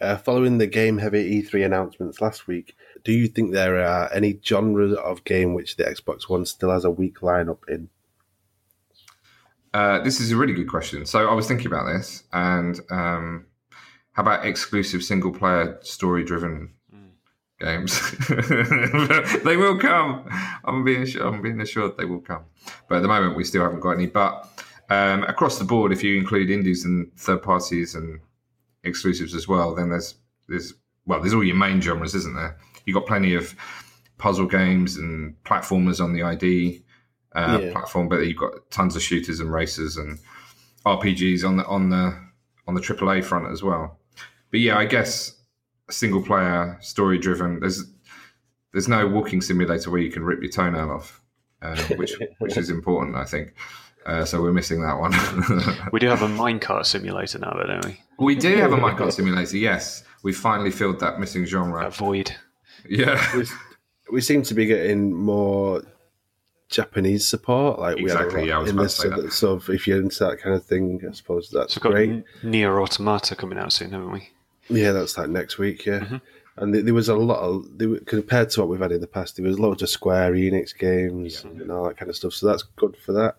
Uh, 0.00 0.16
following 0.16 0.58
the 0.58 0.66
game 0.66 0.96
heavy 0.96 1.42
E3 1.42 1.64
announcements 1.66 2.22
last 2.22 2.46
week, 2.46 2.74
do 3.04 3.12
you 3.12 3.28
think 3.28 3.52
there 3.52 3.84
are 3.84 4.10
any 4.12 4.38
genres 4.42 4.96
of 4.96 5.24
game 5.24 5.52
which 5.52 5.76
the 5.76 5.84
Xbox 5.84 6.28
One 6.28 6.46
still 6.46 6.70
has 6.70 6.84
a 6.84 6.90
weak 6.90 7.18
lineup 7.18 7.68
in? 7.68 7.90
Uh, 9.74 10.00
this 10.00 10.20
is 10.20 10.32
a 10.32 10.36
really 10.36 10.54
good 10.54 10.68
question. 10.68 11.04
So 11.04 11.28
I 11.28 11.34
was 11.34 11.46
thinking 11.46 11.66
about 11.66 11.84
this, 11.86 12.24
and 12.32 12.80
um, 12.90 13.46
how 14.12 14.22
about 14.22 14.44
exclusive 14.44 15.02
single 15.02 15.32
player 15.32 15.78
story 15.82 16.24
driven 16.24 16.72
mm. 16.94 17.10
games? 17.60 18.00
they 19.44 19.56
will 19.56 19.78
come. 19.78 20.28
I'm 20.64 20.84
being 20.84 21.06
I'm 21.20 21.40
being 21.40 21.60
assured 21.60 21.96
they 21.96 22.04
will 22.04 22.20
come. 22.20 22.44
But 22.88 22.96
at 22.96 23.02
the 23.02 23.08
moment, 23.08 23.36
we 23.36 23.44
still 23.44 23.62
haven't 23.62 23.80
got 23.80 23.92
any. 23.92 24.06
But 24.06 24.48
um, 24.88 25.22
across 25.24 25.58
the 25.58 25.64
board, 25.64 25.92
if 25.92 26.02
you 26.02 26.18
include 26.18 26.50
indies 26.50 26.84
and 26.84 27.12
third 27.16 27.42
parties 27.42 27.94
and 27.94 28.20
exclusives 28.82 29.34
as 29.34 29.46
well, 29.46 29.74
then 29.74 29.90
there's 29.90 30.16
there's 30.48 30.74
well, 31.06 31.20
there's 31.20 31.34
all 31.34 31.44
your 31.44 31.56
main 31.56 31.80
genres, 31.80 32.14
isn't 32.14 32.34
there? 32.34 32.58
You've 32.84 32.94
got 32.94 33.06
plenty 33.06 33.34
of 33.34 33.54
puzzle 34.18 34.46
games 34.46 34.96
and 34.96 35.34
platformers 35.44 36.02
on 36.02 36.12
the 36.12 36.22
ID 36.22 36.82
uh, 37.34 37.58
yeah. 37.62 37.72
platform, 37.72 38.08
but 38.08 38.18
you've 38.18 38.36
got 38.36 38.70
tons 38.70 38.96
of 38.96 39.02
shooters 39.02 39.38
and 39.38 39.52
racers 39.52 39.96
and 39.96 40.18
RPGs 40.84 41.46
on 41.46 41.58
the 41.58 41.66
on 41.66 41.90
the 41.90 42.18
on 42.66 42.74
the 42.74 42.80
AAA 42.80 43.24
front 43.24 43.50
as 43.52 43.62
well 43.62 43.99
but 44.50 44.60
yeah, 44.60 44.78
I 44.78 44.84
guess 44.84 45.36
single 45.90 46.22
player, 46.22 46.78
story 46.80 47.18
driven. 47.18 47.60
There's 47.60 47.84
there's 48.72 48.88
no 48.88 49.06
walking 49.06 49.40
simulator 49.40 49.90
where 49.90 50.00
you 50.00 50.10
can 50.10 50.24
rip 50.24 50.40
your 50.42 50.50
toenail 50.50 50.90
off, 50.90 51.20
uh, 51.62 51.76
which 51.96 52.14
which 52.38 52.56
is 52.56 52.70
important, 52.70 53.16
I 53.16 53.24
think. 53.24 53.54
Uh, 54.06 54.24
so 54.24 54.40
we're 54.40 54.52
missing 54.52 54.80
that 54.82 54.98
one. 54.98 55.12
we 55.92 56.00
do 56.00 56.08
have 56.08 56.22
a 56.22 56.28
minecart 56.28 56.86
simulator 56.86 57.38
now, 57.38 57.52
though, 57.54 57.66
don't 57.66 57.84
we? 57.84 58.00
We 58.18 58.34
do 58.34 58.56
have 58.56 58.72
a 58.72 58.76
minecart 58.76 59.12
simulator. 59.12 59.56
Yes, 59.56 60.04
we 60.22 60.32
finally 60.32 60.70
filled 60.70 61.00
that 61.00 61.20
missing 61.20 61.44
genre. 61.44 61.82
That 61.82 61.94
void. 61.94 62.34
Yeah, 62.88 63.22
we, 63.36 63.44
we 64.10 64.20
seem 64.22 64.42
to 64.44 64.54
be 64.54 64.64
getting 64.64 65.12
more 65.12 65.82
Japanese 66.70 67.28
support. 67.28 67.78
Like 67.78 67.98
exactly, 67.98 68.44
we 68.44 68.48
had 68.48 68.56
a 68.56 68.58
lot 68.58 68.64
yeah, 68.64 68.70
in 68.70 68.76
this, 68.76 68.94
so, 68.94 69.10
that. 69.10 69.32
so 69.32 69.60
if 69.68 69.86
you're 69.86 70.00
into 70.00 70.24
that 70.24 70.40
kind 70.40 70.56
of 70.56 70.64
thing, 70.64 71.00
I 71.06 71.12
suppose 71.12 71.50
that's 71.50 71.74
so 71.74 71.80
great. 71.80 72.24
NieR 72.42 72.82
Automata 72.82 73.36
coming 73.36 73.58
out 73.58 73.72
soon, 73.72 73.90
haven't 73.90 74.12
we? 74.12 74.30
Yeah, 74.68 74.92
that's 74.92 75.18
like 75.18 75.28
next 75.28 75.58
week. 75.58 75.86
Yeah, 75.86 76.00
mm-hmm. 76.00 76.16
and 76.56 76.74
there 76.74 76.94
was 76.94 77.08
a 77.08 77.16
lot 77.16 77.40
of 77.40 77.66
compared 78.06 78.50
to 78.50 78.60
what 78.60 78.68
we've 78.68 78.80
had 78.80 78.92
in 78.92 79.00
the 79.00 79.06
past. 79.06 79.36
There 79.36 79.46
was 79.46 79.58
loads 79.58 79.82
of 79.82 79.90
Square 79.90 80.32
Enix 80.32 80.76
games 80.76 81.44
yeah. 81.44 81.62
and 81.62 81.72
all 81.72 81.84
that 81.84 81.96
kind 81.96 82.08
of 82.08 82.16
stuff. 82.16 82.34
So 82.34 82.46
that's 82.46 82.62
good 82.62 82.96
for 82.96 83.12
that. 83.12 83.36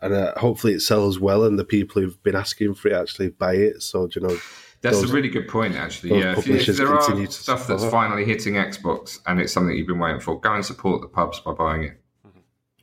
And 0.00 0.14
uh, 0.14 0.38
hopefully 0.38 0.74
it 0.74 0.80
sells 0.80 1.18
well, 1.18 1.44
and 1.44 1.58
the 1.58 1.64
people 1.64 2.00
who've 2.00 2.22
been 2.22 2.36
asking 2.36 2.74
for 2.74 2.88
it 2.88 2.94
actually 2.94 3.30
buy 3.30 3.54
it. 3.54 3.82
So 3.82 4.08
you 4.14 4.20
know, 4.20 4.38
that's 4.80 5.00
those, 5.00 5.10
a 5.10 5.12
really 5.12 5.28
good 5.28 5.48
point, 5.48 5.74
actually. 5.74 6.20
Yeah, 6.20 6.38
if, 6.38 6.48
if 6.48 6.76
there 6.76 6.94
are 6.94 7.26
stuff 7.26 7.66
that's 7.66 7.84
finally 7.86 8.24
hitting 8.24 8.54
Xbox 8.54 9.20
and 9.26 9.40
it's 9.40 9.52
something 9.52 9.76
you've 9.76 9.88
been 9.88 9.98
waiting 9.98 10.20
for, 10.20 10.40
go 10.40 10.54
and 10.54 10.64
support 10.64 11.00
the 11.00 11.08
pubs 11.08 11.40
by 11.40 11.52
buying 11.52 11.84
it 11.84 12.00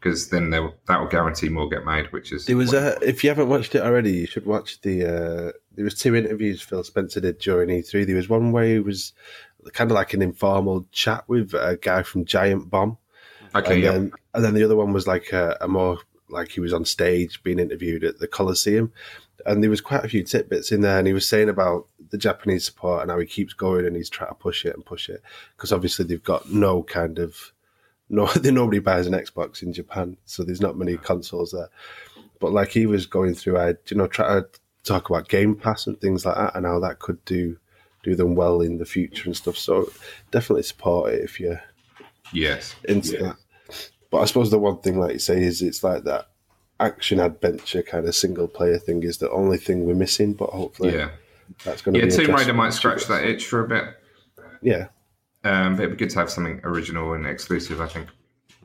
because 0.05 0.29
then 0.29 0.51
that 0.51 0.99
will 0.99 1.07
guarantee 1.07 1.49
more 1.49 1.67
get 1.67 1.83
made. 1.83 2.11
Which 2.11 2.31
is 2.31 2.45
there 2.45 2.55
was 2.55 2.73
a, 2.73 2.95
if 3.01 3.23
you 3.23 3.29
haven't 3.31 3.49
watched 3.49 3.73
it 3.73 3.81
already, 3.81 4.11
you 4.11 4.27
should 4.27 4.45
watch 4.45 4.79
the. 4.81 5.03
Uh, 5.03 5.51
there 5.73 5.83
was 5.83 5.95
two 5.95 6.15
interviews 6.15 6.61
Phil 6.61 6.83
Spencer 6.83 7.19
did 7.19 7.39
during 7.39 7.69
E3. 7.69 8.05
There 8.05 8.15
was 8.15 8.29
one 8.29 8.51
where 8.51 8.65
he 8.65 8.79
was 8.79 9.13
kind 9.73 9.89
of 9.89 9.95
like 9.95 10.13
an 10.13 10.21
informal 10.21 10.85
chat 10.91 11.27
with 11.27 11.55
a 11.55 11.79
guy 11.81 12.03
from 12.03 12.23
Giant 12.23 12.69
Bomb. 12.69 12.99
Okay, 13.55 13.73
and 13.73 13.83
yeah. 13.83 13.91
Then, 13.93 14.11
and 14.35 14.45
then 14.45 14.53
the 14.53 14.63
other 14.63 14.75
one 14.75 14.93
was 14.93 15.07
like 15.07 15.33
a, 15.33 15.57
a 15.59 15.67
more 15.67 15.97
like 16.29 16.51
he 16.51 16.59
was 16.59 16.73
on 16.73 16.85
stage 16.85 17.41
being 17.41 17.57
interviewed 17.57 18.03
at 18.03 18.19
the 18.19 18.27
Coliseum, 18.27 18.93
and 19.47 19.63
there 19.63 19.71
was 19.71 19.81
quite 19.81 20.05
a 20.05 20.09
few 20.09 20.23
tidbits 20.23 20.71
in 20.71 20.81
there, 20.81 20.99
and 20.99 21.07
he 21.07 21.13
was 21.13 21.27
saying 21.27 21.49
about 21.49 21.87
the 22.11 22.17
Japanese 22.19 22.63
support 22.63 23.01
and 23.01 23.09
how 23.09 23.17
he 23.17 23.25
keeps 23.25 23.53
going 23.53 23.87
and 23.87 23.95
he's 23.95 24.11
trying 24.11 24.29
to 24.29 24.35
push 24.35 24.65
it 24.65 24.75
and 24.75 24.85
push 24.85 25.09
it 25.09 25.23
because 25.57 25.73
obviously 25.73 26.05
they've 26.05 26.23
got 26.23 26.47
no 26.51 26.83
kind 26.83 27.17
of 27.17 27.51
no, 28.09 28.29
nobody 28.43 28.79
buys 28.79 29.07
an 29.07 29.13
Xbox 29.13 29.61
in 29.63 29.73
Japan, 29.73 30.17
so 30.25 30.43
there's 30.43 30.61
not 30.61 30.77
many 30.77 30.97
consoles 30.97 31.51
there. 31.51 31.69
But 32.39 32.51
like 32.51 32.69
he 32.69 32.85
was 32.85 33.05
going 33.05 33.33
through, 33.35 33.57
I 33.57 33.69
you 33.87 33.97
know 33.97 34.07
try 34.07 34.27
to 34.39 34.47
talk 34.83 35.09
about 35.09 35.29
Game 35.29 35.55
Pass 35.55 35.87
and 35.87 35.99
things 35.99 36.25
like 36.25 36.35
that, 36.35 36.55
and 36.55 36.65
how 36.65 36.79
that 36.79 36.99
could 36.99 37.23
do 37.25 37.57
do 38.03 38.13
them 38.15 38.35
well 38.35 38.61
in 38.61 38.77
the 38.77 38.85
future 38.85 39.25
and 39.25 39.35
stuff. 39.35 39.57
So 39.57 39.91
definitely 40.31 40.63
support 40.63 41.13
it 41.13 41.23
if 41.23 41.39
you're 41.39 41.61
Yes. 42.31 42.75
into 42.87 43.17
that. 43.17 43.35
But 44.11 44.17
I 44.19 44.25
suppose 44.25 44.51
the 44.51 44.59
one 44.59 44.77
thing, 44.79 44.99
like 44.99 45.13
you 45.13 45.19
say, 45.19 45.41
is 45.41 45.61
it's 45.63 45.83
like 45.83 46.03
that 46.03 46.27
action 46.79 47.19
adventure 47.19 47.81
kind 47.81 48.07
of 48.07 48.13
single 48.15 48.47
player 48.47 48.77
thing 48.77 49.01
is 49.03 49.17
the 49.17 49.31
only 49.31 49.57
thing 49.57 49.85
we're 49.85 49.95
missing. 49.95 50.33
But 50.33 50.51
hopefully, 50.51 50.93
Yeah. 50.93 51.09
that's 51.63 51.81
going 51.81 51.93
to 51.95 51.99
Yeah, 52.01 52.05
be 52.05 52.11
Tomb 52.25 52.35
Raider 52.35 52.53
might 52.53 52.73
scratch 52.73 53.07
that 53.07 53.23
itch 53.25 53.47
for 53.47 53.63
a 53.63 53.67
bit. 53.67 53.85
Yeah, 54.61 54.87
Um, 55.45 55.75
but 55.75 55.83
it'd 55.83 55.97
be 55.97 56.05
good 56.05 56.09
to 56.11 56.19
have 56.19 56.29
something 56.29 56.59
original 56.63 57.13
and 57.13 57.25
exclusive, 57.25 57.79
I 57.79 57.87
think. 57.87 58.09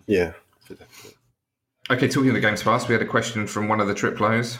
yeah. 0.07 0.33
Okay, 1.91 2.09
talking 2.09 2.29
of 2.29 2.35
the 2.35 2.41
Games 2.41 2.63
Pass, 2.63 2.89
we 2.89 2.95
had 2.95 3.03
a 3.03 3.07
question 3.07 3.47
from 3.47 3.69
one 3.69 3.81
of 3.81 3.87
the 3.87 3.95
Triplos. 3.95 4.59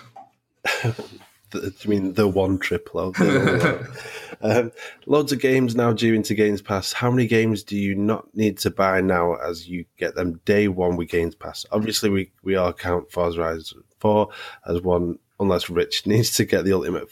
The, 1.51 1.75
I 1.85 1.89
mean, 1.89 2.13
the 2.15 2.29
one 2.29 2.59
triple. 2.59 3.13
um, 4.41 4.71
loads 5.07 5.33
of 5.33 5.41
games 5.41 5.75
now 5.75 5.93
due 5.93 6.15
into 6.15 6.35
Games 6.35 6.63
Pass. 6.63 6.93
How 6.93 7.11
many 7.11 7.27
games 7.27 7.65
do 7.65 7.77
you 7.77 7.97
not 7.97 8.33
need 8.37 8.59
to 8.59 8.71
buy 8.71 9.01
now 9.01 9.35
as 9.35 9.69
you 9.69 9.85
get 9.99 10.15
them 10.15 10.41
day 10.45 10.69
one 10.69 10.97
with 10.97 11.09
Games 11.09 11.35
Pass? 11.35 11.67
Obviously, 11.73 12.09
we, 12.09 12.31
we 12.45 12.55
all 12.55 12.73
count 12.73 13.11
Forza 13.11 13.39
Horizon 13.39 13.83
4 13.99 14.29
as 14.69 14.81
one, 14.83 15.19
unless 15.41 15.69
Rich 15.69 16.07
needs 16.07 16.31
to 16.37 16.45
get 16.45 16.65
the 16.65 16.73
Ultimate 16.73 17.09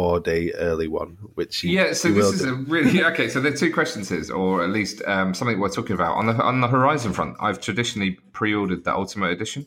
four 0.00 0.20
day 0.20 0.50
early 0.52 0.88
one, 0.88 1.18
which 1.34 1.60
he, 1.60 1.70
Yeah, 1.70 1.92
so 1.92 2.10
this 2.10 2.32
is 2.32 2.42
do. 2.42 2.54
a 2.54 2.54
really 2.54 3.04
okay. 3.10 3.28
So 3.28 3.40
there 3.40 3.52
are 3.52 3.56
two 3.56 3.72
questions 3.72 4.08
here, 4.08 4.32
or 4.34 4.64
at 4.64 4.70
least 4.70 5.02
um, 5.06 5.34
something 5.34 5.58
we're 5.60 5.68
talking 5.68 5.94
about 5.94 6.16
on 6.16 6.26
the 6.26 6.34
on 6.34 6.60
the 6.60 6.68
Horizon 6.68 7.12
front. 7.12 7.36
I've 7.40 7.60
traditionally 7.60 8.12
pre-ordered 8.32 8.84
the 8.84 8.94
Ultimate 8.94 9.30
Edition. 9.30 9.66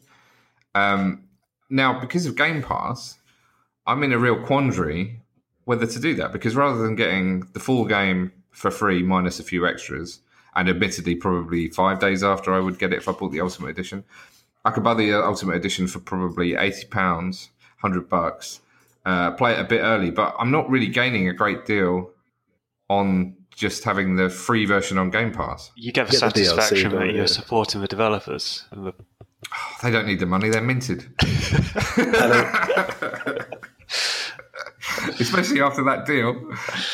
Um, 0.76 1.26
now, 1.69 2.00
because 2.00 2.26
of 2.26 2.36
Game 2.36 2.63
Pass, 2.63 3.17
I'm 3.86 4.02
in 4.04 4.12
a 4.12 4.17
real 4.17 4.43
quandary 4.43 5.19
whether 5.65 5.86
to 5.86 6.00
do 6.00 6.13
that 6.15 6.34
because 6.34 6.56
rather 6.56 6.82
than 6.82 6.96
getting 6.96 7.48
the 7.54 7.60
full 7.60 7.86
game 7.86 8.34
for 8.52 8.69
free 8.69 9.02
minus 9.02 9.39
a 9.39 9.43
few 9.43 9.65
extras, 9.67 10.19
and 10.56 10.67
admittedly 10.67 11.15
probably 11.15 11.69
five 11.69 12.00
days 12.00 12.24
after 12.24 12.54
I 12.54 12.60
would 12.60 12.80
get 12.80 12.91
it 12.91 12.98
if 12.98 13.08
I 13.08 13.12
bought 13.12 13.32
the 13.32 13.41
Ultimate 13.41 13.69
Edition, 13.69 14.04
I 14.65 14.72
could 14.72 14.84
buy 14.84 14.96
the 14.96 15.13
uh, 15.13 15.22
Ultimate 15.22 15.56
Edition 15.56 15.88
for 15.88 16.00
probably 16.00 16.56
eighty 16.56 16.86
pounds, 16.88 17.50
hundred 17.78 18.10
bucks. 18.10 18.62
Uh, 19.06 19.32
play 19.32 19.54
it 19.54 19.60
a 19.60 19.63
bit 19.66 19.82
early, 19.82 20.12
but 20.12 20.34
I'm 20.39 20.52
not 20.52 20.70
really 20.70 20.88
gaining 20.88 21.28
a 21.28 21.34
great 21.34 21.66
deal 21.66 22.12
on 22.89 23.36
just 23.56 23.84
having 23.84 24.16
the 24.16 24.30
free 24.30 24.66
version 24.66 24.98
on 24.98 25.10
Game 25.10 25.34
Pass. 25.34 25.72
You 25.76 25.92
get 25.92 26.08
the 26.08 26.18
Get 26.20 26.34
the 26.34 26.42
DLC, 26.42 26.46
satisfaction 26.46 26.92
don't 26.92 27.00
that 27.02 27.10
you? 27.10 27.16
you're 27.18 27.28
supporting 27.28 27.82
the 27.82 27.88
developers. 27.88 28.66
And 28.72 28.88
the, 28.88 28.94
They 29.84 29.92
don't 29.92 30.08
need 30.08 30.20
the 30.20 30.26
money; 30.26 30.50
they're 30.50 30.62
minted. 30.62 31.06
Especially 35.20 35.62
after 35.62 35.84
that 35.84 36.06
deal, 36.06 36.52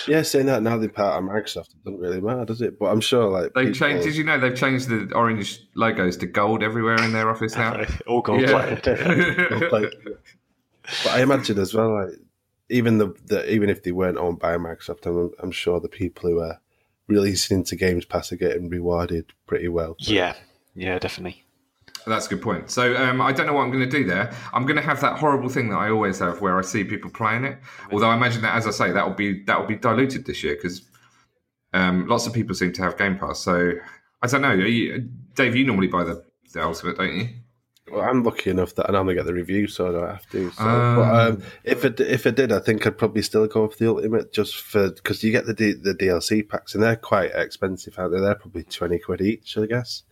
Yeah, 0.08 0.22
saying 0.24 0.48
that 0.48 0.63
now 0.63 0.78
they're 0.78 0.89
part 0.89 1.22
of 1.22 1.30
Microsoft, 1.30 1.69
it 1.72 1.84
doesn't 1.86 2.00
really 2.00 2.19
matter, 2.22 2.45
does 2.45 2.62
it? 2.62 2.80
But 2.80 2.88
I'm 2.88 3.02
sure, 3.02 3.30
like, 3.30 3.54
they 3.54 3.65
people- 3.65 3.76
changed. 3.76 4.04
Did 4.06 4.15
you 4.15 4.24
know 4.24 4.39
they've 4.39 4.56
changed 4.56 4.89
the 4.89 5.12
orange 5.15 5.60
logos 5.76 6.17
to 6.17 6.26
gold 6.26 6.63
everywhere 6.63 7.02
in 7.04 7.12
their 7.13 7.30
office 7.30 7.56
now? 7.56 7.84
all 8.08 8.22
gold 8.22 8.45
plated. 8.45 9.91
Like, 10.89 11.04
but 11.04 11.13
I 11.13 11.21
imagine 11.21 11.60
as 11.60 11.73
well, 11.73 11.93
like 11.93 12.19
even 12.69 12.97
the, 12.97 13.13
the 13.25 13.52
even 13.52 13.69
if 13.69 13.84
they 13.84 13.91
weren't 13.91 14.17
owned 14.17 14.39
by 14.39 14.58
Microsoft, 14.58 15.06
I'm, 15.06 15.32
I'm 15.39 15.52
sure 15.52 15.80
the 15.80 15.89
people 15.89 16.30
who 16.30 16.39
are 16.39 16.60
releasing 17.08 17.60
into 17.60 17.75
Games 17.75 18.06
Pass 18.06 18.32
are 18.32 18.38
getting 18.38 18.69
rewarded 18.69 19.34
pretty 19.47 19.67
well. 19.67 19.95
Yeah, 19.99 20.36
yeah, 20.75 20.99
definitely. 20.99 21.43
That's 22.06 22.28
a 22.28 22.30
good 22.30 22.41
point. 22.41 22.69
So 22.71 22.95
um, 22.95 23.21
I 23.21 23.34
don't 23.34 23.45
know 23.45 23.54
what 23.54 23.63
I'm 23.63 23.71
going 23.71 23.88
to 23.88 23.97
do 23.97 24.06
there. 24.06 24.34
I'm 24.54 24.63
going 24.63 24.78
to 24.78 24.82
have 24.82 25.02
that 25.02 25.19
horrible 25.19 25.49
thing 25.49 25.69
that 25.69 25.75
I 25.78 25.89
always 25.89 26.19
have, 26.19 26.41
where 26.41 26.58
I 26.58 26.62
see 26.62 26.84
people 26.84 27.10
playing 27.10 27.43
it. 27.43 27.58
Although 27.91 28.10
I 28.10 28.15
imagine 28.15 28.41
that, 28.43 28.56
as 28.56 28.65
I 28.65 28.71
say, 28.71 28.91
that 28.91 29.06
will 29.06 29.15
be 29.15 29.43
that 29.43 29.60
will 29.60 29.67
be 29.67 29.75
diluted 29.75 30.25
this 30.25 30.43
year 30.43 30.56
because 30.56 30.82
um, 31.73 32.08
lots 32.08 32.25
of 32.25 32.34
people 32.34 32.56
seem 32.56 32.71
to 32.73 32.82
have 32.84 32.97
Game 32.97 33.17
Pass. 33.17 33.39
So 33.39 33.73
I 34.21 34.28
don't 34.28 34.41
know. 34.41 34.54
You, 34.54 35.10
Dave, 35.36 35.56
you 35.56 35.65
normally 35.65 35.88
buy 35.88 36.04
the, 36.04 36.23
the 36.54 36.63
Ultimate, 36.63 36.97
don't 36.97 37.15
you? 37.15 37.30
Well, 37.91 38.02
I'm 38.02 38.23
lucky 38.23 38.49
enough 38.49 38.75
that 38.75 38.89
I 38.89 38.93
normally 38.93 39.15
get 39.15 39.25
the 39.25 39.34
review, 39.34 39.67
so 39.67 39.88
I 39.89 39.91
don't 39.91 40.10
have 40.10 40.30
to. 40.32 40.52
So, 40.52 40.63
Um, 40.63 40.95
but 40.95 41.15
um, 41.28 41.43
if 41.63 41.86
it 41.86 41.99
if 41.99 42.25
I 42.28 42.32
did, 42.32 42.52
I 42.52 42.60
think 42.60 42.86
I'd 42.86 42.97
probably 42.97 43.21
still 43.21 43.45
go 43.47 43.67
for 43.67 43.78
the 43.78 43.89
Ultimate 43.89 44.32
just 44.34 44.56
for 44.58 44.89
because 44.91 45.23
you 45.23 45.32
get 45.32 45.45
the 45.45 45.54
D, 45.54 45.73
the 45.73 45.93
DLC 45.95 46.47
packs 46.47 46.73
and 46.73 46.84
they're 46.84 46.95
quite 46.95 47.32
expensive 47.34 47.97
out 47.99 48.12
there. 48.12 48.21
They're 48.21 48.36
probably 48.36 48.63
twenty 48.63 48.99
quid 48.99 49.21
each, 49.21 49.58
I 49.58 49.65
guess. 49.65 50.04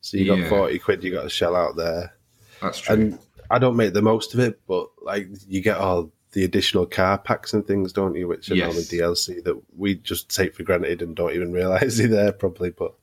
So 0.00 0.16
you 0.16 0.26
got 0.26 0.38
Yeah. 0.40 0.48
forty 0.48 0.78
quid 0.78 1.04
you 1.04 1.12
got 1.12 1.22
to 1.22 1.30
shell 1.30 1.54
out 1.56 1.76
there. 1.76 2.14
That's 2.60 2.78
true. 2.80 2.94
And 2.94 3.18
I 3.50 3.58
don't 3.58 3.76
make 3.76 3.92
the 3.92 4.02
most 4.02 4.34
of 4.34 4.40
it, 4.40 4.60
but 4.66 4.88
like 5.02 5.28
you 5.46 5.60
get 5.60 5.76
all 5.76 6.10
the 6.32 6.44
additional 6.44 6.86
car 6.86 7.18
packs 7.18 7.52
and 7.52 7.66
things, 7.66 7.92
don't 7.92 8.14
you? 8.14 8.26
Which 8.26 8.50
are 8.50 8.54
Yes. 8.54 8.64
normally 8.64 8.84
DLC 8.84 9.44
that 9.44 9.60
we 9.76 9.96
just 9.96 10.34
take 10.34 10.54
for 10.54 10.62
granted 10.62 11.02
and 11.02 11.14
don't 11.14 11.34
even 11.34 11.52
realize 11.52 11.96
they're 11.98 12.08
there 12.08 12.32
probably. 12.32 12.70
But 12.70 12.94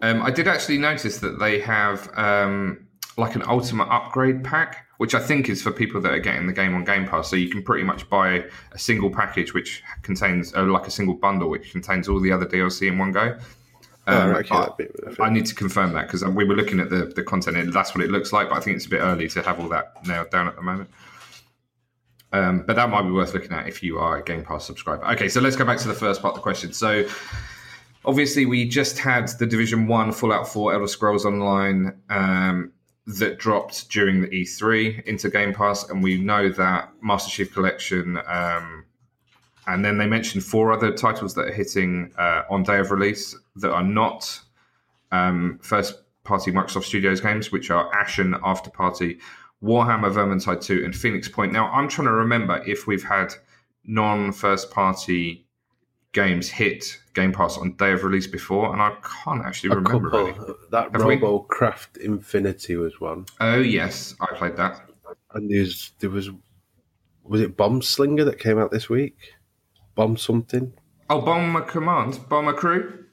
Um, 0.00 0.20
I 0.22 0.30
did 0.30 0.48
actually 0.48 0.78
notice 0.78 1.18
that 1.18 1.38
they 1.38 1.60
have 1.60 2.10
um, 2.18 2.88
like 3.20 3.34
an 3.36 3.42
ultimate 3.46 3.84
upgrade 3.88 4.42
pack, 4.42 4.86
which 4.98 5.14
I 5.14 5.20
think 5.20 5.48
is 5.48 5.62
for 5.62 5.70
people 5.70 6.00
that 6.00 6.12
are 6.12 6.18
getting 6.18 6.46
the 6.46 6.52
game 6.52 6.74
on 6.74 6.84
Game 6.84 7.06
Pass. 7.06 7.28
So 7.30 7.36
you 7.36 7.48
can 7.48 7.62
pretty 7.62 7.84
much 7.84 8.08
buy 8.10 8.44
a 8.72 8.78
single 8.78 9.10
package 9.10 9.54
which 9.54 9.82
contains, 10.02 10.54
uh, 10.54 10.64
like 10.64 10.86
a 10.86 10.90
single 10.90 11.14
bundle, 11.14 11.48
which 11.50 11.70
contains 11.70 12.08
all 12.08 12.18
the 12.20 12.32
other 12.32 12.46
DLC 12.46 12.88
in 12.88 12.98
one 12.98 13.12
go. 13.12 13.38
oh, 14.08 14.20
Um, 14.20 14.30
okay, 14.36 14.54
I- 14.54 15.22
I 15.22 15.26
I 15.26 15.30
need 15.30 15.46
to 15.46 15.54
confirm 15.54 15.92
that 15.92 16.06
because 16.08 16.24
we 16.24 16.44
were 16.44 16.56
looking 16.56 16.80
at 16.80 16.90
the, 16.90 17.06
the 17.14 17.22
content 17.22 17.56
and 17.56 17.72
that's 17.72 17.94
what 17.94 18.02
it 18.02 18.10
looks 18.10 18.32
like, 18.32 18.48
but 18.48 18.56
I 18.56 18.60
think 18.60 18.76
it's 18.76 18.86
a 18.86 18.90
bit 18.90 19.00
early 19.00 19.28
to 19.28 19.42
have 19.42 19.60
all 19.60 19.68
that 19.68 20.04
nailed 20.06 20.30
down 20.30 20.48
at 20.48 20.56
the 20.56 20.62
moment. 20.62 20.90
Um, 22.32 22.62
but 22.66 22.76
that 22.76 22.88
might 22.90 23.02
be 23.02 23.10
worth 23.10 23.34
looking 23.34 23.52
at 23.52 23.66
if 23.68 23.82
you 23.82 23.98
are 23.98 24.18
a 24.18 24.22
Game 24.24 24.44
Pass 24.44 24.64
subscriber. 24.64 25.04
Okay, 25.12 25.28
so 25.28 25.40
let's 25.40 25.56
go 25.56 25.64
back 25.64 25.78
to 25.78 25.88
the 25.88 25.94
first 25.94 26.22
part 26.22 26.32
of 26.32 26.36
the 26.38 26.42
question. 26.42 26.72
So, 26.72 27.04
obviously, 28.04 28.46
we 28.46 28.68
just 28.68 28.98
had 28.98 29.28
the 29.40 29.46
Division 29.46 29.88
One 29.88 30.12
Fallout 30.12 30.46
Four 30.48 30.72
Elder 30.72 30.86
Scrolls 30.86 31.24
Online 31.26 31.92
um, 32.08 32.72
that 33.06 33.38
dropped 33.38 33.90
during 33.90 34.20
the 34.20 34.28
E3 34.28 35.04
into 35.04 35.30
Game 35.30 35.52
Pass, 35.52 35.88
and 35.88 36.02
we 36.02 36.18
know 36.18 36.48
that 36.50 36.92
Master 37.02 37.30
Chief 37.30 37.52
Collection. 37.52 38.18
Um, 38.26 38.84
and 39.66 39.84
then 39.84 39.98
they 39.98 40.06
mentioned 40.06 40.44
four 40.44 40.72
other 40.72 40.92
titles 40.92 41.34
that 41.34 41.48
are 41.48 41.52
hitting 41.52 42.12
uh, 42.18 42.42
on 42.50 42.62
day 42.62 42.78
of 42.78 42.90
release 42.90 43.36
that 43.56 43.72
are 43.72 43.82
not 43.82 44.40
um, 45.12 45.58
first 45.62 45.94
party 46.24 46.52
Microsoft 46.52 46.84
Studios 46.84 47.20
games, 47.20 47.50
which 47.50 47.70
are 47.70 47.92
Ashen, 47.94 48.34
Afterparty, 48.34 49.18
Warhammer 49.62 50.12
Vermintide 50.12 50.62
2, 50.62 50.84
and 50.84 50.94
Phoenix 50.94 51.28
Point. 51.28 51.52
Now, 51.52 51.70
I'm 51.70 51.88
trying 51.88 52.06
to 52.06 52.12
remember 52.12 52.62
if 52.66 52.86
we've 52.86 53.02
had 53.02 53.34
non 53.84 54.32
first 54.32 54.70
party 54.70 55.46
games 56.12 56.48
hit 56.48 56.98
Game 57.14 57.32
Pass 57.32 57.56
on 57.58 57.72
day 57.76 57.92
of 57.92 58.02
release 58.04 58.26
before, 58.26 58.72
and 58.72 58.80
I 58.82 58.94
can't 59.24 59.44
actually 59.44 59.70
a 59.72 59.76
remember. 59.76 60.10
couple. 60.32 60.54
That 60.70 60.90
Have 60.92 61.04
we? 61.04 61.16
RoboCraft 61.16 61.98
Infinity 61.98 62.76
was 62.76 63.00
one, 63.00 63.26
Oh, 63.40 63.58
yes, 63.60 64.14
I 64.20 64.26
played 64.34 64.56
that. 64.56 64.80
and 65.34 65.50
there's 65.50 65.92
there 66.00 66.10
was 66.10 66.30
was 67.24 67.40
it 67.40 67.56
Bomb 67.56 67.80
Slinger 67.82 68.24
that 68.24 68.38
came 68.40 68.58
out 68.58 68.70
this 68.70 68.88
week? 68.88 69.16
Bomb 69.94 70.16
something. 70.16 70.72
Oh, 71.08 71.20
Bomber 71.20 71.62
Command, 71.62 72.20
Bomber 72.28 72.52
Crew. 72.54 73.04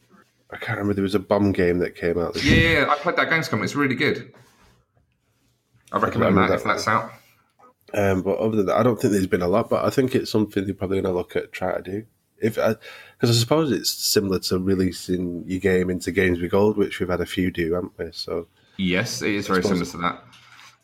I 0.50 0.58
can't 0.58 0.78
remember. 0.78 0.94
There 0.94 1.04
was 1.04 1.16
a 1.16 1.20
bomb 1.20 1.52
game 1.52 1.80
that 1.80 1.96
came 1.96 2.18
out 2.18 2.34
this 2.34 2.46
Yeah, 2.46 2.52
week. 2.54 2.64
yeah, 2.74 2.86
I 2.90 2.96
played 2.96 3.16
that 3.18 3.30
Gamescom. 3.30 3.64
It's 3.64 3.76
really 3.76 3.96
good. 3.96 4.32
I 5.92 5.98
recommend 6.00 6.36
remember 6.36 6.50
that 6.50 6.56
if 6.60 6.64
that 6.64 6.70
that's 6.76 6.88
out. 6.88 7.12
Um, 7.94 8.22
but 8.22 8.38
other 8.38 8.58
than 8.58 8.66
that, 8.68 8.78
I 8.78 8.84
don't 8.84 9.00
think 9.00 9.12
there's 9.14 9.28
been 9.28 9.42
a 9.42 9.48
lot. 9.48 9.70
But 9.70 9.84
I 9.86 9.90
think 9.90 10.16
it's 10.16 10.32
something 10.32 10.66
they're 10.66 10.74
probably 10.74 11.02
going 11.02 11.12
to 11.14 11.18
look 11.18 11.36
at 11.36 11.52
try 11.52 11.76
to 11.76 11.82
do. 11.82 12.06
If 12.42 12.56
because 12.56 13.30
I, 13.30 13.34
suppose 13.34 13.72
it's 13.72 13.90
similar 13.90 14.40
to 14.40 14.60
releasing 14.60 15.44
your 15.48 15.60
game 15.60 15.90
into 15.90 16.12
Games 16.12 16.40
with 16.40 16.52
Gold, 16.52 16.78
which 16.78 17.00
we've 17.00 17.10
had 17.10 17.22
a 17.22 17.26
few 17.26 17.52
do, 17.52 17.74
haven't 17.74 17.94
we? 17.98 18.12
So 18.12 18.48
Yes, 18.78 19.22
it 19.22 19.32
is 19.32 19.48
very 19.48 19.64
similar 19.64 19.86
to 19.86 19.98
that. 19.98 20.24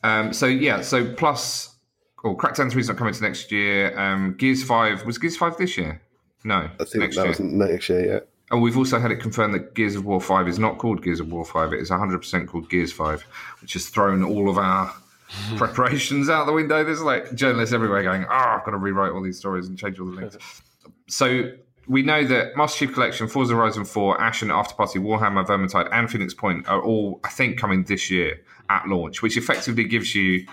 Um, 0.03 0.33
so 0.33 0.47
yeah, 0.47 0.81
so 0.81 1.13
plus, 1.13 1.75
or 2.23 2.35
Crackdown 2.35 2.71
Three 2.71 2.81
is 2.81 2.87
not 2.87 2.97
coming 2.97 3.13
to 3.13 3.21
next 3.21 3.51
year. 3.51 3.97
Um, 3.97 4.35
Gears 4.37 4.63
Five 4.63 5.05
was 5.05 5.17
Gears 5.17 5.37
Five 5.37 5.57
this 5.57 5.77
year? 5.77 6.01
No, 6.43 6.69
I 6.79 6.83
think 6.83 6.95
next 6.95 7.15
that 7.15 7.21
year. 7.21 7.29
was 7.29 7.39
next 7.39 7.89
year. 7.89 8.05
Yeah. 8.05 8.19
And 8.51 8.61
we've 8.61 8.77
also 8.77 8.99
had 8.99 9.09
it 9.11 9.17
confirmed 9.17 9.53
that 9.55 9.73
Gears 9.73 9.95
of 9.95 10.05
War 10.05 10.21
5 10.21 10.47
is 10.47 10.59
not 10.59 10.77
called 10.77 11.01
Gears 11.01 11.19
of 11.19 11.31
War 11.31 11.43
5, 11.43 11.73
it 11.73 11.79
is 11.79 11.89
100% 11.89 12.47
called 12.47 12.69
Gears 12.69 12.91
5, 12.91 13.25
which 13.61 13.73
has 13.73 13.87
thrown 13.87 14.23
all 14.23 14.47
of 14.47 14.59
our 14.59 14.93
preparations 15.55 16.29
out 16.29 16.45
the 16.45 16.53
window. 16.53 16.83
There's 16.83 17.01
like 17.01 17.33
journalists 17.33 17.73
everywhere 17.73 18.03
going, 18.03 18.25
oh, 18.25 18.29
I've 18.29 18.63
got 18.63 18.71
to 18.71 18.77
rewrite 18.77 19.11
all 19.11 19.23
these 19.23 19.39
stories 19.39 19.67
and 19.67 19.79
change 19.79 19.99
all 19.99 20.05
the 20.05 20.11
links. 20.11 20.37
so 21.13 21.51
we 21.87 22.01
know 22.01 22.25
that 22.25 22.55
Master 22.57 22.85
Chief 22.85 22.93
Collection, 22.95 23.27
Forza 23.27 23.53
Horizon 23.53 23.85
4, 23.85 24.19
Ashen, 24.19 24.47
Afterparty, 24.49 24.97
Warhammer, 25.01 25.45
Vermintide, 25.45 25.89
and 25.91 26.09
Phoenix 26.09 26.33
Point 26.33 26.67
are 26.67 26.81
all, 26.81 27.19
I 27.23 27.29
think, 27.29 27.59
coming 27.59 27.83
this 27.83 28.09
year. 28.09 28.41
at 28.69 28.87
launch, 28.87 29.21
which 29.21 29.35
effectively 29.37 29.83
gives 29.83 30.15
you 30.15 30.47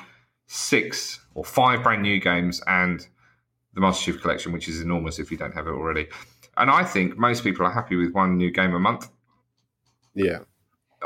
six 0.49 1.21
or 1.35 1.45
five 1.45 1.83
brand 1.85 2.03
new 2.03 2.21
games 2.21 2.61
and 2.67 3.07
the 3.73 3.81
Master 3.81 4.13
Chief 4.13 4.21
Collection, 4.21 4.53
which 4.53 4.69
is 4.69 4.81
enormous 4.81 5.19
if 5.21 5.31
you 5.31 5.37
don't 5.39 5.55
have 5.55 5.69
it 5.69 5.71
already. 5.71 6.09
And 6.57 6.69
I 6.71 6.83
think 6.85 7.17
most 7.17 7.45
people 7.45 7.65
are 7.65 7.71
happy 7.71 7.95
with 7.95 8.13
one 8.13 8.37
new 8.37 8.51
game 8.51 8.75
a 8.75 8.81
month 8.81 9.09
Yeah. 10.15 10.41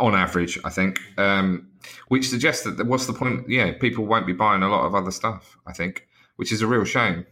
on 0.01 0.15
average, 0.15 0.59
I 0.65 0.71
think, 0.71 0.99
um, 1.19 1.69
which 2.09 2.29
suggests 2.31 2.65
that 2.65 2.85
what's 2.87 3.07
the 3.07 3.13
point? 3.13 3.49
Yeah, 3.49 3.73
people 3.79 4.07
won't 4.07 4.27
be 4.27 4.33
buying 4.33 4.63
a 4.63 4.69
lot 4.69 4.87
of 4.87 4.95
other 4.95 5.11
stuff, 5.11 5.59
I 5.67 5.73
think, 5.75 6.09
which 6.37 6.51
is 6.51 6.63
a 6.63 6.67
real 6.67 6.85
shame. 6.85 7.27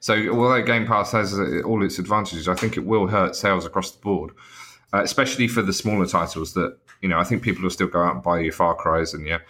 So, 0.00 0.14
although 0.28 0.62
Game 0.62 0.86
Pass 0.86 1.12
has 1.12 1.38
uh, 1.38 1.62
all 1.64 1.84
its 1.84 1.98
advantages, 1.98 2.48
I 2.48 2.54
think 2.54 2.76
it 2.76 2.84
will 2.84 3.06
hurt 3.06 3.36
sales 3.36 3.64
across 3.64 3.90
the 3.90 4.00
board, 4.00 4.32
uh, 4.92 5.02
especially 5.02 5.48
for 5.48 5.62
the 5.62 5.72
smaller 5.72 6.06
titles 6.06 6.54
that, 6.54 6.76
you 7.00 7.08
know, 7.08 7.18
I 7.18 7.24
think 7.24 7.42
people 7.42 7.62
will 7.62 7.70
still 7.70 7.88
go 7.88 8.02
out 8.02 8.14
and 8.14 8.22
buy 8.22 8.40
your 8.40 8.52
Far 8.52 8.74
Cry's 8.74 9.14
and 9.14 9.26
your 9.26 9.42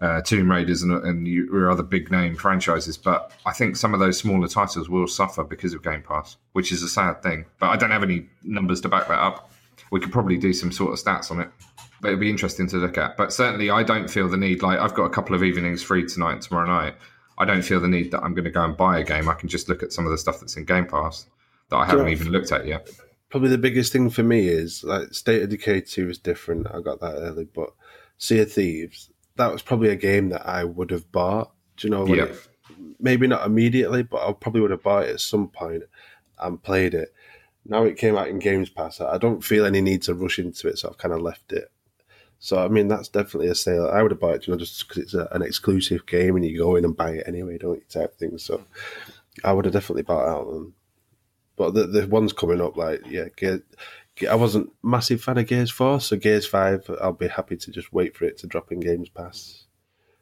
uh, 0.00 0.20
Tomb 0.22 0.50
Raiders 0.50 0.82
and, 0.82 0.92
and 1.04 1.26
your 1.26 1.70
other 1.70 1.82
big 1.82 2.10
name 2.10 2.36
franchises. 2.36 2.96
But 2.96 3.32
I 3.46 3.52
think 3.52 3.76
some 3.76 3.94
of 3.94 4.00
those 4.00 4.18
smaller 4.18 4.48
titles 4.48 4.88
will 4.88 5.06
suffer 5.06 5.44
because 5.44 5.74
of 5.74 5.82
Game 5.82 6.02
Pass, 6.02 6.36
which 6.52 6.72
is 6.72 6.82
a 6.82 6.88
sad 6.88 7.22
thing. 7.22 7.46
But 7.58 7.70
I 7.70 7.76
don't 7.76 7.90
have 7.90 8.02
any 8.02 8.28
numbers 8.42 8.80
to 8.82 8.88
back 8.88 9.08
that 9.08 9.18
up. 9.18 9.50
We 9.90 10.00
could 10.00 10.12
probably 10.12 10.36
do 10.36 10.52
some 10.52 10.72
sort 10.72 10.92
of 10.92 11.04
stats 11.04 11.30
on 11.30 11.40
it 11.40 11.48
but 12.04 12.08
it'll 12.08 12.20
be 12.20 12.28
interesting 12.28 12.66
to 12.66 12.76
look 12.76 12.98
at. 12.98 13.16
But 13.16 13.32
certainly, 13.32 13.70
I 13.70 13.82
don't 13.82 14.10
feel 14.10 14.28
the 14.28 14.36
need. 14.36 14.62
Like 14.62 14.78
I've 14.78 14.92
got 14.92 15.04
a 15.04 15.08
couple 15.08 15.34
of 15.34 15.42
evenings 15.42 15.82
free 15.82 16.04
tonight 16.04 16.32
and 16.32 16.42
tomorrow 16.42 16.66
night. 16.66 16.96
I 17.38 17.44
don't 17.44 17.62
feel 17.62 17.80
the 17.80 17.88
need 17.88 18.10
that 18.12 18.22
I'm 18.22 18.34
going 18.34 18.44
to 18.44 18.50
go 18.50 18.64
and 18.64 18.76
buy 18.76 18.98
a 18.98 19.04
game. 19.04 19.28
I 19.28 19.34
can 19.34 19.48
just 19.48 19.68
look 19.68 19.82
at 19.82 19.92
some 19.92 20.04
of 20.06 20.12
the 20.12 20.18
stuff 20.18 20.40
that's 20.40 20.56
in 20.56 20.64
Game 20.64 20.86
Pass 20.86 21.26
that 21.70 21.76
I 21.76 21.84
haven't 21.86 22.06
Yeah. 22.06 22.12
even 22.12 22.30
looked 22.32 22.52
at 22.52 22.66
yet. 22.66 22.88
Probably 23.30 23.48
the 23.48 23.58
biggest 23.58 23.92
thing 23.92 24.10
for 24.10 24.22
me 24.22 24.46
is 24.48 24.84
like 24.84 25.12
State 25.12 25.42
of 25.42 25.48
Decay 25.48 25.80
2 25.80 26.06
was 26.06 26.18
different. 26.18 26.68
I 26.72 26.80
got 26.80 27.00
that 27.00 27.14
early, 27.16 27.44
but 27.52 27.70
Sea 28.18 28.40
of 28.40 28.52
Thieves, 28.52 29.10
that 29.36 29.50
was 29.52 29.62
probably 29.62 29.88
a 29.88 29.96
game 29.96 30.28
that 30.28 30.46
I 30.46 30.62
would 30.64 30.90
have 30.90 31.10
bought. 31.10 31.52
Do 31.76 31.88
you 31.88 31.90
know? 31.90 32.06
Yeah. 32.06 32.24
it- 32.24 32.48
maybe 33.00 33.26
not 33.26 33.44
immediately, 33.46 34.02
but 34.02 34.26
I 34.26 34.32
probably 34.32 34.60
would 34.62 34.70
have 34.70 34.82
bought 34.82 35.04
it 35.04 35.10
at 35.10 35.20
some 35.20 35.48
point 35.48 35.82
and 36.40 36.62
played 36.62 36.94
it. 36.94 37.12
Now 37.66 37.84
it 37.84 37.96
came 37.98 38.16
out 38.16 38.28
in 38.28 38.38
Games 38.38 38.68
Pass. 38.70 39.00
I 39.00 39.18
don't 39.18 39.42
feel 39.44 39.64
any 39.66 39.80
need 39.80 40.02
to 40.02 40.14
rush 40.14 40.38
into 40.38 40.68
it, 40.68 40.78
so 40.78 40.88
I've 40.88 40.98
kind 40.98 41.12
of 41.14 41.20
left 41.20 41.52
it. 41.52 41.70
So 42.44 42.62
I 42.62 42.68
mean, 42.68 42.88
that's 42.88 43.08
definitely 43.08 43.48
a 43.48 43.54
sale. 43.54 43.88
I 43.90 44.02
would 44.02 44.10
have 44.10 44.20
bought 44.20 44.34
it, 44.34 44.46
you 44.46 44.52
know, 44.52 44.58
just 44.58 44.86
because 44.86 45.02
it's 45.02 45.14
a, 45.14 45.26
an 45.32 45.40
exclusive 45.40 46.04
game 46.04 46.36
and 46.36 46.44
you 46.44 46.58
go 46.58 46.76
in 46.76 46.84
and 46.84 46.94
buy 46.94 47.12
it 47.12 47.24
anyway, 47.26 47.56
don't 47.56 47.76
you? 47.76 47.84
Type 47.88 48.18
thing. 48.18 48.36
So 48.36 48.62
I 49.42 49.54
would 49.54 49.64
have 49.64 49.72
definitely 49.72 50.02
bought 50.02 50.28
out 50.28 50.46
them. 50.48 50.74
But 51.56 51.72
the 51.72 51.86
the 51.86 52.06
ones 52.06 52.34
coming 52.34 52.60
up, 52.60 52.76
like 52.76 53.00
yeah, 53.06 53.28
I 54.30 54.34
wasn't 54.34 54.70
massive 54.82 55.22
fan 55.22 55.38
of 55.38 55.46
Gears 55.46 55.70
Four, 55.70 56.02
so 56.02 56.18
Gears 56.18 56.46
Five, 56.46 56.90
I'll 57.00 57.14
be 57.14 57.28
happy 57.28 57.56
to 57.56 57.70
just 57.70 57.94
wait 57.94 58.14
for 58.14 58.26
it 58.26 58.36
to 58.40 58.46
drop 58.46 58.70
in 58.70 58.80
Games 58.80 59.08
Pass. 59.08 59.64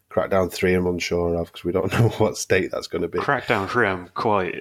Crackdown 0.08 0.52
Three, 0.52 0.74
I'm 0.74 0.86
unsure 0.86 1.34
of 1.34 1.48
because 1.48 1.64
we 1.64 1.72
don't 1.72 1.92
know 1.98 2.10
what 2.18 2.36
state 2.36 2.70
that's 2.70 2.86
going 2.86 3.02
to 3.02 3.08
be. 3.08 3.18
Crackdown 3.18 3.68
3, 3.68 3.88
I'm 3.88 4.08
quite 4.14 4.54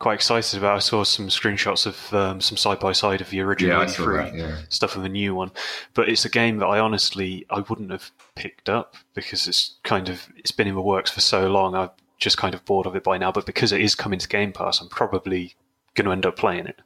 quite 0.00 0.14
excited 0.14 0.58
about. 0.58 0.74
I 0.74 0.78
saw 0.80 1.04
some 1.04 1.28
screenshots 1.28 1.86
of 1.86 2.12
um, 2.12 2.40
some 2.40 2.56
side 2.56 2.80
by 2.80 2.90
side 2.92 3.20
of 3.20 3.30
the 3.30 3.40
original 3.40 3.78
Yeah, 3.78 3.84
E3 3.86 4.30
that. 4.32 4.34
Yeah, 4.36 4.56
stuff 4.68 4.96
of 4.96 5.02
the 5.02 5.08
new 5.08 5.34
one. 5.36 5.52
But 5.94 6.08
it's 6.08 6.24
a 6.24 6.28
game 6.28 6.58
that 6.58 6.66
I 6.66 6.80
honestly 6.80 7.46
I 7.50 7.60
wouldn't 7.60 7.92
have 7.92 8.10
picked 8.34 8.68
up 8.68 8.96
because 9.14 9.46
it's 9.46 9.76
kind 9.84 10.08
of 10.08 10.26
it's 10.36 10.50
been 10.50 10.66
in 10.66 10.74
the 10.74 10.80
works 10.82 11.10
for 11.12 11.20
so 11.20 11.48
long. 11.48 11.74
I'm 11.76 11.90
just 12.18 12.36
kind 12.36 12.54
of 12.54 12.64
bored 12.64 12.86
of 12.86 12.96
it 12.96 13.04
by 13.04 13.16
now. 13.18 13.30
But 13.30 13.46
because 13.46 13.70
it 13.72 13.80
is 13.80 13.94
coming 13.94 14.18
to 14.18 14.26
Game 14.28 14.52
Pass, 14.52 14.80
I'm 14.80 14.88
probably 14.88 15.54
going 15.94 16.06
to 16.06 16.12
end 16.12 16.26
up 16.26 16.36
playing 16.36 16.66
it 16.66 16.80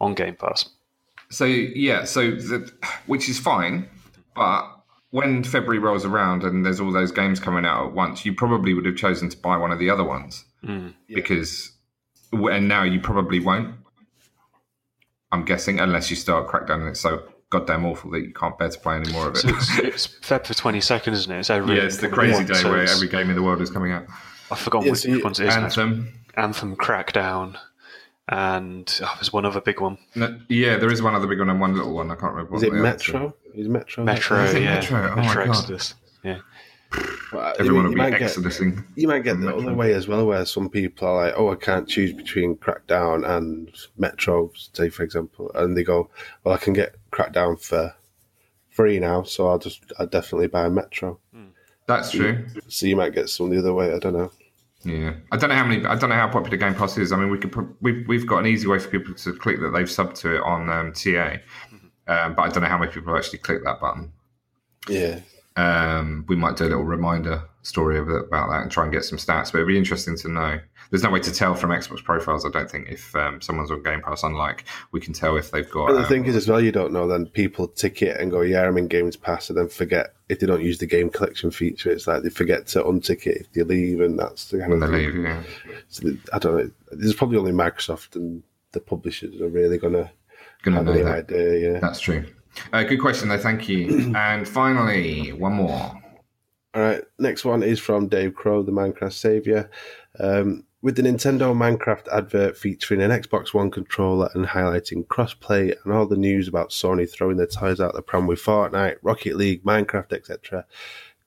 on 0.00 0.14
Game 0.14 0.36
Pass. 0.36 0.68
So 1.30 1.44
yeah, 1.44 2.04
so 2.04 2.30
the, 2.32 2.70
which 3.06 3.28
is 3.28 3.38
fine, 3.38 3.88
but 4.34 4.66
when 5.10 5.42
February 5.44 5.78
rolls 5.78 6.04
around 6.04 6.42
and 6.44 6.64
there's 6.66 6.80
all 6.80 6.92
those 6.92 7.12
games 7.12 7.38
coming 7.40 7.64
out 7.64 7.86
at 7.86 7.92
once, 7.92 8.24
you 8.24 8.32
probably 8.34 8.74
would 8.74 8.84
have 8.86 8.96
chosen 8.96 9.28
to 9.28 9.36
buy 9.36 9.56
one 9.56 9.72
of 9.72 9.78
the 9.78 9.88
other 9.90 10.04
ones 10.04 10.44
Mm. 10.64 10.92
because, 11.08 11.72
and 12.32 12.68
now 12.68 12.82
you 12.82 13.00
probably 13.00 13.40
won't. 13.40 13.74
I'm 15.32 15.44
guessing, 15.44 15.78
unless 15.80 16.10
you 16.10 16.16
start 16.16 16.48
Crackdown 16.48 16.80
and 16.80 16.88
it's 16.88 17.00
so 17.00 17.22
goddamn 17.50 17.84
awful 17.84 18.10
that 18.12 18.20
you 18.20 18.32
can't 18.32 18.56
bear 18.58 18.68
to 18.68 18.78
play 18.78 18.96
any 18.96 19.12
more 19.12 19.28
of 19.28 19.34
it. 19.36 19.38
So 19.40 19.48
it's, 19.50 19.78
it's 19.78 20.06
Feb 20.08 20.46
for 20.46 20.54
22nd, 20.54 21.12
isn't 21.12 21.32
it? 21.32 21.38
It's 21.40 21.50
every 21.50 21.76
yeah, 21.76 21.82
it's 21.82 21.98
the 21.98 22.08
crazy 22.08 22.44
day 22.44 22.54
so 22.54 22.70
where 22.70 22.82
every 22.82 23.08
game 23.08 23.30
in 23.30 23.36
the 23.36 23.42
world 23.42 23.60
is 23.60 23.70
coming 23.70 23.92
out. 23.92 24.06
I've 24.50 24.58
forgotten 24.58 24.86
Yeah, 24.86 24.92
which 24.92 25.00
so 25.02 25.08
you- 25.08 25.22
ones 25.22 25.38
it 25.40 25.48
is. 25.48 25.56
now. 25.56 25.64
Anthem. 25.64 26.12
Anthem, 26.36 26.76
Crackdown, 26.76 27.56
and 28.28 29.00
oh, 29.02 29.12
there's 29.16 29.32
one 29.32 29.44
other 29.44 29.60
big 29.60 29.80
one. 29.80 29.98
No, 30.14 30.38
yeah, 30.48 30.76
there 30.78 30.90
is 30.92 31.02
one 31.02 31.14
other 31.14 31.26
big 31.26 31.38
one 31.40 31.50
and 31.50 31.60
one 31.60 31.74
little 31.76 31.92
one. 31.94 32.10
I 32.10 32.14
can't 32.14 32.32
remember. 32.32 32.56
Is 32.56 32.62
what 32.62 32.68
it 32.68 32.70
they 32.82 32.88
are, 32.88 32.98
so- 32.98 33.12
Metro? 33.12 33.34
Is 33.54 33.68
Metro? 33.68 34.04
Metro, 34.04 34.44
Is 34.44 34.54
it 34.54 34.62
yeah, 34.62 34.74
Metro? 34.74 35.12
Oh 35.12 35.16
my 35.16 35.34
God. 35.34 35.48
Exodus. 35.48 35.94
Yeah, 36.22 36.38
Well, 37.32 37.54
Everyone 37.60 37.84
will 37.84 37.90
you 37.92 37.96
be 37.96 38.02
might 38.02 38.10
get- 38.18 38.30
You 38.96 39.06
might 39.08 39.22
get 39.22 39.34
the 39.34 39.46
Metro. 39.46 39.60
other 39.62 39.74
way 39.74 39.92
as 39.94 40.08
well, 40.08 40.26
where 40.26 40.44
some 40.44 40.68
people 40.68 41.06
are 41.06 41.26
like, 41.26 41.34
"Oh, 41.36 41.52
I 41.52 41.54
can't 41.54 41.88
choose 41.88 42.12
between 42.12 42.56
Crackdown 42.56 43.24
and 43.28 43.70
Metro," 43.96 44.50
say 44.72 44.88
for 44.88 45.04
example, 45.04 45.50
and 45.54 45.76
they 45.76 45.84
go, 45.84 46.10
"Well, 46.42 46.54
I 46.54 46.58
can 46.58 46.72
get 46.72 46.96
Crackdown 47.12 47.62
for 47.62 47.94
free 48.70 48.98
now, 48.98 49.22
so 49.22 49.46
I'll 49.48 49.58
just, 49.60 49.92
I'll 49.98 50.06
definitely 50.08 50.48
buy 50.48 50.68
Metro." 50.68 51.20
That's 51.86 52.10
true. 52.10 52.46
So 52.68 52.86
you 52.86 52.96
might 52.96 53.14
get 53.14 53.28
some 53.28 53.50
the 53.50 53.58
other 53.58 53.74
way. 53.74 53.92
I 53.94 53.98
don't 53.98 54.12
know. 54.14 54.30
Yeah, 54.82 55.12
I 55.30 55.36
don't 55.36 55.50
know 55.50 55.56
how 55.56 55.66
many. 55.66 55.84
I 55.84 55.94
don't 55.96 56.08
know 56.10 56.16
how 56.16 56.28
popular 56.28 56.56
Game 56.56 56.74
Pass 56.74 56.96
is. 56.98 57.12
I 57.12 57.16
mean, 57.16 57.30
we 57.30 57.38
could. 57.38 57.54
We've 57.80 58.06
we've 58.08 58.26
got 58.26 58.38
an 58.38 58.46
easy 58.46 58.66
way 58.66 58.78
for 58.78 58.88
people 58.88 59.14
to 59.14 59.32
click 59.34 59.60
that 59.60 59.70
they've 59.70 59.86
subbed 59.86 60.14
to 60.20 60.36
it 60.36 60.42
on 60.42 60.68
um, 60.70 60.92
TA, 60.92 61.38
um, 62.08 62.34
but 62.34 62.42
I 62.42 62.48
don't 62.48 62.62
know 62.62 62.68
how 62.68 62.78
many 62.78 62.90
people 62.90 63.14
actually 63.16 63.38
click 63.40 63.62
that 63.64 63.78
button. 63.80 64.12
Yeah, 64.88 65.20
Um, 65.56 66.24
we 66.28 66.36
might 66.36 66.56
do 66.56 66.64
a 66.64 66.68
little 66.68 66.84
reminder 66.84 67.42
story 67.62 67.98
about 67.98 68.30
that 68.30 68.62
and 68.62 68.70
try 68.70 68.84
and 68.84 68.92
get 68.92 69.04
some 69.04 69.18
stats. 69.18 69.52
But 69.52 69.56
it'd 69.58 69.68
be 69.68 69.76
interesting 69.76 70.16
to 70.18 70.28
know. 70.28 70.58
There's 70.90 71.02
no 71.02 71.10
way 71.10 71.20
to 71.20 71.32
tell 71.32 71.54
from 71.54 71.70
Xbox 71.70 72.02
profiles. 72.02 72.44
I 72.44 72.50
don't 72.50 72.68
think 72.70 72.88
if 72.88 73.14
um, 73.14 73.40
someone's 73.40 73.70
on 73.70 73.82
Game 73.82 74.00
Pass, 74.00 74.22
unlike 74.24 74.64
we 74.92 75.00
can 75.00 75.12
tell 75.12 75.36
if 75.36 75.50
they've 75.50 75.68
got. 75.70 75.88
but 75.88 75.92
the 75.94 75.98
um, 76.02 76.06
thing 76.08 76.24
is 76.24 76.34
as 76.34 76.48
well, 76.48 76.60
you 76.60 76.72
don't 76.72 76.92
know. 76.92 77.06
Then 77.06 77.26
people 77.26 77.68
tick 77.68 78.02
it 78.02 78.18
and 78.20 78.30
go, 78.30 78.40
"Yeah, 78.40 78.62
I'm 78.66 78.76
in 78.78 78.88
Games 78.88 79.16
Pass," 79.16 79.50
and 79.50 79.58
then 79.58 79.68
forget 79.68 80.14
if 80.28 80.40
they 80.40 80.46
don't 80.46 80.62
use 80.64 80.78
the 80.78 80.86
game 80.86 81.10
collection 81.10 81.50
feature. 81.50 81.90
It's 81.90 82.06
like 82.06 82.22
they 82.22 82.30
forget 82.30 82.66
to 82.68 82.82
untick 82.82 83.26
it 83.26 83.36
if 83.42 83.52
they 83.52 83.62
leave, 83.62 84.00
and 84.00 84.18
that's 84.18 84.46
the 84.50 84.58
kind 84.60 84.70
when 84.72 84.82
of 84.82 84.90
they 84.90 85.04
thing. 85.06 85.14
leave, 85.16 85.24
yeah. 85.24 85.42
So 85.88 86.08
I 86.32 86.38
don't 86.38 86.56
know. 86.56 86.70
There's 86.92 87.14
probably 87.14 87.36
only 87.38 87.52
Microsoft 87.52 88.16
and 88.16 88.42
the 88.72 88.80
publishers 88.80 89.40
are 89.40 89.48
really 89.48 89.78
going 89.78 89.94
to 89.94 90.10
Gonna 90.62 90.76
have 90.78 90.86
know 90.86 91.04
that. 91.04 91.30
idea. 91.30 91.72
Yeah. 91.72 91.78
That's 91.80 92.00
true. 92.00 92.24
Uh, 92.72 92.82
good 92.82 93.00
question, 93.00 93.28
though. 93.28 93.38
Thank 93.38 93.68
you. 93.68 94.12
and 94.16 94.46
finally, 94.46 95.32
one 95.32 95.54
more. 95.54 96.00
All 96.74 96.82
right. 96.82 97.02
Next 97.18 97.44
one 97.44 97.62
is 97.62 97.80
from 97.80 98.08
Dave 98.08 98.34
Crow, 98.34 98.62
the 98.62 98.72
Minecraft 98.72 99.12
savior. 99.12 99.70
Um, 100.18 100.64
with 100.82 100.96
the 100.96 101.02
Nintendo 101.02 101.54
Minecraft 101.54 102.08
advert 102.12 102.56
featuring 102.56 103.02
an 103.02 103.10
Xbox 103.10 103.52
One 103.52 103.70
controller 103.70 104.30
and 104.34 104.46
highlighting 104.46 105.06
crossplay 105.06 105.74
and 105.84 105.92
all 105.92 106.06
the 106.06 106.16
news 106.16 106.48
about 106.48 106.70
Sony 106.70 107.10
throwing 107.10 107.36
their 107.36 107.46
toys 107.46 107.80
out 107.80 107.94
the 107.94 108.02
pram 108.02 108.26
with 108.26 108.40
Fortnite, 108.40 108.96
Rocket 109.02 109.36
League, 109.36 109.62
Minecraft, 109.62 110.12
etc. 110.12 110.64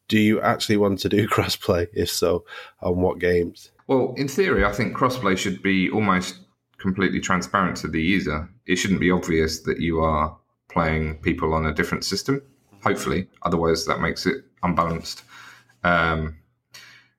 Do 0.08 0.18
you 0.20 0.42
actually 0.42 0.78
want 0.78 1.00
to 1.00 1.10
do 1.10 1.28
crossplay? 1.30 1.88
If 1.94 2.10
so, 2.10 2.46
on 2.82 3.02
what 3.02 3.20
games? 3.20 3.72
Well, 3.88 4.14
in 4.18 4.28
theory, 4.28 4.66
I 4.66 4.72
think 4.72 4.96
crossplay 4.96 5.38
should 5.38 5.62
be 5.62 5.90
almost 5.90 6.40
completely 6.80 7.20
transparent 7.20 7.78
to 7.78 7.88
the 7.88 8.02
user. 8.02 8.50
It 8.66 8.78
shouldn't 8.78 9.00
be 9.00 9.12
obvious 9.12 9.62
that 9.62 9.80
you 9.80 10.00
are 10.02 10.38
playing 10.74 11.18
people 11.18 11.54
on 11.54 11.66
a 11.66 11.74
different 11.74 12.04
system. 12.04 12.42
Hopefully, 12.84 13.28
otherwise 13.44 13.86
that 13.86 14.02
makes 14.02 14.26
it 14.26 14.44
unbalanced. 14.64 15.24
Um, 15.84 16.38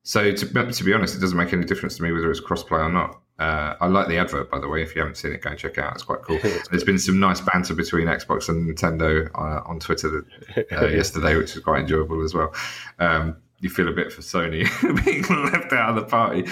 so, 0.02 0.32
to, 0.32 0.72
to 0.72 0.84
be 0.84 0.92
honest, 0.92 1.16
it 1.16 1.20
doesn't 1.20 1.38
make 1.38 1.52
any 1.55 1.64
difference 1.64 1.96
to 1.96 2.02
me 2.02 2.12
whether 2.12 2.30
it's 2.30 2.40
crossplay 2.40 2.80
or 2.80 2.90
not. 2.90 3.20
Uh, 3.38 3.74
I 3.80 3.86
like 3.86 4.07
the 4.09 4.18
advert, 4.18 4.50
by 4.50 4.61
the 4.61 4.68
way. 4.68 4.82
If 4.82 4.94
you 4.94 5.00
haven't 5.00 5.16
seen 5.16 5.32
it, 5.32 5.40
go 5.40 5.50
and 5.50 5.59
check 5.59 5.72
it 5.72 5.78
out. 5.78 5.94
It's 5.94 6.05
quite 6.05 6.22
cool. 6.22 6.38
There's 6.70 6.84
been 6.84 6.98
some 6.98 7.18
nice 7.18 7.40
banter 7.40 7.74
between 7.74 8.07
Xbox 8.07 8.48
and 8.48 8.68
Nintendo 8.68 9.28
uh, 9.34 9.62
on 9.66 9.80
Twitter 9.80 10.24
that, 10.55 10.72
uh, 10.72 10.86
yesterday, 10.88 11.36
which 11.36 11.55
was 11.55 11.64
quite 11.64 11.80
enjoyable 11.80 12.22
as 12.22 12.34
well. 12.34 12.55
Um, 12.98 13.36
you 13.61 13.70
feel 13.70 13.88
a 13.88 13.92
bit 13.92 14.12
for 14.12 14.20
Sony 14.20 14.68
being 15.05 15.22
left 15.44 15.72
out 15.72 15.90
of 15.90 15.96
the 15.96 16.05
party. 16.05 16.44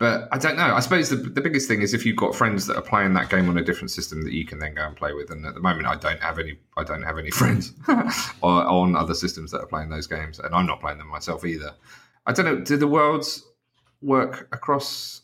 But 0.00 0.28
I 0.32 0.38
don't 0.38 0.56
know. 0.56 0.74
I 0.74 0.80
suppose 0.80 1.10
the, 1.10 1.16
the 1.16 1.42
biggest 1.42 1.68
thing 1.68 1.82
is 1.82 1.92
if 1.92 2.06
you've 2.06 2.16
got 2.16 2.34
friends 2.34 2.66
that 2.66 2.74
are 2.76 2.82
playing 2.82 3.12
that 3.14 3.28
game 3.28 3.50
on 3.50 3.58
a 3.58 3.62
different 3.62 3.90
system 3.90 4.22
that 4.24 4.32
you 4.32 4.46
can 4.46 4.58
then 4.58 4.74
go 4.74 4.86
and 4.86 4.96
play 4.96 5.12
with. 5.12 5.30
And 5.30 5.44
at 5.44 5.52
the 5.54 5.60
moment, 5.60 5.86
I 5.86 5.94
don't 5.94 6.20
have 6.22 6.38
any. 6.38 6.58
I 6.78 6.84
don't 6.84 7.02
have 7.02 7.18
any 7.18 7.30
friends 7.40 7.74
on 8.42 8.96
other 8.96 9.12
systems 9.14 9.50
that 9.52 9.60
are 9.60 9.66
playing 9.66 9.90
those 9.90 10.06
games, 10.06 10.38
and 10.40 10.54
I'm 10.54 10.64
not 10.66 10.80
playing 10.80 10.98
them 10.98 11.08
myself 11.08 11.44
either. 11.44 11.74
I 12.26 12.32
don't 12.32 12.46
know. 12.46 12.58
Do 12.60 12.78
the 12.78 12.88
worlds 12.88 13.44
work 14.00 14.48
across 14.52 15.20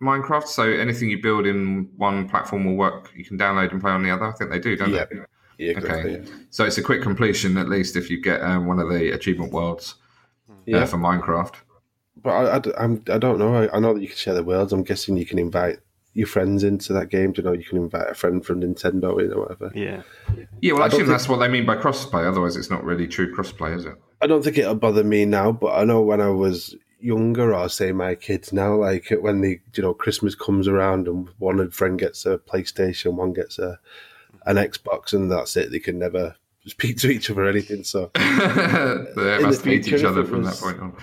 Minecraft? 0.00 0.46
So 0.46 0.62
anything 0.62 1.10
you 1.10 1.20
build 1.20 1.44
in 1.44 1.90
one 1.96 2.28
platform 2.28 2.64
will 2.64 2.76
work. 2.76 3.10
You 3.16 3.24
can 3.24 3.36
download 3.36 3.72
and 3.72 3.80
play 3.80 3.90
on 3.90 4.04
the 4.04 4.10
other. 4.12 4.26
I 4.26 4.32
think 4.32 4.50
they 4.50 4.60
do, 4.60 4.76
don't 4.76 4.90
Yeah. 4.90 5.06
they? 5.10 5.18
Yeah. 5.58 5.78
Okay. 5.78 6.22
So 6.50 6.64
it's 6.64 6.78
a 6.78 6.82
quick 6.82 7.02
completion, 7.02 7.56
at 7.58 7.68
least 7.68 7.96
if 7.96 8.08
you 8.08 8.22
get 8.22 8.40
um, 8.42 8.66
one 8.66 8.78
of 8.78 8.88
the 8.88 9.10
achievement 9.10 9.52
worlds 9.52 9.96
Yeah. 10.66 10.78
uh, 10.78 10.86
for 10.86 10.98
Minecraft. 10.98 11.54
But 12.22 12.30
I, 12.30 12.56
I, 12.56 12.58
d- 12.58 12.72
I'm- 12.78 13.02
I 13.10 13.18
don't 13.18 13.38
know. 13.38 13.54
I, 13.54 13.76
I 13.76 13.80
know 13.80 13.94
that 13.94 14.00
you 14.02 14.08
can 14.08 14.16
share 14.16 14.34
the 14.34 14.44
worlds. 14.44 14.72
I'm 14.72 14.82
guessing 14.82 15.16
you 15.16 15.26
can 15.26 15.38
invite 15.38 15.78
your 16.12 16.26
friends 16.26 16.64
into 16.64 16.92
that 16.92 17.08
game. 17.08 17.32
Do 17.32 17.40
you 17.40 17.48
know 17.48 17.54
you 17.54 17.64
can 17.64 17.78
invite 17.78 18.10
a 18.10 18.14
friend 18.14 18.44
from 18.44 18.60
Nintendo 18.60 19.22
in 19.24 19.32
or 19.32 19.42
whatever? 19.42 19.70
yeah. 19.74 20.02
Yeah, 20.60 20.72
well, 20.72 20.82
I 20.82 20.86
I, 20.86 20.88
don't 20.88 20.88
assume 20.88 20.98
think- 21.00 21.08
that's 21.08 21.28
what 21.28 21.36
they 21.38 21.48
mean 21.48 21.64
by 21.66 21.76
crossplay. 21.76 22.26
Otherwise, 22.28 22.56
it's 22.56 22.70
not 22.70 22.84
really 22.84 23.06
true 23.06 23.34
crossplay, 23.34 23.76
is 23.76 23.84
it? 23.86 23.94
I 24.20 24.26
don't 24.26 24.42
think 24.44 24.58
it'll 24.58 24.74
bother 24.74 25.04
me 25.04 25.24
now, 25.24 25.50
but 25.52 25.72
I 25.72 25.84
know 25.84 26.02
when 26.02 26.20
I 26.20 26.28
was 26.28 26.74
younger, 26.98 27.54
or 27.54 27.68
say 27.70 27.92
my 27.92 28.14
kids 28.14 28.52
now, 28.52 28.74
like 28.74 29.08
when 29.20 29.40
the 29.40 29.58
you 29.74 29.82
know 29.82 29.94
Christmas 29.94 30.34
comes 30.34 30.68
around 30.68 31.08
and 31.08 31.28
one 31.38 31.70
friend 31.70 31.98
gets 31.98 32.26
a 32.26 32.36
PlayStation, 32.36 33.14
one 33.14 33.32
gets 33.32 33.58
a 33.58 33.78
an 34.46 34.56
Xbox, 34.56 35.14
and 35.14 35.30
that's 35.30 35.56
it. 35.56 35.70
They 35.70 35.78
can 35.78 35.98
never 35.98 36.34
speak 36.66 36.98
to 36.98 37.08
each 37.08 37.30
other 37.30 37.44
or 37.44 37.48
anything. 37.48 37.84
So 37.84 38.10
they 38.14 38.20
In 39.36 39.42
must 39.42 39.62
the 39.62 39.70
hate 39.70 39.88
each 39.88 40.04
other 40.04 40.24
from 40.24 40.42
was- 40.42 40.60
that 40.60 40.62
point 40.62 40.80
on. 40.80 40.96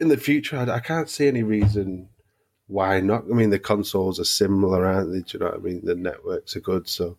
In 0.00 0.08
the 0.08 0.16
future, 0.16 0.58
I, 0.58 0.80
can't 0.80 1.08
see 1.08 1.26
any 1.26 1.42
reason 1.42 2.08
why 2.66 3.00
not. 3.00 3.24
I 3.30 3.34
mean, 3.34 3.50
the 3.50 3.58
consoles 3.58 4.20
are 4.20 4.24
similar, 4.24 4.86
aren't 4.86 5.12
they? 5.12 5.20
Do 5.20 5.24
you 5.32 5.38
know 5.40 5.46
what 5.46 5.54
I 5.54 5.58
mean? 5.58 5.84
The 5.84 5.94
networks 5.94 6.56
are 6.56 6.60
good, 6.60 6.88
so 6.88 7.16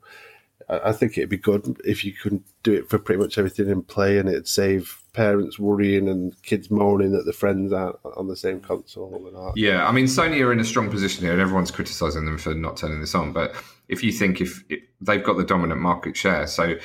I, 0.70 0.90
I 0.90 0.92
think 0.92 1.18
it'd 1.18 1.30
be 1.30 1.38
good 1.38 1.78
if 1.86 2.04
you 2.04 2.14
could 2.14 2.44
do 2.64 2.74
it 2.74 2.90
for 2.90 3.00
pretty 3.00 3.22
much 3.22 3.38
everything 3.38 3.70
in 3.70 3.82
play, 3.82 4.18
and 4.20 4.30
it'd 4.30 4.48
save 4.48 5.02
parents 5.14 5.58
worrying 5.58 6.08
and 6.08 6.40
kids 6.44 6.70
moaning 6.70 7.12
that 7.14 7.26
the 7.26 7.34
friends 7.34 7.74
aren't 7.74 7.98
on 8.16 8.28
the 8.28 8.36
same 8.36 8.60
console 8.60 9.28
and 9.28 9.36
all. 9.36 9.54
Yeah, 9.56 9.88
I 9.88 9.92
mean, 9.92 10.06
Sony 10.06 10.46
are 10.46 10.54
in 10.54 10.60
a 10.60 10.66
strong 10.66 10.90
position 10.90 11.24
here, 11.24 11.34
and 11.34 11.42
everyone's 11.42 11.72
criticising 11.72 12.26
them 12.26 12.38
for 12.38 12.54
not 12.54 12.78
turning 12.78 13.02
this 13.02 13.16
on. 13.16 13.34
But 13.34 13.56
if 13.88 14.04
you 14.04 14.12
think 14.12 14.42
if, 14.42 14.64
if 14.70 14.82
they've 15.02 15.24
got 15.24 15.38
the 15.38 15.46
dominant 15.46 15.82
market 15.82 16.16
share, 16.16 16.46
so 16.48 16.76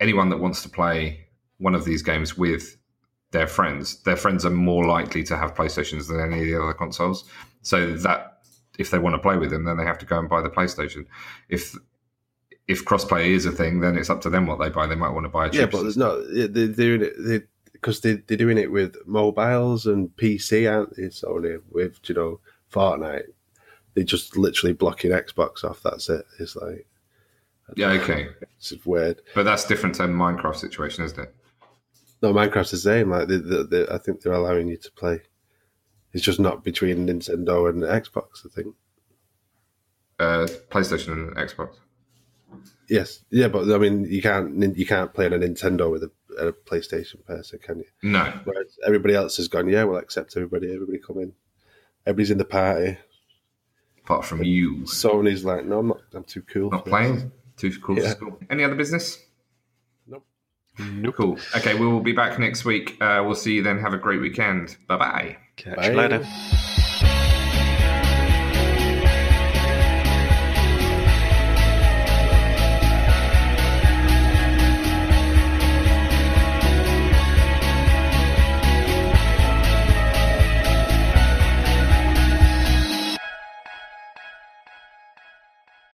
anyone 0.00 0.30
that 0.30 0.38
wants 0.38 0.62
to 0.62 0.68
play 0.68 1.26
one 1.58 1.74
of 1.74 1.84
these 1.84 2.02
games 2.02 2.36
with 2.36 2.76
their 3.32 3.46
friends, 3.46 4.02
their 4.02 4.16
friends 4.16 4.44
are 4.44 4.50
more 4.50 4.84
likely 4.84 5.22
to 5.24 5.36
have 5.36 5.54
PlayStations 5.54 6.08
than 6.08 6.20
any 6.20 6.40
of 6.40 6.46
the 6.46 6.62
other 6.62 6.74
consoles. 6.74 7.24
So 7.62 7.94
that 7.98 8.40
if 8.78 8.90
they 8.90 8.98
want 8.98 9.14
to 9.14 9.18
play 9.18 9.36
with 9.36 9.50
them, 9.50 9.64
then 9.64 9.76
they 9.76 9.84
have 9.84 9.98
to 9.98 10.06
go 10.06 10.18
and 10.18 10.28
buy 10.28 10.40
the 10.42 10.50
PlayStation. 10.50 11.06
If 11.48 11.76
if 12.66 12.84
crossplay 12.84 13.26
is 13.26 13.46
a 13.46 13.52
thing, 13.52 13.80
then 13.80 13.96
it's 13.98 14.10
up 14.10 14.20
to 14.22 14.30
them 14.30 14.46
what 14.46 14.60
they 14.60 14.68
buy. 14.68 14.86
They 14.86 14.94
might 14.94 15.10
want 15.10 15.24
to 15.24 15.28
buy 15.28 15.46
a 15.46 15.50
Yeah, 15.50 15.66
but 15.66 15.82
there's 15.82 15.96
not. 15.96 16.18
They're 16.32 16.68
doing 16.68 17.02
it. 17.02 17.48
Because 17.72 18.02
they, 18.02 18.16
they're 18.16 18.36
doing 18.36 18.58
it 18.58 18.70
with 18.70 18.94
mobiles 19.06 19.86
and 19.86 20.14
PC, 20.16 20.70
aren't 20.70 20.96
they? 20.96 21.04
Sony 21.04 21.62
with 21.70 21.98
you 22.04 22.14
know 22.14 22.40
Fortnite, 22.70 23.24
they're 23.94 24.04
just 24.04 24.36
literally 24.36 24.74
blocking 24.74 25.12
Xbox 25.12 25.64
off. 25.64 25.82
That's 25.82 26.10
it. 26.10 26.26
It's 26.38 26.56
like 26.56 26.86
yeah, 27.76 27.92
okay, 27.92 28.28
it's 28.58 28.74
weird. 28.84 29.22
but 29.34 29.44
that's 29.44 29.64
different 29.64 29.94
to 29.96 30.02
Minecraft 30.02 30.56
situation, 30.56 31.04
isn't 31.04 31.18
it? 31.18 31.34
No, 32.22 32.32
Minecraft's 32.34 32.70
the 32.72 32.76
same. 32.76 33.10
Like 33.10 33.28
they, 33.28 33.36
they, 33.38 33.62
they, 33.64 33.88
I 33.88 33.98
think 33.98 34.20
they're 34.20 34.32
allowing 34.32 34.68
you 34.68 34.76
to 34.76 34.92
play. 34.92 35.20
It's 36.12 36.24
just 36.24 36.40
not 36.40 36.64
between 36.64 37.06
Nintendo 37.06 37.68
and 37.70 37.82
Xbox. 37.82 38.44
I 38.44 38.48
think. 38.54 38.74
Uh, 40.18 40.46
PlayStation 40.70 41.12
and 41.12 41.36
Xbox. 41.36 41.76
Yes, 42.88 43.24
yeah, 43.30 43.48
but 43.48 43.70
I 43.72 43.78
mean, 43.78 44.04
you 44.04 44.20
can't 44.20 44.76
you 44.76 44.84
can't 44.84 45.14
play 45.14 45.26
on 45.26 45.32
a 45.32 45.38
Nintendo 45.38 45.90
with 45.90 46.02
a, 46.02 46.10
a 46.48 46.52
PlayStation 46.52 47.24
person, 47.24 47.58
can 47.62 47.78
you? 47.78 47.84
No, 48.02 48.24
Whereas 48.44 48.76
everybody 48.84 49.14
else 49.14 49.36
has 49.36 49.46
gone, 49.48 49.68
yeah, 49.68 49.84
we'll 49.84 49.96
accept 49.98 50.36
everybody. 50.36 50.74
Everybody 50.74 50.98
come 50.98 51.18
in. 51.18 51.32
Everybody's 52.04 52.32
in 52.32 52.38
the 52.38 52.44
party. 52.44 52.98
apart 54.02 54.24
from 54.24 54.42
you. 54.42 54.78
Sony's 54.84 55.44
like, 55.44 55.64
no, 55.64 55.78
I'm 55.78 55.88
not. 55.88 56.00
I'm 56.12 56.24
too 56.24 56.42
cool. 56.42 56.70
Not 56.70 56.84
playing. 56.84 57.30
Too 57.56 57.70
cool 57.80 57.96
for 57.96 58.02
Yeah. 58.02 58.10
school. 58.10 58.38
Any 58.50 58.64
other 58.64 58.74
business? 58.74 59.18
Nope. 60.80 61.02
Nope. 61.02 61.14
Cool. 61.16 61.38
Okay, 61.56 61.74
we 61.78 61.86
will 61.86 62.00
be 62.00 62.12
back 62.12 62.38
next 62.38 62.64
week. 62.64 62.96
Uh, 63.00 63.22
we'll 63.24 63.34
see 63.34 63.54
you 63.54 63.62
then. 63.62 63.78
Have 63.78 63.92
a 63.92 63.98
great 63.98 64.20
weekend. 64.20 64.76
Bye 64.86 64.96
bye. 64.96 65.36
Catch 65.56 65.76
Bye. 65.76 65.90
you 65.90 65.96
later. 65.96 66.26